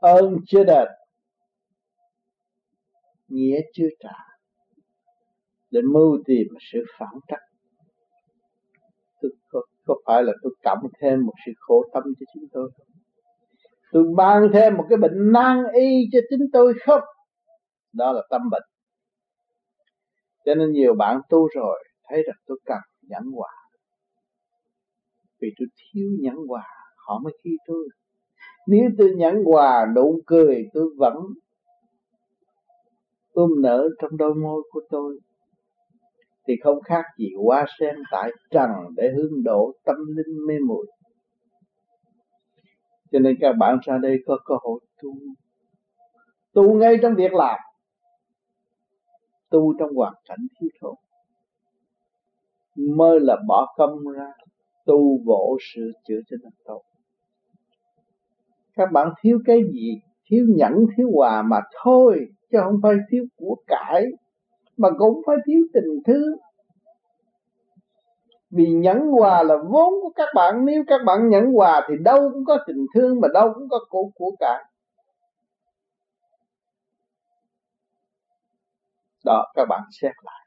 Ơn 0.00 0.36
chưa 0.46 0.64
đền. 0.64 0.88
Nghĩa 3.28 3.60
chưa 3.72 3.88
trả. 4.00 4.14
Để 5.70 5.80
mưu 5.92 6.18
tìm 6.26 6.46
sự 6.72 6.84
phản 6.98 7.14
trắc 7.28 7.40
có, 9.90 10.12
phải 10.12 10.22
là 10.22 10.32
tôi 10.42 10.52
cộng 10.64 10.78
thêm 11.00 11.26
một 11.26 11.32
sự 11.46 11.52
khổ 11.56 11.84
tâm 11.92 12.02
cho 12.20 12.24
chính 12.34 12.48
tôi 12.52 12.70
tôi 13.92 14.04
mang 14.16 14.42
thêm 14.52 14.76
một 14.76 14.84
cái 14.88 14.98
bệnh 14.98 15.32
nan 15.32 15.64
y 15.74 16.08
cho 16.12 16.18
chính 16.30 16.46
tôi 16.52 16.74
không? 16.86 17.00
Đó 17.92 18.12
là 18.12 18.22
tâm 18.30 18.42
bệnh. 18.50 18.62
Cho 20.44 20.54
nên 20.54 20.72
nhiều 20.72 20.94
bạn 20.94 21.20
tu 21.28 21.48
rồi 21.54 21.84
thấy 22.08 22.22
rằng 22.26 22.36
tôi 22.46 22.58
cần 22.64 22.78
nhẫn 23.08 23.22
hòa 23.36 23.50
vì 25.40 25.48
tôi 25.58 25.68
thiếu 25.76 26.08
nhẫn 26.20 26.34
hòa 26.48 26.66
họ 27.06 27.18
mới 27.24 27.32
khi 27.44 27.50
tôi. 27.66 27.88
Nếu 28.66 28.90
tôi 28.98 29.12
nhẫn 29.16 29.44
hòa 29.44 29.86
nụ 29.96 30.20
cười 30.26 30.64
tôi 30.74 30.84
vẫn 30.98 31.14
ươm 33.32 33.50
nở 33.62 33.88
trong 34.02 34.16
đôi 34.16 34.34
môi 34.34 34.62
của 34.70 34.80
tôi 34.90 35.18
thì 36.50 36.56
không 36.62 36.80
khác 36.82 37.04
gì 37.18 37.28
hoa 37.44 37.66
sen 37.80 37.96
tại 38.10 38.30
trần 38.50 38.70
để 38.96 39.10
hướng 39.16 39.42
độ 39.44 39.72
tâm 39.84 39.96
linh 40.16 40.46
mê 40.46 40.54
muội. 40.66 40.86
Cho 43.12 43.18
nên 43.18 43.36
các 43.40 43.52
bạn 43.58 43.78
ra 43.82 43.98
đây 44.02 44.16
có 44.26 44.38
cơ 44.44 44.54
hội 44.62 44.80
tu. 45.02 45.10
Tu 46.52 46.74
ngay 46.74 46.96
trong 47.02 47.14
việc 47.14 47.32
làm. 47.32 47.58
Tu 49.50 49.74
trong 49.78 49.90
hoàn 49.94 50.14
cảnh 50.28 50.38
thiếu 50.60 50.70
thốn. 50.80 50.94
Mơ 52.96 53.18
là 53.20 53.36
bỏ 53.48 53.74
công 53.76 53.98
ra, 54.16 54.32
tu 54.86 55.18
bổ 55.24 55.58
sửa 55.60 55.90
chữa 56.08 56.20
cho 56.30 56.36
nó 56.42 56.50
tốt. 56.64 56.82
Các 58.74 58.92
bạn 58.92 59.08
thiếu 59.22 59.38
cái 59.44 59.60
gì? 59.72 60.00
Thiếu 60.30 60.44
nhẫn, 60.48 60.72
thiếu 60.96 61.10
hòa 61.14 61.42
mà 61.42 61.60
thôi, 61.82 62.26
chứ 62.50 62.58
không 62.64 62.80
phải 62.82 62.94
thiếu 63.10 63.24
của 63.36 63.56
cải 63.66 64.04
mà 64.80 64.88
cũng 64.98 65.22
phải 65.26 65.36
thiếu 65.46 65.60
tình 65.74 66.00
thương. 66.06 66.36
Vì 68.50 68.66
nhẫn 68.66 68.98
hòa 68.98 69.42
là 69.42 69.56
vốn 69.70 69.92
của 70.02 70.12
các 70.14 70.28
bạn, 70.34 70.64
nếu 70.64 70.84
các 70.86 71.00
bạn 71.06 71.28
nhẫn 71.28 71.52
hòa 71.52 71.86
thì 71.88 71.94
đâu 72.04 72.30
cũng 72.32 72.44
có 72.44 72.58
tình 72.66 72.86
thương 72.94 73.20
mà 73.20 73.28
đâu 73.34 73.52
cũng 73.54 73.68
có 73.68 73.78
của 73.88 74.10
của 74.14 74.36
cải 74.38 74.64
đó, 79.24 79.46
các 79.54 79.64
bạn 79.68 79.80
xét 80.00 80.12
lại, 80.22 80.46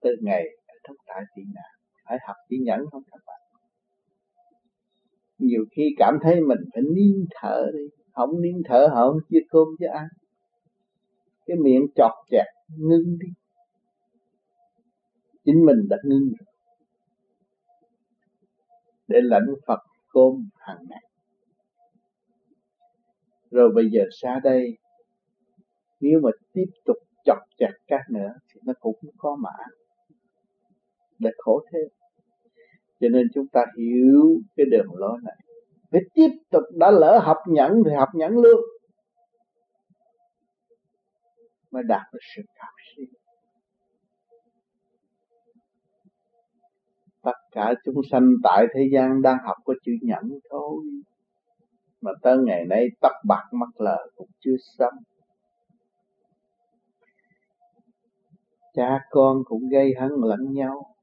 từ 0.00 0.10
ngày 0.20 0.44
thất 0.84 0.94
tại 1.06 1.22
tị 1.36 1.42
nạn, 1.54 1.70
phải 2.08 2.18
học 2.26 2.36
chỉ 2.48 2.56
nhẫn 2.64 2.80
không 2.90 3.02
các 3.10 3.20
bạn? 3.26 3.40
Nhiều 5.38 5.64
khi 5.76 5.82
cảm 5.98 6.18
thấy 6.22 6.40
mình 6.40 6.58
phải 6.74 6.82
nín 6.94 7.26
thở 7.40 7.66
đi, 7.74 7.84
không 8.12 8.40
nín 8.42 8.62
thở 8.68 8.88
họ 8.92 9.08
không 9.08 9.20
chia 9.30 9.40
cơm 9.50 9.66
chứ 9.78 9.86
ăn. 9.86 10.08
Cái 11.46 11.56
miệng 11.56 11.86
chọt 11.96 12.12
chẹt, 12.30 12.46
ngưng 12.78 13.18
đi 13.18 13.28
chính 15.44 15.66
mình 15.66 15.76
đã 15.88 15.96
ngưng 16.04 16.28
rồi. 16.38 16.54
Để 19.08 19.18
lãnh 19.22 19.46
Phật 19.66 19.80
cơm 20.12 20.48
hàng 20.58 20.84
ngày. 20.88 21.04
Rồi 23.50 23.70
bây 23.74 23.84
giờ 23.92 24.02
xa 24.22 24.40
đây, 24.44 24.78
nếu 26.00 26.20
mà 26.22 26.30
tiếp 26.52 26.70
tục 26.84 26.96
chọc 27.24 27.38
chặt 27.58 27.72
các 27.86 28.00
nữa 28.10 28.32
thì 28.48 28.60
nó 28.64 28.72
cũng 28.80 28.96
có 29.16 29.36
mã 29.36 29.64
để 31.18 31.30
khổ 31.38 31.60
thêm 31.72 31.88
cho 33.02 33.08
nên 33.08 33.26
chúng 33.34 33.46
ta 33.52 33.64
hiểu 33.78 34.40
cái 34.56 34.66
đường 34.70 34.86
lối 34.94 35.18
này. 35.22 35.36
Phải 35.90 36.00
tiếp 36.14 36.28
tục 36.50 36.62
đã 36.78 36.90
lỡ 36.90 37.20
học 37.22 37.36
nhẫn 37.48 37.72
thì 37.86 37.94
học 37.94 38.08
nhẫn 38.14 38.32
luôn. 38.32 38.60
Mới 41.70 41.82
đạt 41.88 42.02
được 42.12 42.18
sự 42.36 42.42
cao 42.54 42.71
tất 47.22 47.36
cả 47.50 47.74
chúng 47.84 48.00
sanh 48.10 48.28
tại 48.42 48.66
thế 48.74 48.88
gian 48.92 49.22
đang 49.22 49.36
học 49.44 49.56
có 49.64 49.74
chữ 49.84 49.92
nhẫn 50.02 50.38
thôi. 50.50 50.84
Mà 52.00 52.10
tới 52.22 52.38
ngày 52.38 52.64
nay 52.64 52.86
tóc 53.00 53.12
bạc 53.28 53.44
mắt 53.52 53.68
lờ 53.78 54.06
cũng 54.16 54.28
chưa 54.40 54.56
xong. 54.78 54.94
Cha 58.74 58.98
con 59.10 59.42
cũng 59.44 59.68
gây 59.68 59.94
hấn 60.00 60.10
lẫn 60.22 60.52
nhau. 60.52 60.94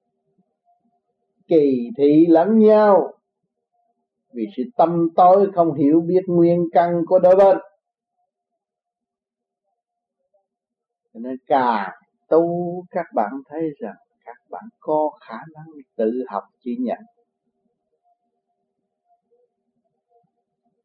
Kỳ 1.48 1.90
thị 1.98 2.26
lẫn 2.30 2.60
nhau. 2.60 3.14
Vì 4.34 4.44
sự 4.58 4.64
tâm 4.78 5.08
tối 5.16 5.52
không 5.56 5.74
hiểu 5.74 6.02
biết 6.02 6.22
nguyên 6.28 6.66
căn 6.72 7.02
của 7.08 7.20
đôi 7.20 7.36
bên. 7.36 7.58
Cho 11.14 11.20
nên 11.20 11.38
càng 11.48 11.92
tu, 12.30 12.46
các 12.92 13.06
bạn 13.16 13.32
thấy 13.50 13.70
rằng 13.80 13.96
các 14.30 14.50
bạn 14.50 14.64
có 14.80 15.10
khả 15.28 15.38
năng 15.56 15.66
tự 15.96 16.12
học 16.30 16.44
chỉ 16.60 16.78
nhận 16.80 17.00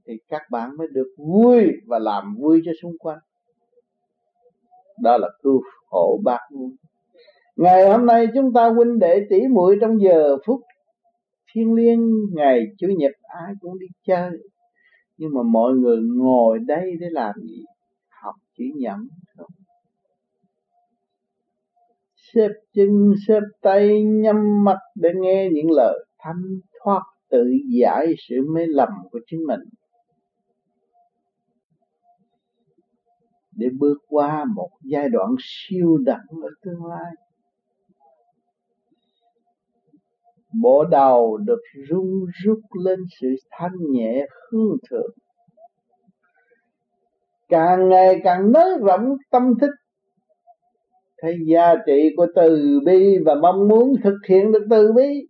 thì 0.07 0.15
các 0.29 0.43
bạn 0.51 0.77
mới 0.77 0.87
được 0.93 1.15
vui 1.19 1.67
và 1.87 1.99
làm 1.99 2.37
vui 2.41 2.63
cho 2.65 2.73
xung 2.83 2.99
quanh. 2.99 3.19
Đó 5.03 5.17
là 5.19 5.29
cứu 5.43 5.63
khổ 5.91 6.21
bác 6.25 6.41
vui 6.51 6.71
ngày 7.57 7.89
hôm 7.91 8.07
nay 8.07 8.27
chúng 8.35 8.53
ta 8.53 8.69
huynh 8.69 8.99
đệ 8.99 9.27
tỷ 9.31 9.41
muội 9.51 9.77
trong 9.81 10.01
giờ 10.01 10.37
phút 10.47 10.61
thiên 11.53 11.75
liêng 11.75 12.01
ngày 12.35 12.61
chủ 12.79 12.87
nhật, 12.99 13.13
ai 13.23 13.53
cũng 13.61 13.79
đi 13.79 13.87
chơi. 14.07 14.31
Nhưng 15.17 15.31
mà 15.35 15.43
mọi 15.43 15.73
người 15.73 15.99
ngồi 16.03 16.59
đây 16.67 16.93
để 17.01 17.07
làm 17.11 17.35
gì? 17.43 17.65
Học 18.23 18.35
chỉ 18.57 18.65
nhận 18.77 19.09
xếp 22.35 22.51
chân, 22.75 23.15
xếp 23.29 23.41
tay, 23.63 24.03
nhắm 24.05 24.65
mắt 24.65 24.79
để 24.95 25.11
nghe 25.15 25.49
những 25.53 25.71
lời 25.71 26.07
thanh 26.19 26.43
thoát 26.81 27.03
tự 27.31 27.45
giải 27.79 28.15
sự 28.29 28.37
mê 28.55 28.67
lầm 28.67 28.89
của 29.11 29.21
chính 29.27 29.41
mình. 29.47 29.61
Để 33.53 33.67
bước 33.79 33.99
qua 34.09 34.45
một 34.55 34.71
giai 34.83 35.09
đoạn 35.09 35.35
siêu 35.39 35.99
đẳng 36.05 36.27
ở 36.43 36.49
tương 36.63 36.85
lai 36.85 37.13
bộ 40.63 40.85
đầu 40.85 41.37
được 41.37 41.61
rung 41.89 42.25
rút 42.45 42.59
lên 42.85 42.99
sự 43.21 43.29
thanh 43.51 43.77
nhẹ 43.91 44.27
hương 44.51 44.77
thượng. 44.91 45.11
Càng 47.49 47.89
ngày 47.89 48.21
càng 48.25 48.53
nới 48.53 48.79
rộng 48.81 49.17
tâm 49.31 49.43
thức 49.61 49.71
thấy 51.25 51.39
giá 51.47 51.75
trị 51.87 52.11
của 52.17 52.27
từ 52.35 52.81
bi 52.87 53.19
và 53.27 53.35
mong 53.35 53.69
muốn 53.69 53.95
thực 54.05 54.19
hiện 54.29 54.53
được 54.53 54.67
từ 54.71 54.93
bi. 54.93 55.27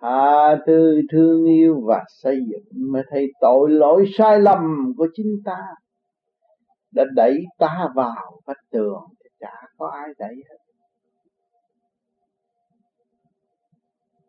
Tha 0.00 0.56
thứ 0.66 1.00
thương 1.10 1.44
yêu 1.46 1.82
và 1.86 2.04
xây 2.08 2.36
dựng 2.50 2.92
mới 2.92 3.02
thấy 3.10 3.26
tội 3.40 3.70
lỗi 3.70 4.04
sai 4.18 4.40
lầm 4.40 4.92
của 4.96 5.08
chính 5.14 5.36
ta. 5.44 5.58
Đã 6.90 7.04
đẩy 7.14 7.44
ta 7.58 7.88
vào 7.94 8.40
vách 8.44 8.70
tường 8.70 9.02
thì 9.24 9.30
chả 9.40 9.54
có 9.78 9.88
ai 9.88 10.08
đẩy 10.18 10.34
hết. 10.50 10.56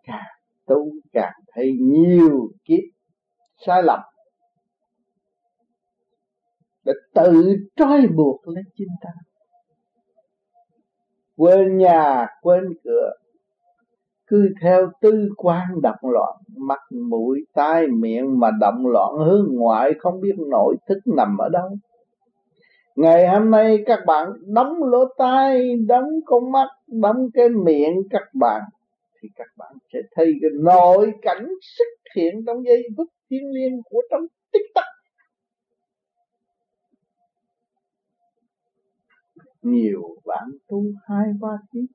Càng 0.03 0.35
tu 0.65 0.91
càng 1.13 1.33
thấy 1.53 1.71
nhiều 1.81 2.49
kiếp 2.65 2.83
sai 3.65 3.83
lầm 3.83 3.99
để 6.85 6.93
tự 7.13 7.55
trói 7.75 8.07
buộc 8.15 8.47
lấy 8.47 8.63
chính 8.75 8.87
ta. 9.01 9.09
Quên 11.37 11.77
nhà, 11.77 12.27
quên 12.41 12.63
cửa. 12.83 13.11
Cứ 14.27 14.49
theo 14.61 14.91
tư 15.01 15.29
quan 15.37 15.67
động 15.83 15.99
loạn 16.01 16.33
mắt 16.57 16.79
mũi, 17.09 17.45
tai 17.53 17.87
miệng 17.87 18.39
mà 18.39 18.51
động 18.61 18.87
loạn, 18.87 19.13
hướng 19.25 19.47
ngoại 19.51 19.91
không 19.99 20.21
biết 20.21 20.35
nội 20.51 20.75
thức 20.87 20.97
nằm 21.05 21.37
ở 21.37 21.49
đâu. 21.49 21.69
Ngày 22.95 23.27
hôm 23.27 23.51
nay 23.51 23.83
các 23.85 23.99
bạn 24.05 24.27
đóng 24.45 24.83
lỗ 24.83 25.05
tai, 25.17 25.75
đóng 25.87 26.09
con 26.25 26.51
mắt, 26.51 26.67
đóng 26.87 27.27
cái 27.33 27.49
miệng 27.49 27.93
các 28.09 28.23
bạn, 28.33 28.61
thì 29.21 29.29
các 29.35 29.47
bạn 29.57 29.73
sẽ 29.93 29.99
thấy 30.15 30.33
cái 30.41 30.51
nội 30.53 31.11
cảnh 31.21 31.47
xuất 31.61 31.87
hiện 32.15 32.45
trong 32.47 32.65
giây 32.65 32.83
phút 32.97 33.07
thiên 33.29 33.51
liêng 33.51 33.81
của 33.89 34.01
trong 34.11 34.21
tích 34.53 34.65
tắc. 34.75 34.94
Nhiều 39.65 40.01
bạn 40.25 40.49
tu 40.67 40.83
hai 41.07 41.27
ba 41.41 41.57
tiếng 41.71 41.85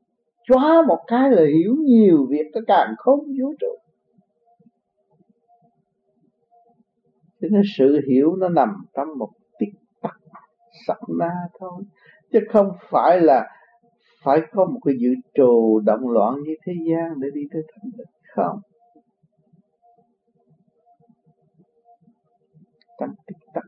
chóa 0.48 0.82
một 0.88 0.98
cái 1.06 1.30
là 1.30 1.42
hiểu 1.42 1.74
nhiều 1.80 2.26
việc 2.30 2.50
cái 2.52 2.62
càng 2.66 2.94
không 2.98 3.20
vũ 3.20 3.54
trụ. 3.60 3.76
Cho 7.40 7.48
nên 7.50 7.62
sự 7.78 8.00
hiểu 8.08 8.36
nó 8.36 8.48
nằm 8.48 8.68
trong 8.94 9.18
một 9.18 9.30
tích 9.58 9.74
tắc 10.02 10.20
sắc 10.86 10.98
na 11.18 11.32
thôi. 11.58 11.82
Chứ 12.32 12.38
không 12.52 12.70
phải 12.90 13.20
là 13.20 13.48
phải 14.22 14.40
có 14.52 14.64
một 14.64 14.80
cái 14.84 14.94
dự 14.98 15.08
trù 15.34 15.80
động 15.84 16.08
loạn 16.08 16.34
như 16.42 16.54
thế 16.66 16.72
gian 16.88 17.20
để 17.20 17.28
đi 17.34 17.42
tới 17.52 17.62
thành 17.72 17.90
tựu 17.98 18.06
không. 18.34 18.60
Trong 23.00 23.10
tích 23.26 23.36
tắc 23.54 23.64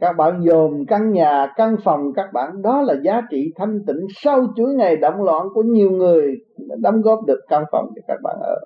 các 0.00 0.12
bạn 0.12 0.40
dồn 0.42 0.84
căn 0.88 1.12
nhà, 1.12 1.52
căn 1.56 1.76
phòng 1.84 2.12
các 2.14 2.26
bạn, 2.32 2.62
đó 2.62 2.82
là 2.82 2.94
giá 3.02 3.20
trị 3.30 3.52
thanh 3.56 3.78
tịnh 3.86 4.06
sau 4.14 4.46
chuỗi 4.56 4.74
ngày 4.74 4.96
động 4.96 5.22
loạn 5.22 5.46
của 5.54 5.62
nhiều 5.62 5.90
người 5.90 6.36
đóng 6.80 7.00
góp 7.00 7.26
được 7.26 7.40
căn 7.48 7.64
phòng 7.72 7.86
cho 7.96 8.02
các 8.08 8.18
bạn 8.22 8.36
ở. 8.40 8.56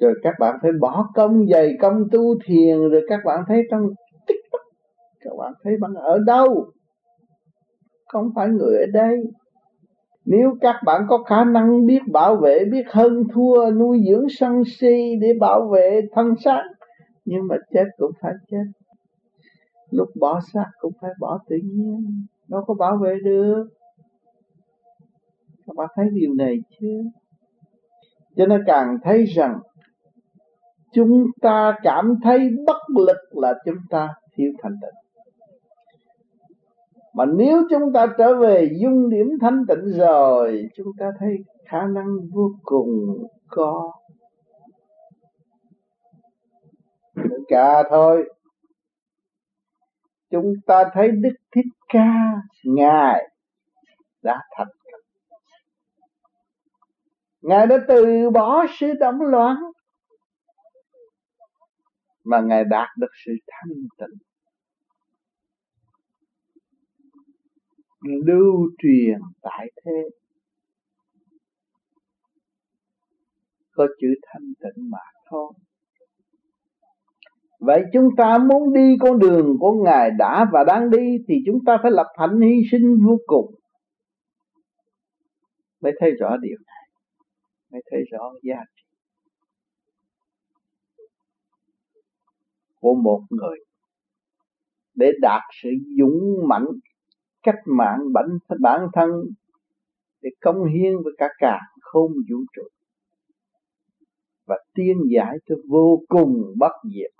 Rồi 0.00 0.14
các 0.22 0.34
bạn 0.40 0.58
phải 0.62 0.72
bỏ 0.80 1.08
công 1.14 1.46
dày 1.46 1.76
công 1.80 2.04
tu 2.12 2.34
thiền, 2.44 2.88
rồi 2.88 3.02
các 3.08 3.20
bạn 3.24 3.44
thấy 3.48 3.62
trong 3.70 3.82
tích 4.26 4.40
tắc 4.52 4.60
các 5.24 5.32
bạn 5.38 5.52
thấy 5.62 5.74
bạn 5.80 5.94
ở 5.94 6.18
đâu? 6.26 6.66
Không 8.08 8.30
phải 8.34 8.48
người 8.48 8.78
ở 8.78 8.86
đây. 8.92 9.22
Nếu 10.24 10.54
các 10.60 10.76
bạn 10.84 11.06
có 11.08 11.18
khả 11.18 11.44
năng 11.44 11.86
biết 11.86 12.00
bảo 12.12 12.36
vệ, 12.36 12.64
biết 12.72 12.84
hơn 12.90 13.22
thua, 13.32 13.70
nuôi 13.70 14.00
dưỡng 14.08 14.26
sân 14.28 14.62
si 14.66 15.16
để 15.20 15.32
bảo 15.40 15.68
vệ 15.72 16.00
thân 16.12 16.34
xác, 16.44 16.62
nhưng 17.24 17.48
mà 17.48 17.56
chết 17.72 17.84
cũng 17.98 18.12
phải 18.20 18.32
chết 18.50 18.83
lúc 19.94 20.08
bỏ 20.20 20.40
xác 20.52 20.70
cũng 20.78 20.92
phải 21.00 21.10
bỏ 21.20 21.38
tự 21.48 21.56
nhiên. 21.64 22.26
Đâu 22.48 22.64
có 22.66 22.74
bảo 22.74 22.96
vệ 22.96 23.18
được. 23.24 23.68
Các 25.66 25.76
bạn 25.76 25.88
thấy 25.94 26.06
điều 26.12 26.34
này 26.34 26.58
chưa 26.80 27.02
cho 28.36 28.46
nên 28.46 28.62
càng 28.66 28.98
thấy 29.02 29.24
rằng, 29.24 29.58
chúng 30.92 31.26
ta 31.40 31.76
cảm 31.82 32.16
thấy 32.22 32.50
bất 32.66 32.76
lực 32.96 33.36
là 33.42 33.54
chúng 33.64 33.78
ta 33.90 34.08
thiếu 34.34 34.52
thành 34.62 34.76
tịnh. 34.82 34.94
Mà 37.14 37.24
nếu 37.24 37.62
chúng 37.70 37.92
ta 37.92 38.06
trở 38.18 38.38
về 38.38 38.70
dung 38.80 39.10
điểm 39.10 39.26
thanh 39.40 39.64
tịnh 39.68 39.98
rồi, 39.98 40.68
chúng 40.76 40.88
ta 40.98 41.10
thấy 41.18 41.36
khả 41.66 41.86
năng 41.86 42.06
vô 42.32 42.50
cùng 42.62 42.88
có. 43.48 43.92
Cả 47.48 47.82
thôi 47.90 48.30
chúng 50.34 50.52
ta 50.66 50.84
thấy 50.92 51.10
đức 51.10 51.34
thích 51.54 51.66
ca 51.88 52.32
ngài 52.64 53.30
đã 54.22 54.40
thành 54.56 54.68
công 54.84 55.00
ngài 57.40 57.66
đã 57.66 57.76
từ 57.88 58.30
bỏ 58.30 58.66
sự 58.78 58.92
động 59.00 59.20
loạn 59.20 59.56
mà 62.24 62.40
ngài 62.40 62.64
đạt 62.64 62.88
được 62.98 63.10
sự 63.26 63.32
thanh 63.46 63.74
tịnh. 63.98 64.18
Lưu 68.26 68.70
truyền 68.78 69.18
tại 69.42 69.70
thế. 69.84 69.92
Có 73.72 73.86
chữ 74.00 74.08
thanh 74.22 74.52
tịnh 74.60 74.90
mà 74.90 74.98
thôi 75.30 75.52
vậy 77.64 77.82
chúng 77.92 78.08
ta 78.16 78.38
muốn 78.38 78.72
đi 78.72 78.96
con 79.00 79.18
đường 79.18 79.56
của 79.60 79.72
ngài 79.84 80.10
đã 80.18 80.46
và 80.52 80.64
đang 80.64 80.90
đi, 80.90 81.18
thì 81.28 81.34
chúng 81.46 81.58
ta 81.66 81.78
phải 81.82 81.90
lập 81.90 82.06
hạnh 82.18 82.40
hy 82.40 82.62
sinh 82.70 82.98
vô 83.06 83.18
cùng. 83.26 83.54
Mới 85.80 85.92
thấy 86.00 86.10
rõ 86.10 86.36
điều 86.36 86.56
này. 86.66 86.88
Mới 87.72 87.82
thấy 87.90 88.00
rõ 88.10 88.32
giá 88.42 88.56
trị. 88.76 88.82
Của 92.80 92.94
một 92.94 93.20
người. 93.30 93.58
Để 94.94 95.12
đạt 95.20 95.42
sự 95.62 95.70
dũng 95.98 96.48
mãnh, 96.48 96.66
cách 97.42 97.60
mạng 97.66 97.98
bản 98.12 98.26
bản 98.60 98.80
thân, 98.92 99.10
để 100.22 100.30
công 100.40 100.64
hiến 100.64 100.92
với 101.04 101.12
cả 101.18 101.28
cả 101.38 101.58
không 101.80 102.12
vũ 102.30 102.38
trụ. 102.56 102.62
Và 104.46 104.58
tiên 104.74 104.96
giải 105.14 105.36
cho 105.46 105.54
vô 105.68 106.00
cùng 106.08 106.54
bất 106.58 106.72
diệt. 106.94 107.13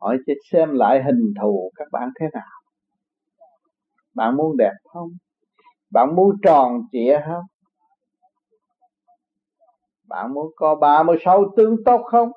Hỏi 0.00 0.18
cho 0.26 0.32
xem 0.52 0.70
lại 0.72 1.02
hình 1.04 1.34
thù 1.40 1.70
các 1.74 1.88
bạn 1.92 2.10
thế 2.20 2.26
nào. 2.32 2.60
Bạn 4.14 4.36
muốn 4.36 4.56
đẹp 4.56 4.74
không? 4.84 5.08
Bạn 5.90 6.16
muốn 6.16 6.36
tròn 6.42 6.82
trịa 6.92 7.20
không? 7.26 7.44
Bạn 10.08 10.34
muốn 10.34 10.52
có 10.56 10.74
ba 10.74 11.02
mươi 11.02 11.16
sáu 11.24 11.44
tương 11.56 11.84
tốt 11.84 12.02
không? 12.10 12.32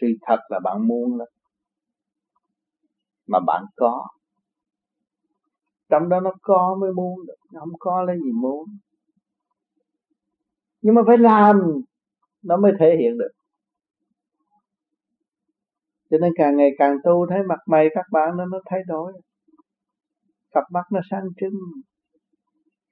Sự 0.00 0.06
thật 0.22 0.38
là 0.48 0.60
bạn 0.64 0.88
muốn 0.88 1.18
lắm. 1.18 1.28
Mà 3.26 3.38
bạn 3.46 3.64
có. 3.76 4.06
Trong 5.88 6.08
đó 6.08 6.20
nó 6.20 6.30
có 6.42 6.76
mới 6.80 6.92
muốn 6.92 7.26
được 7.26 7.34
không 7.58 7.72
có 7.78 8.02
lấy 8.02 8.16
gì 8.24 8.32
muốn. 8.32 8.64
Nhưng 10.80 10.94
mà 10.94 11.02
phải 11.06 11.18
làm 11.18 11.60
nó 12.42 12.56
mới 12.56 12.72
thể 12.80 12.96
hiện 12.98 13.18
được. 13.18 13.30
Cho 16.10 16.18
nên 16.18 16.32
càng 16.36 16.56
ngày 16.56 16.70
càng 16.78 16.96
tu, 17.04 17.26
thấy 17.30 17.38
mặt 17.48 17.58
mày 17.66 17.88
các 17.94 18.04
bạn 18.12 18.36
nó 18.36 18.44
nó 18.46 18.60
thay 18.70 18.80
đổi. 18.86 19.12
Cặp 20.50 20.64
mắt 20.72 20.84
nó 20.92 21.00
sáng 21.10 21.24
trưng. 21.40 21.58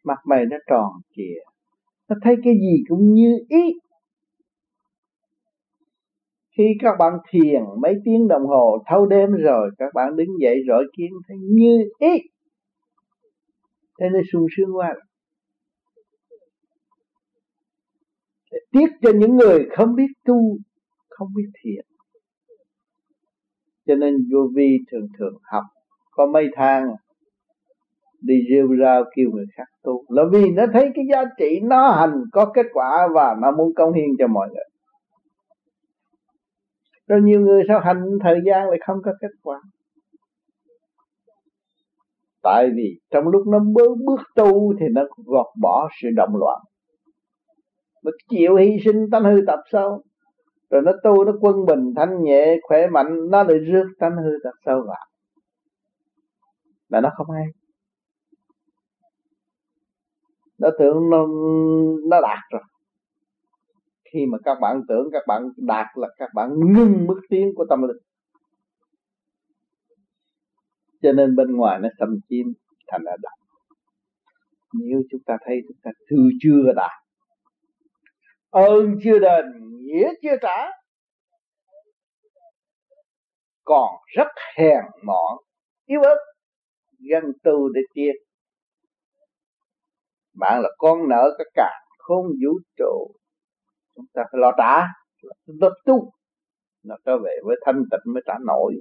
Mặt 0.04 0.18
mày 0.26 0.44
nó 0.46 0.56
tròn 0.66 0.92
trịa. 1.16 1.40
Nó 2.08 2.16
thấy 2.22 2.36
cái 2.44 2.54
gì 2.54 2.84
cũng 2.88 3.12
như 3.14 3.38
ý. 3.48 3.72
Khi 6.58 6.64
các 6.80 6.96
bạn 6.98 7.12
thiền 7.30 7.62
mấy 7.82 7.94
tiếng 8.04 8.28
đồng 8.28 8.46
hồ, 8.46 8.78
thâu 8.86 9.06
đêm 9.06 9.32
rồi, 9.32 9.70
các 9.78 9.94
bạn 9.94 10.16
đứng 10.16 10.28
dậy 10.40 10.56
rọi 10.68 10.84
kiến, 10.96 11.10
thấy 11.28 11.36
như 11.40 11.78
ý. 11.98 12.18
Thế 14.00 14.06
nên 14.12 14.22
sung 14.32 14.46
sướng 14.56 14.76
quá 14.76 14.94
để 18.56 18.60
tiếc 18.72 18.86
cho 19.02 19.18
những 19.18 19.36
người 19.36 19.66
không 19.76 19.94
biết 19.94 20.12
tu, 20.24 20.58
không 21.08 21.28
biết 21.36 21.50
thiền. 21.62 21.84
Cho 23.86 23.94
nên 23.94 24.14
vô 24.32 24.38
vi 24.54 24.78
thường 24.90 25.06
thường 25.18 25.34
học, 25.42 25.64
có 26.10 26.26
mấy 26.26 26.46
thang 26.56 26.94
đi 28.20 28.34
rêu 28.50 28.68
rao 28.80 29.04
kêu 29.16 29.30
người 29.32 29.46
khác 29.56 29.64
tu. 29.82 30.04
Là 30.08 30.22
vì 30.32 30.50
nó 30.50 30.62
thấy 30.72 30.90
cái 30.94 31.04
giá 31.12 31.24
trị 31.38 31.60
nó 31.62 31.90
hành, 31.90 32.22
có 32.32 32.50
kết 32.54 32.66
quả 32.72 33.08
và 33.14 33.36
nó 33.42 33.50
muốn 33.50 33.74
công 33.76 33.92
hiến 33.92 34.08
cho 34.18 34.26
mọi 34.26 34.48
người. 34.48 34.64
Rồi 37.08 37.20
nhiều 37.22 37.40
người 37.40 37.62
sao 37.68 37.80
hành 37.80 38.02
thời 38.22 38.38
gian 38.46 38.68
lại 38.68 38.78
không 38.86 38.98
có 39.04 39.12
kết 39.20 39.30
quả? 39.42 39.60
Tại 42.42 42.68
vì 42.76 43.00
trong 43.10 43.28
lúc 43.28 43.46
nó 43.46 43.58
bước 43.58 43.96
bước 44.06 44.20
tu 44.34 44.74
thì 44.80 44.86
nó 44.92 45.02
gọt 45.24 45.46
bỏ 45.60 45.88
sự 46.02 46.08
động 46.16 46.36
loạn 46.36 46.60
nó 48.06 48.12
chịu 48.28 48.56
hy 48.56 48.76
sinh 48.84 49.10
tánh 49.12 49.24
hư 49.24 49.40
tập 49.46 49.60
sâu 49.72 50.02
rồi 50.70 50.82
nó 50.82 50.92
tu, 51.04 51.24
nó 51.24 51.32
quân 51.40 51.66
bình, 51.66 51.92
thanh 51.96 52.22
nhẹ, 52.22 52.56
khỏe 52.62 52.86
mạnh, 52.86 53.30
nó 53.30 53.42
lại 53.42 53.58
rước 53.58 53.86
tánh 53.98 54.16
hư 54.16 54.30
tập 54.44 54.52
sâu 54.66 54.84
vào. 54.86 55.06
Là 56.88 57.00
nó 57.00 57.10
không 57.16 57.30
hay. 57.30 57.44
Nó 60.58 60.68
tưởng 60.78 61.10
nó 61.10 61.26
nó 62.08 62.20
đạt 62.20 62.38
rồi. 62.50 62.62
Khi 64.12 64.26
mà 64.26 64.38
các 64.44 64.58
bạn 64.60 64.80
tưởng, 64.88 65.08
các 65.12 65.22
bạn 65.26 65.48
đạt 65.56 65.86
là 65.94 66.08
các 66.18 66.30
bạn 66.34 66.50
ngưng 66.54 67.06
mức 67.06 67.20
tiến 67.28 67.52
của 67.56 67.66
tâm 67.70 67.82
linh. 67.82 68.02
Cho 71.02 71.12
nên 71.12 71.36
bên 71.36 71.56
ngoài 71.56 71.78
nó 71.82 71.88
xâm 71.98 72.08
chiếm 72.28 72.46
thành 72.88 73.04
ra 73.04 73.12
đạt. 73.22 73.38
Nếu 74.74 75.02
chúng 75.10 75.20
ta 75.26 75.36
thấy 75.44 75.60
chúng 75.68 75.76
ta 75.82 75.90
thư 76.10 76.16
chưa 76.40 76.72
đạt 76.76 77.05
ơn 78.64 78.98
chưa 79.04 79.18
đền, 79.18 79.44
nghĩa 79.82 80.08
chưa 80.22 80.36
trả. 80.42 80.70
Còn 83.64 83.88
rất 84.16 84.28
hèn 84.56 84.84
mọn, 85.02 85.36
yếu 85.86 86.02
ớt 86.02 86.16
gân 87.10 87.24
tu 87.44 87.68
để 87.68 87.80
chia. 87.94 88.12
Bạn 90.34 90.60
là 90.62 90.68
con 90.78 91.08
nợ 91.08 91.34
cả 91.38 91.44
cả 91.54 91.70
không 91.98 92.26
vũ 92.26 92.58
trụ. 92.76 93.10
Chúng 93.94 94.06
ta 94.14 94.22
phải 94.32 94.40
lo 94.40 94.52
trả 94.58 94.86
vật 95.60 95.72
tu. 95.84 96.12
Nó 96.84 96.96
trở 97.04 97.18
về 97.24 97.36
với 97.44 97.56
thanh 97.66 97.82
tịnh 97.90 98.14
mới 98.14 98.22
trả 98.26 98.34
nổi. 98.46 98.74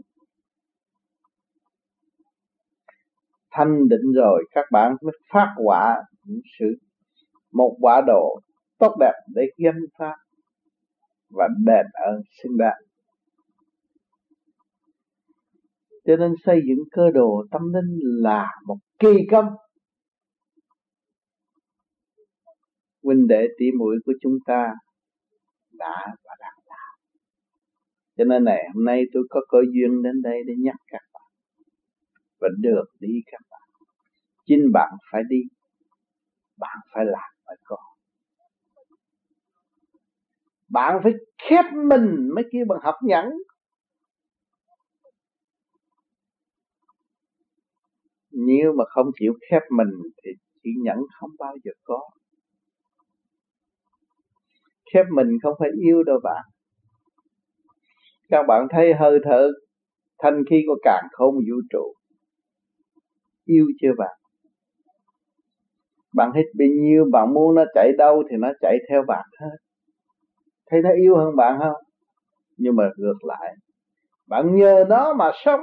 Thanh 3.51 3.87
định 3.89 4.11
rồi, 4.15 4.43
các 4.51 4.65
bạn 4.71 4.95
mới 5.01 5.13
phát 5.33 5.53
quả 5.63 6.03
những 6.25 6.41
sự, 6.59 6.65
một 7.51 7.77
quả 7.81 8.01
độ 8.07 8.39
tốt 8.77 8.95
đẹp 8.99 9.13
để 9.35 9.43
gánh 9.57 9.81
pháp 9.99 10.15
và 11.29 11.47
đền 11.65 11.85
ơn 11.93 12.21
xứng 12.43 12.57
đáng. 12.57 12.81
Cho 16.05 16.15
nên 16.15 16.33
xây 16.45 16.61
dựng 16.67 16.83
cơ 16.91 17.11
đồ 17.13 17.45
tâm 17.51 17.61
linh 17.73 17.99
là 18.01 18.47
một 18.67 18.77
kỳ 18.99 19.13
công. 19.31 19.45
Huynh 23.03 23.27
đệ 23.27 23.47
tỷ 23.57 23.65
muội 23.79 23.95
của 24.05 24.13
chúng 24.21 24.37
ta 24.45 24.73
đã 25.71 26.05
và 26.23 26.35
đang 26.39 26.57
làm. 26.65 26.97
Cho 28.17 28.23
nên 28.23 28.43
này, 28.43 28.63
hôm 28.73 28.85
nay 28.85 29.03
tôi 29.13 29.23
có 29.29 29.41
cơ 29.49 29.57
duyên 29.73 30.03
đến 30.03 30.21
đây 30.21 30.37
để 30.47 30.53
nhắc 30.59 30.75
các 30.87 31.01
bạn. 31.13 31.31
Và 32.39 32.47
được 32.59 32.85
đi 32.99 33.13
các 33.31 33.41
bạn. 33.49 33.69
Chính 34.45 34.71
bạn 34.73 34.93
phải 35.11 35.21
đi, 35.29 35.37
bạn 36.57 36.77
phải 36.93 37.05
làm 37.05 37.29
phải 37.45 37.55
có 37.63 37.94
bạn 40.75 40.99
phải 41.03 41.13
khép 41.49 41.65
mình 41.89 42.29
mới 42.35 42.43
kêu 42.51 42.65
bằng 42.69 42.79
học 42.83 42.95
nhẫn 43.03 43.25
nếu 48.31 48.73
mà 48.77 48.83
không 48.87 49.07
chịu 49.19 49.33
khép 49.49 49.61
mình 49.77 49.87
thì 50.23 50.31
chỉ 50.63 50.69
nhẫn 50.83 50.97
không 51.19 51.29
bao 51.39 51.53
giờ 51.63 51.71
có. 51.83 52.01
Khép 54.93 55.05
mình 55.15 55.27
không 55.43 55.53
phải 55.59 55.69
yêu 55.81 56.03
đâu 56.03 56.19
bạn. 56.23 56.43
Các 58.29 58.43
bạn 58.47 58.67
thấy 58.69 58.93
hơi 58.93 59.19
thở, 59.23 59.51
thanh 60.19 60.43
khí 60.49 60.63
của 60.67 60.77
càng 60.83 61.07
không 61.11 61.35
vũ 61.35 61.55
trụ. 61.69 61.93
Yêu 63.45 63.65
chưa 63.81 63.91
bạn? 63.97 64.17
Bạn 66.13 66.31
hít 66.35 66.45
bao 66.59 66.67
nhiêu, 66.81 67.05
bạn 67.11 67.33
muốn 67.33 67.55
nó 67.55 67.63
chạy 67.73 67.91
đâu 67.97 68.23
thì 68.29 68.37
nó 68.39 68.51
chạy 68.61 68.77
theo 68.89 69.03
bạn 69.07 69.25
hết 69.39 69.64
thấy 70.71 70.81
nó 70.81 70.89
yêu 71.03 71.17
hơn 71.17 71.35
bạn 71.35 71.59
không? 71.59 71.83
Nhưng 72.57 72.75
mà 72.75 72.83
ngược 72.97 73.23
lại, 73.23 73.55
bạn 74.27 74.55
nhờ 74.55 74.85
nó 74.89 75.13
mà 75.13 75.31
sống. 75.45 75.61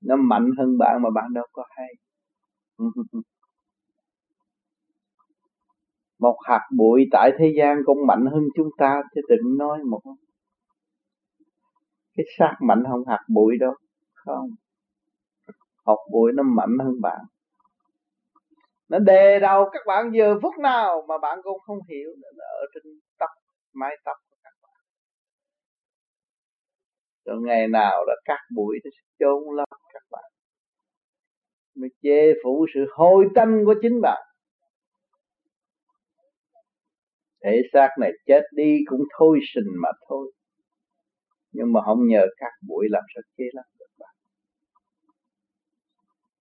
Nó 0.00 0.16
mạnh 0.16 0.50
hơn 0.58 0.78
bạn 0.78 1.02
mà 1.02 1.10
bạn 1.10 1.34
đâu 1.34 1.46
có 1.52 1.64
hay. 1.70 1.94
Một 6.18 6.38
hạt 6.44 6.68
bụi 6.76 7.04
tại 7.12 7.32
thế 7.38 7.52
gian 7.56 7.78
cũng 7.84 8.06
mạnh 8.06 8.26
hơn 8.32 8.44
chúng 8.54 8.68
ta, 8.78 9.02
chứ 9.14 9.20
đừng 9.28 9.58
nói 9.58 9.78
một 9.84 10.00
cái. 10.04 10.14
Xác 12.38 12.54
mạnh 12.60 12.84
hơn 12.84 13.04
hạt 13.08 13.20
bụi 13.34 13.56
đâu, 13.60 13.74
không. 14.14 14.50
Hạt 15.86 15.96
bụi 16.12 16.32
nó 16.34 16.42
mạnh 16.42 16.78
hơn 16.84 17.00
bạn 17.02 17.20
nó 18.92 18.98
đề 18.98 19.38
đầu 19.40 19.68
các 19.72 19.82
bạn 19.86 20.10
giờ 20.14 20.38
phút 20.42 20.58
nào 20.58 21.04
mà 21.08 21.18
bạn 21.18 21.38
cũng 21.42 21.58
không 21.60 21.78
hiểu 21.88 22.10
là 22.36 22.44
ở 22.44 22.64
trên 22.74 22.82
tóc, 23.18 23.30
mái 23.72 23.96
tóc 24.04 24.16
của 24.28 24.36
các 24.42 24.52
bạn. 24.62 24.80
Rồi 27.24 27.36
ngày 27.46 27.68
nào 27.68 28.04
là 28.06 28.14
cắt 28.24 28.38
bụi 28.56 28.78
nó 28.84 28.90
sẽ 28.90 29.02
chôn 29.18 29.56
lấp 29.56 29.78
các 29.92 30.02
bạn. 30.10 30.24
Mới 31.74 31.90
chê 32.02 32.32
phủ 32.44 32.66
sự 32.74 32.80
hôi 32.94 33.26
tanh 33.34 33.62
của 33.66 33.74
chính 33.82 34.00
bạn. 34.02 34.22
Thể 37.44 37.62
xác 37.72 37.88
này 38.00 38.10
chết 38.26 38.42
đi 38.54 38.78
cũng 38.86 39.02
thôi 39.18 39.40
sinh 39.54 39.70
mà 39.82 39.88
thôi. 40.08 40.32
Nhưng 41.52 41.72
mà 41.72 41.80
không 41.86 42.06
nhờ 42.06 42.26
các 42.36 42.52
bụi 42.68 42.86
làm 42.90 43.02
sao 43.14 43.22
chế 43.36 43.44
lắm 43.52 43.64
được 43.78 43.90
bạn. 43.98 44.14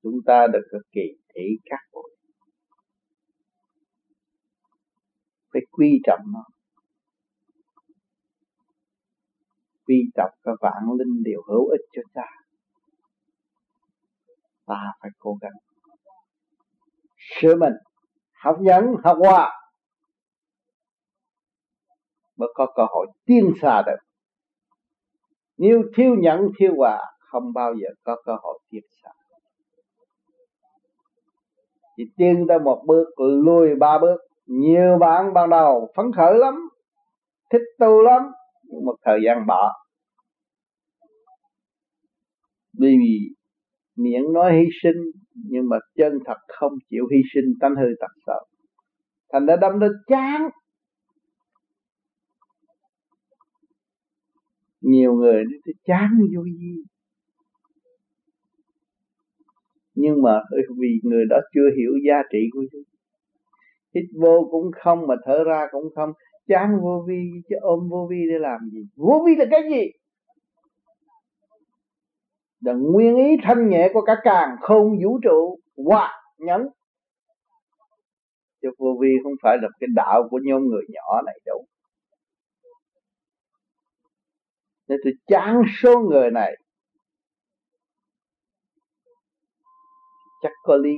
Chúng 0.04 0.20
ta 0.26 0.48
được 0.48 0.64
cực 0.72 0.82
kỳ 0.92 1.06
thị 1.36 1.44
các 1.66 1.80
bụi 1.94 2.11
phải 5.54 5.62
quy 5.72 6.00
trọng 6.04 6.20
nó. 6.34 6.44
Quy 9.86 9.96
trọng 10.16 10.32
các 10.44 10.56
vạn 10.62 10.84
linh 11.00 11.24
đều 11.24 11.42
hữu 11.48 11.68
ích 11.68 11.86
cho 11.94 12.02
ta 12.14 12.42
ta 14.72 14.94
phải 15.02 15.12
cố 15.20 15.38
gắng. 15.42 15.52
Sửa 17.18 17.56
mình 17.56 17.74
học 18.34 18.58
nhẫn, 18.62 18.86
học 19.04 19.18
hòa 19.20 19.62
mới 22.36 22.50
có 22.56 22.74
cơ 22.76 22.84
hội 22.90 23.08
tiến 23.26 23.54
xa 23.62 23.82
được. 23.86 23.98
Nếu 25.58 25.82
thiếu 25.96 26.16
nhẫn, 26.20 26.48
thiếu 26.58 26.74
hòa 26.78 27.00
không 27.20 27.54
bao 27.54 27.74
giờ 27.74 27.88
có 28.04 28.22
cơ 28.26 28.36
hội 28.42 28.60
tiến 28.70 28.84
xa. 29.04 29.12
Chỉ 31.98 32.04
tiến 32.18 32.46
tới 32.48 32.60
một 32.60 32.84
bước, 32.88 33.06
lùi 33.18 33.76
ba 33.76 34.00
bước 34.02 34.18
nhiều 34.52 34.98
bạn 35.00 35.34
ban 35.34 35.50
đầu 35.50 35.92
phấn 35.96 36.06
khởi 36.16 36.34
lắm, 36.40 36.70
thích 37.52 37.62
tu 37.80 38.02
lắm, 38.02 38.22
nhưng 38.64 38.86
một 38.86 38.96
thời 39.06 39.20
gian 39.26 39.46
bỏ 39.48 39.72
vì 42.80 42.96
miệng 43.96 44.34
nói 44.34 44.54
hy 44.54 44.70
sinh, 44.84 45.02
nhưng 45.36 45.70
mà 45.70 45.78
chân 45.96 46.14
thật 46.26 46.38
không 46.48 46.74
chịu 46.90 47.04
hy 47.12 47.18
sinh, 47.34 47.54
tánh 47.60 47.76
hư 47.76 47.88
tật 48.00 48.12
sợ. 48.26 48.40
Thành 49.34 49.46
ra 49.46 49.56
đâm 49.56 49.80
đến 49.80 49.92
chán. 50.08 50.50
Nhiều 54.82 55.14
người 55.14 55.44
nó 55.44 55.74
chán 55.86 56.10
vô 56.36 56.44
gì 56.44 56.84
nhưng 59.96 60.22
mà 60.22 60.40
vì 60.80 61.00
người 61.04 61.26
đó 61.30 61.38
chưa 61.54 61.70
hiểu 61.78 61.92
giá 62.08 62.16
trị 62.32 62.40
của 62.54 62.64
chúng 62.72 62.91
hít 63.96 64.04
vô 64.22 64.48
cũng 64.52 64.72
không 64.84 65.08
mà 65.08 65.16
thở 65.26 65.44
ra 65.44 65.68
cũng 65.72 65.84
không. 65.96 66.12
Chán 66.48 66.80
vô 66.82 67.06
vi, 67.08 67.22
chứ 67.50 67.56
ôm 67.62 67.90
vô 67.90 68.08
vi 68.10 68.18
để 68.32 68.40
làm 68.40 68.60
gì? 68.72 68.80
Vô 68.96 69.24
vi 69.26 69.36
là 69.36 69.46
cái 69.52 69.62
gì? 69.70 69.92
Là 72.62 72.74
nguyên 72.74 73.16
ý 73.16 73.38
thanh 73.44 73.70
nhẹ 73.70 73.90
của 73.94 74.02
cả 74.02 74.16
càng 74.24 74.56
không 74.62 74.88
vũ 75.04 75.20
trụ, 75.24 75.60
hòa, 75.86 76.24
nhẫn. 76.38 76.62
Chứ 78.62 78.70
vô 78.78 78.98
vi 79.02 79.10
không 79.24 79.34
phải 79.44 79.58
là 79.62 79.68
cái 79.80 79.88
đạo 79.96 80.28
của 80.30 80.40
nhóm 80.44 80.62
người 80.62 80.84
nhỏ 80.90 81.22
này 81.26 81.40
đâu. 81.46 81.66
Nên 84.88 85.00
tôi 85.04 85.14
chán 85.28 85.62
số 85.82 86.00
người 86.00 86.32
này. 86.32 86.56
Chắc 90.42 90.52
có 90.64 90.76
lý 90.76 90.96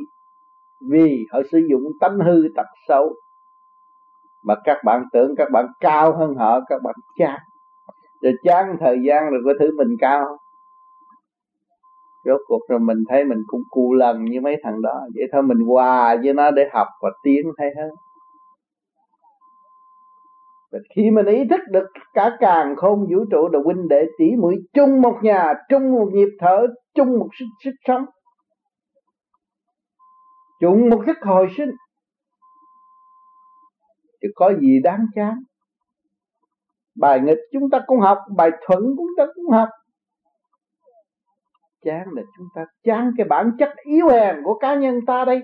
vì 0.92 1.26
họ 1.32 1.40
sử 1.52 1.58
dụng 1.70 1.84
tánh 2.02 2.20
hư 2.20 2.48
tật 2.56 2.68
xấu. 2.88 3.14
Mà 4.46 4.56
các 4.64 4.78
bạn 4.86 5.04
tưởng 5.14 5.36
các 5.38 5.48
bạn 5.52 5.66
cao 5.80 6.18
hơn 6.18 6.36
họ 6.36 6.60
các 6.70 6.82
bạn 6.84 6.96
chán. 7.18 7.40
Rồi 8.22 8.34
chán 8.44 8.78
thời 8.80 8.98
gian 9.08 9.30
rồi 9.30 9.42
có 9.46 9.54
thứ 9.60 9.72
mình 9.78 9.96
cao 10.00 10.38
rốt 12.26 12.42
cuộc 12.48 12.60
rồi 12.70 12.80
mình 12.80 12.98
thấy 13.10 13.24
mình 13.24 13.44
cũng 13.48 13.62
cù 13.70 13.94
lần 13.94 14.26
như 14.26 14.42
mấy 14.42 14.56
thằng 14.64 14.82
đó. 14.82 15.02
Vậy 15.16 15.24
thôi 15.32 15.44
mình 15.44 15.60
hòa 15.68 16.16
với 16.24 16.34
nó 16.34 16.52
để 16.52 16.70
học 16.74 16.88
và 17.02 17.10
tiến 17.24 17.52
hay 17.58 17.70
hơn 17.78 17.90
và 20.74 20.80
khi 20.96 21.12
mình 21.12 21.26
ý 21.26 21.44
thức 21.50 21.60
được 21.72 21.86
cả 22.14 22.32
càng 22.40 22.76
không 22.76 23.00
vũ 23.00 23.26
trụ 23.32 23.48
là 23.54 23.60
huynh 23.66 23.88
đệ 23.88 24.06
tỷ 24.18 24.26
muội 24.42 24.56
chung 24.74 25.02
một 25.02 25.14
nhà 25.22 25.54
chung 25.70 25.92
một 25.92 26.10
nhịp 26.14 26.30
thở 26.40 26.68
chung 26.96 27.20
một 27.20 27.28
sức, 27.40 27.46
sức 27.64 27.72
sống 27.88 28.06
chung 30.64 30.89
một 30.89 31.03
thức 31.05 31.18
hồi 31.22 31.47
sinh. 31.57 31.70
Chứ 34.22 34.28
có 34.36 34.53
gì 34.61 34.80
đáng 34.84 35.05
chán. 35.16 35.34
Bài 36.95 37.20
nghịch 37.24 37.38
chúng 37.51 37.70
ta 37.72 37.80
cũng 37.88 37.99
học, 37.99 38.18
bài 38.38 38.49
thuận 38.66 38.84
chúng 38.97 39.11
ta 39.18 39.26
cũng 39.36 39.49
học. 39.49 39.70
Chán 41.82 42.07
là 42.11 42.22
chúng 42.38 42.47
ta 42.55 42.66
chán 42.84 43.11
cái 43.18 43.28
bản 43.30 43.51
chất 43.59 43.70
yếu 43.84 44.07
hèn 44.07 44.36
của 44.43 44.59
cá 44.59 44.76
nhân 44.76 44.99
ta 45.07 45.26
đây. 45.26 45.41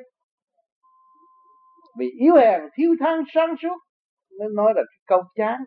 Vì 1.98 2.10
yếu 2.20 2.36
hèn, 2.36 2.62
thiếu 2.78 2.96
thang 3.00 3.24
sáng 3.34 3.56
suốt, 3.62 3.78
nên 4.40 4.56
nói 4.56 4.74
là 4.76 4.82
cái 4.90 5.00
câu 5.08 5.24
chán. 5.36 5.62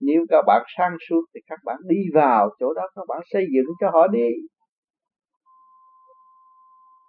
Nếu 0.00 0.26
các 0.28 0.44
bạn 0.46 0.62
sáng 0.78 0.96
suốt 1.08 1.22
thì 1.34 1.40
các 1.46 1.58
bạn 1.64 1.76
đi 1.88 2.00
vào 2.14 2.50
chỗ 2.60 2.74
đó, 2.74 2.82
các 2.94 3.02
bạn 3.08 3.20
xây 3.32 3.42
dựng 3.54 3.66
cho 3.80 3.90
họ 3.90 4.06
đi 4.06 4.28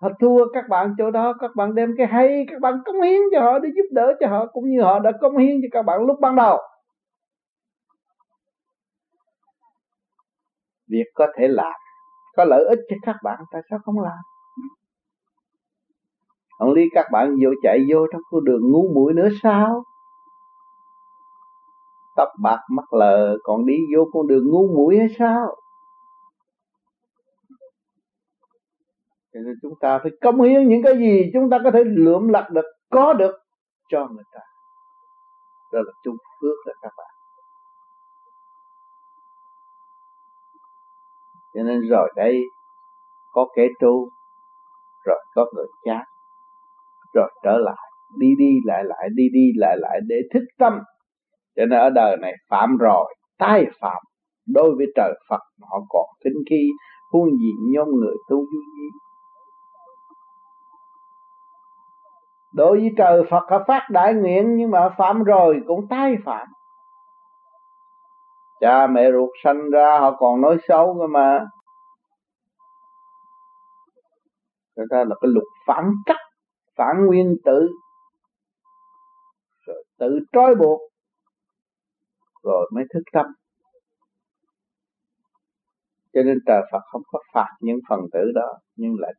họ 0.01 0.09
thua 0.19 0.45
các 0.53 0.63
bạn 0.69 0.93
chỗ 0.97 1.11
đó, 1.11 1.33
các 1.39 1.51
bạn 1.55 1.75
đem 1.75 1.93
cái 1.97 2.07
hay, 2.07 2.45
các 2.51 2.61
bạn 2.61 2.73
cống 2.85 3.01
hiến 3.01 3.21
cho 3.31 3.41
họ 3.41 3.59
để 3.59 3.69
giúp 3.75 3.83
đỡ 3.91 4.13
cho 4.19 4.27
họ, 4.27 4.45
cũng 4.53 4.69
như 4.69 4.81
họ 4.81 4.99
đã 4.99 5.11
cống 5.21 5.37
hiến 5.37 5.55
cho 5.61 5.67
các 5.71 5.81
bạn 5.81 6.01
lúc 6.05 6.19
ban 6.19 6.35
đầu. 6.35 6.57
Việc 10.89 11.05
có 11.13 11.27
thể 11.37 11.47
làm, 11.47 11.73
có 12.37 12.45
lợi 12.45 12.65
ích 12.69 12.79
cho 12.89 12.95
các 13.01 13.15
bạn, 13.23 13.39
tại 13.51 13.61
sao 13.69 13.79
không 13.83 13.99
làm? 13.99 14.17
Không 16.59 16.73
lý 16.73 16.83
các 16.93 17.05
bạn 17.11 17.35
vô 17.43 17.49
chạy 17.63 17.79
vô 17.89 18.05
trong 18.13 18.21
con 18.31 18.43
đường 18.43 18.71
ngu 18.71 18.93
mũi 18.93 19.13
nữa 19.13 19.29
sao? 19.43 19.83
Tóc 22.17 22.29
bạc 22.43 22.59
mắt 22.69 22.93
lờ 22.93 23.37
còn 23.43 23.65
đi 23.65 23.77
vô 23.95 24.05
con 24.13 24.27
đường 24.27 24.51
ngu 24.51 24.67
mũi 24.75 24.97
hay 24.97 25.07
sao? 25.19 25.55
Cho 29.33 29.39
nên 29.39 29.53
chúng 29.61 29.73
ta 29.81 29.99
phải 30.03 30.11
cống 30.21 30.41
hiến 30.41 30.67
những 30.67 30.83
cái 30.83 30.97
gì 30.97 31.31
chúng 31.33 31.49
ta 31.49 31.57
có 31.63 31.71
thể 31.71 31.83
lượm 31.83 32.27
lặt 32.27 32.49
được, 32.51 32.65
có 32.89 33.13
được 33.13 33.35
cho 33.89 34.07
người 34.07 34.23
ta. 34.33 34.39
Đó 35.73 35.79
là 35.85 35.91
chung 36.03 36.15
phước 36.41 36.55
đó 36.65 36.73
các 36.81 36.91
bạn. 36.97 37.07
Cho 41.53 41.63
nên 41.63 41.89
rồi 41.89 42.13
đây, 42.15 42.41
có 43.33 43.47
kẻ 43.55 43.67
tu 43.79 44.09
rồi 45.05 45.19
có 45.35 45.45
người 45.55 45.67
chát 45.85 46.07
rồi 47.13 47.29
trở 47.43 47.57
lại, 47.57 47.91
đi 48.17 48.27
đi 48.37 48.51
lại 48.65 48.83
lại, 48.83 49.09
đi 49.15 49.23
đi 49.33 49.51
lại 49.55 49.77
lại 49.79 49.99
để 50.07 50.15
thức 50.33 50.43
tâm. 50.59 50.79
Cho 51.55 51.65
nên 51.65 51.79
ở 51.79 51.89
đời 51.89 52.17
này 52.17 52.33
phạm 52.49 52.77
rồi, 52.77 53.15
tái 53.37 53.65
phạm. 53.79 54.03
Đối 54.47 54.75
với 54.75 54.85
trời 54.95 55.13
Phật, 55.29 55.39
họ 55.61 55.79
còn 55.89 56.05
kính 56.23 56.43
khi 56.49 56.69
huống 57.11 57.29
gì 57.31 57.51
nhóm 57.73 57.87
người 57.87 58.15
tu 58.29 58.37
du 58.37 58.59
đối 62.53 62.79
với 62.79 62.89
trời 62.97 63.23
Phật 63.29 63.43
họ 63.49 63.63
phát 63.67 63.87
đại 63.89 64.13
nguyện 64.13 64.55
nhưng 64.55 64.71
mà 64.71 64.89
phạm 64.97 65.23
rồi 65.23 65.61
cũng 65.67 65.87
tái 65.87 66.15
phạm. 66.25 66.47
Cha 68.59 68.87
mẹ 68.87 69.11
ruột 69.11 69.29
sanh 69.43 69.69
ra, 69.69 69.99
họ 69.99 70.15
còn 70.19 70.41
nói 70.41 70.57
xấu 70.67 70.97
cơ 70.99 71.07
mà. 71.07 71.45
Người 74.75 74.85
ta 74.89 74.97
là 74.97 75.15
cái 75.21 75.31
luật 75.33 75.45
phản 75.67 75.91
cách 76.05 76.21
phản 76.75 77.05
nguyên 77.05 77.35
tử. 77.45 77.69
Rồi 79.65 79.83
tự 79.99 80.19
trói 80.33 80.55
buộc, 80.55 80.81
rồi 82.43 82.69
mới 82.73 82.83
thức 82.93 83.01
tâm. 83.13 83.25
Cho 86.13 86.21
nên 86.23 86.37
trời 86.45 86.61
Phật 86.71 86.81
không 86.91 87.01
có 87.11 87.19
phạt 87.33 87.47
những 87.59 87.79
phần 87.89 87.99
tử 88.13 88.31
đó, 88.35 88.53
nhưng 88.75 88.95
lại 88.99 89.13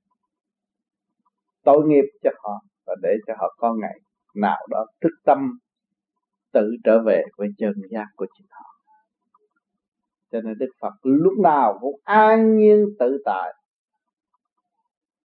tội 1.64 1.83
nghiệp 1.87 2.05
cho 2.22 2.30
họ 2.43 2.61
và 2.87 2.95
để 3.03 3.11
cho 3.26 3.35
họ 3.39 3.55
có 3.59 3.74
ngày 3.74 3.99
nào 4.35 4.66
đó 4.70 4.87
thức 5.01 5.12
tâm, 5.24 5.59
tự 6.53 6.70
trở 6.85 7.03
về 7.07 7.22
với 7.37 7.49
chân 7.59 7.72
giác 7.91 8.07
của 8.16 8.26
chính 8.39 8.47
họ. 8.51 8.66
Cho 10.33 10.41
nên 10.41 10.59
Đức 10.59 10.70
Phật 10.80 10.93
lúc 11.03 11.33
nào 11.43 11.78
cũng 11.80 12.01
an 12.05 12.57
nhiên 12.57 12.87
tự 12.99 13.22
tại. 13.24 13.55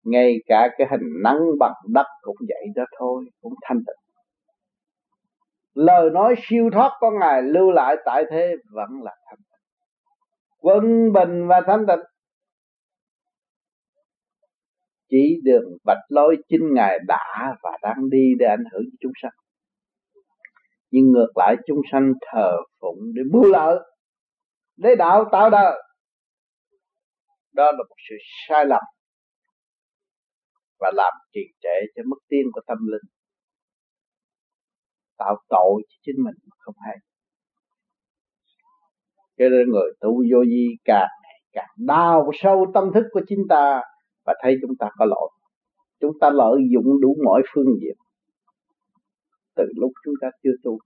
Ngay 0.04 0.34
cả 0.46 0.68
cái 0.78 0.86
hình 0.90 1.22
nắng 1.24 1.40
bằng 1.60 1.74
đất 1.94 2.06
cũng 2.22 2.36
vậy 2.48 2.66
đó 2.76 2.84
thôi, 2.98 3.24
cũng 3.40 3.54
thanh 3.62 3.78
tịnh. 3.86 4.06
Lời 5.74 6.10
nói 6.10 6.34
siêu 6.42 6.70
thoát 6.72 6.90
con 7.00 7.18
ngài 7.20 7.42
lưu 7.42 7.70
lại 7.70 7.96
tại 8.04 8.24
thế 8.30 8.54
vẫn 8.72 9.02
là 9.02 9.16
thanh 9.26 9.38
tịnh. 9.38 9.66
Quân 10.60 11.12
bình 11.12 11.46
và 11.46 11.60
thanh 11.66 11.86
tịnh 11.86 12.00
chỉ 15.08 15.40
đường 15.42 15.64
vạch 15.84 16.04
lối 16.08 16.36
chính 16.48 16.74
ngài 16.74 16.98
đã 17.06 17.56
và 17.62 17.70
đang 17.82 18.10
đi 18.10 18.32
để 18.38 18.46
ảnh 18.46 18.64
hưởng 18.72 18.84
chúng 19.00 19.12
sanh. 19.22 19.32
Nhưng 20.90 21.12
ngược 21.12 21.32
lại, 21.34 21.56
chúng 21.66 21.80
sanh 21.92 22.12
thờ 22.32 22.56
phụng 22.80 22.98
để 23.14 23.22
mưu 23.32 23.44
lợi 23.52 23.76
để 24.76 24.94
đạo 24.98 25.24
tạo 25.32 25.50
đời. 25.50 25.82
Đó 27.52 27.64
là 27.64 27.78
một 27.88 27.94
sự 28.08 28.14
sai 28.48 28.66
lầm 28.66 28.82
và 30.78 30.90
làm 30.94 31.12
trì 31.32 31.40
trệ 31.62 31.86
cho 31.96 32.02
mức 32.06 32.18
tiên 32.28 32.46
của 32.52 32.60
tâm 32.66 32.78
linh. 32.86 33.10
Tạo 35.18 35.36
tội 35.48 35.82
cho 35.88 35.96
chính 36.02 36.16
mình 36.16 36.34
mà 36.44 36.56
không 36.58 36.74
hay. 36.86 36.96
Cho 39.38 39.44
nên 39.48 39.70
người 39.70 39.92
tu 40.00 40.10
vô 40.10 40.40
vi 40.48 40.66
càng 40.84 41.08
càng 41.52 41.68
đau 41.76 42.30
sâu 42.34 42.66
tâm 42.74 42.84
thức 42.94 43.04
của 43.12 43.20
chính 43.28 43.42
ta 43.48 43.82
và 44.26 44.34
thấy 44.42 44.56
chúng 44.62 44.76
ta 44.78 44.90
có 44.98 45.04
lỗi. 45.04 45.30
Chúng 46.00 46.18
ta 46.20 46.30
lợi 46.30 46.60
dụng 46.72 47.00
đủ 47.00 47.16
mọi 47.24 47.42
phương 47.54 47.78
diện. 47.80 47.96
Từ 49.56 49.64
lúc 49.76 49.92
chúng 50.04 50.14
ta 50.20 50.28
chưa 50.42 50.50
tu. 50.62 50.78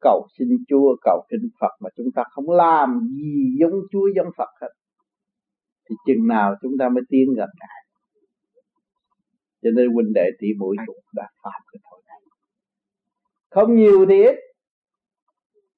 Cầu 0.00 0.26
xin 0.38 0.48
Chúa 0.68 0.96
cầu 1.02 1.24
kinh 1.30 1.48
Phật 1.60 1.72
mà 1.80 1.90
chúng 1.96 2.06
ta 2.14 2.22
không 2.30 2.50
làm 2.50 3.00
gì 3.10 3.56
giống 3.60 3.72
Chúa 3.92 4.08
giống 4.16 4.28
Phật 4.36 4.48
hết 4.60 4.68
thì 5.90 5.96
chừng 6.06 6.26
nào 6.26 6.54
chúng 6.62 6.72
ta 6.78 6.88
mới 6.88 7.02
tiến 7.08 7.34
gần 7.36 7.48
Ngài. 7.60 7.82
Cho 9.62 9.70
nên 9.76 9.92
huynh 9.92 10.12
đệ 10.14 10.30
tỷ 10.38 10.48
muội 10.58 10.76
cũng 10.86 10.96
đã 11.14 11.28
phạm 11.42 11.62
cái 11.72 11.80
tội 11.90 12.02
này. 12.08 12.20
Không 13.50 13.76
nhiều 13.76 14.06
thì 14.08 14.22
ít. 14.22 14.36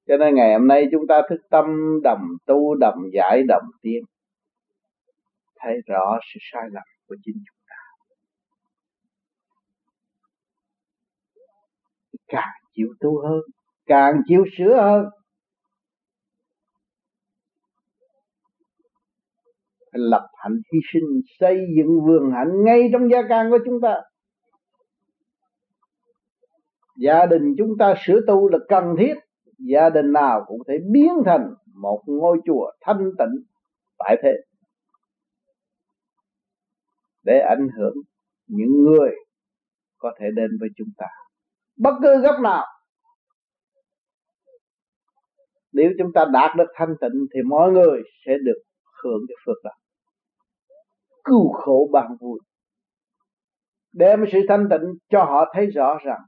Cho 0.06 0.16
nên 0.16 0.34
ngày 0.34 0.52
hôm 0.59 0.68
nay 0.68 0.88
chúng 0.92 1.06
ta 1.06 1.22
thức 1.30 1.40
tâm 1.50 1.64
đầm 2.02 2.18
tu 2.46 2.74
đầm 2.74 2.94
giải 3.12 3.42
đầm 3.48 3.62
tiên 3.82 4.02
thấy 5.61 5.74
rõ 5.86 6.18
sự 6.32 6.38
sai 6.52 6.62
lầm 6.72 6.82
của 7.06 7.16
chính 7.22 7.34
chúng 7.34 7.62
ta. 7.68 7.76
Càng 12.28 12.54
chịu 12.74 12.88
tu 13.00 13.22
hơn, 13.22 13.40
càng 13.86 14.14
chịu 14.28 14.44
sửa 14.59 14.74
hơn. 14.74 15.04
Lập 19.92 20.28
hạnh 20.36 20.61
hy 20.72 20.78
sinh, 20.92 21.20
xây 21.40 21.56
dựng 21.76 22.00
vườn 22.06 22.32
hạnh 22.32 22.64
ngay 22.64 22.90
trong 22.92 23.11
gia 23.11 23.18
can 23.28 23.50
của 23.50 23.59
chúng 23.64 23.80
ta. 23.82 24.00
Gia 26.98 27.26
đình 27.26 27.54
chúng 27.59 27.70
ta 27.78 27.94
sửa 28.06 28.20
tu 28.26 28.48
là 28.48 28.59
cần 28.68 28.84
thiết. 28.98 29.14
Gia 29.59 29.90
đình 29.90 30.12
nào 30.12 30.44
cũng 30.46 30.59
thể 30.68 30.74
biến 30.92 31.12
thành 31.26 31.54
một 31.74 32.02
ngôi 32.06 32.38
chùa 32.44 32.70
thanh 32.80 33.11
tịnh, 33.18 33.44
tại 33.98 34.16
thế 34.22 34.32
để 37.28 37.40
ảnh 37.40 37.68
hưởng 37.78 37.94
những 38.46 38.82
người 38.84 39.10
có 39.98 40.12
thể 40.20 40.26
đến 40.36 40.50
với 40.60 40.68
chúng 40.76 40.88
ta. 40.98 41.06
Bất 41.76 41.94
cứ 42.02 42.20
góc 42.22 42.34
nào, 42.42 42.66
nếu 45.72 45.90
chúng 45.98 46.12
ta 46.14 46.24
đạt 46.32 46.56
được 46.56 46.66
thanh 46.74 46.94
tịnh 47.00 47.26
thì 47.34 47.40
mọi 47.42 47.72
người 47.72 48.02
sẽ 48.26 48.32
được 48.44 48.62
hưởng 49.02 49.20
cái 49.28 49.36
phước 49.46 49.56
đó. 49.64 49.70
Cứu 51.24 51.52
khổ 51.52 51.88
bằng 51.92 52.16
vui. 52.20 52.40
Đem 53.92 54.24
sự 54.32 54.38
thanh 54.48 54.66
tịnh 54.70 54.94
cho 55.08 55.24
họ 55.24 55.52
thấy 55.54 55.66
rõ 55.66 55.98
rằng 56.04 56.20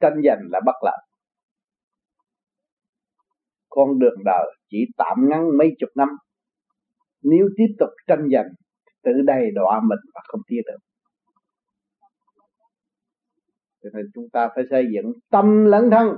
tranh 0.00 0.20
giành 0.24 0.40
là 0.50 0.60
bất 0.66 0.76
lợi. 0.84 1.06
Con 3.68 3.98
đường 3.98 4.18
đời 4.24 4.54
chỉ 4.70 4.78
tạm 4.96 5.28
ngắn 5.28 5.58
mấy 5.58 5.68
chục 5.78 5.90
năm. 5.94 6.08
Nếu 7.22 7.48
tiếp 7.56 7.74
tục 7.78 7.90
tranh 8.06 8.28
giành 8.32 8.48
tự 9.02 9.12
đầy 9.26 9.50
đọa 9.54 9.80
mình 9.82 9.98
và 10.14 10.20
không 10.24 10.40
tiến 10.46 10.62
được 10.66 10.78
cho 13.82 13.90
nên 13.94 14.06
chúng 14.14 14.28
ta 14.32 14.48
phải 14.54 14.64
xây 14.70 14.84
dựng 14.94 15.12
tâm 15.30 15.64
lẫn 15.64 15.90
thân 15.90 16.08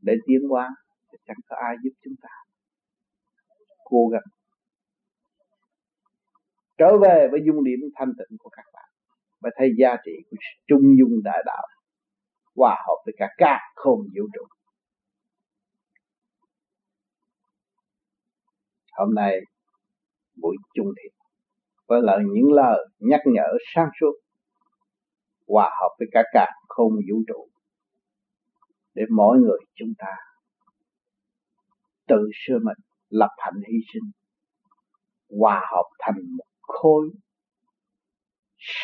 để 0.00 0.14
tiến 0.26 0.40
qua. 0.48 0.68
thì 1.12 1.18
chẳng 1.26 1.36
có 1.48 1.56
ai 1.56 1.76
giúp 1.84 1.90
chúng 2.04 2.14
ta 2.22 2.28
cố 3.84 4.08
gắng 4.12 4.22
trở 6.78 6.98
về 6.98 7.28
với 7.30 7.40
dung 7.46 7.64
điểm 7.64 7.78
thanh 7.94 8.12
tịnh 8.18 8.38
của 8.38 8.48
các 8.48 8.64
bạn 8.72 8.90
và 9.40 9.50
thấy 9.56 9.70
giá 9.78 9.96
trị 10.04 10.12
của 10.30 10.36
trung 10.66 10.82
dung 10.98 11.22
đại 11.24 11.42
đạo 11.46 11.66
hòa 12.56 12.84
hợp 12.86 13.02
với 13.04 13.14
cả 13.18 13.28
các 13.36 13.58
không 13.74 13.98
vũ 13.98 14.28
trụ 14.34 14.42
hôm 18.92 19.14
nay 19.14 19.40
buổi 20.42 20.56
chung 20.74 20.92
thiện 20.96 21.12
với 21.86 22.02
lời 22.02 22.18
những 22.32 22.52
lời 22.52 22.88
nhắc 22.98 23.20
nhở 23.24 23.48
sáng 23.74 23.88
suốt, 24.00 24.12
hòa 25.48 25.70
hợp 25.80 25.96
với 25.98 26.08
cả 26.12 26.22
cả 26.32 26.46
không 26.68 26.92
vũ 26.92 27.22
trụ, 27.28 27.48
để 28.94 29.02
mỗi 29.16 29.38
người 29.38 29.58
chúng 29.74 29.92
ta 29.98 30.16
tự 32.08 32.30
sửa 32.46 32.58
mình, 32.58 32.78
lập 33.08 33.30
hạnh 33.38 33.60
hy 33.68 33.78
sinh, 33.92 34.10
hòa 35.40 35.66
hợp 35.72 35.88
thành 35.98 36.36
một 36.36 36.44
khối 36.60 37.10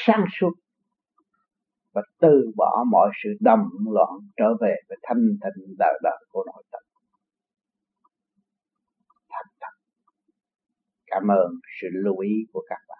sáng 0.06 0.24
suốt 0.40 0.52
và 1.92 2.02
từ 2.20 2.50
bỏ 2.56 2.84
mọi 2.90 3.10
sự 3.22 3.30
đầm 3.40 3.58
loạn 3.90 4.10
trở 4.36 4.54
về 4.60 4.74
với 4.88 4.98
thanh 5.02 5.26
tịnh 5.40 5.74
đời 5.78 6.00
đời 6.02 6.24
của 6.28 6.44
nội 6.46 6.62
tâm 6.70 6.82
thành 9.28 9.46
thật 9.60 9.74
cảm 11.10 11.28
ơn 11.30 11.60
sự 11.80 11.88
lưu 11.92 12.18
ý 12.18 12.30
của 12.52 12.62
các 12.68 12.80
bạn. 12.88 12.99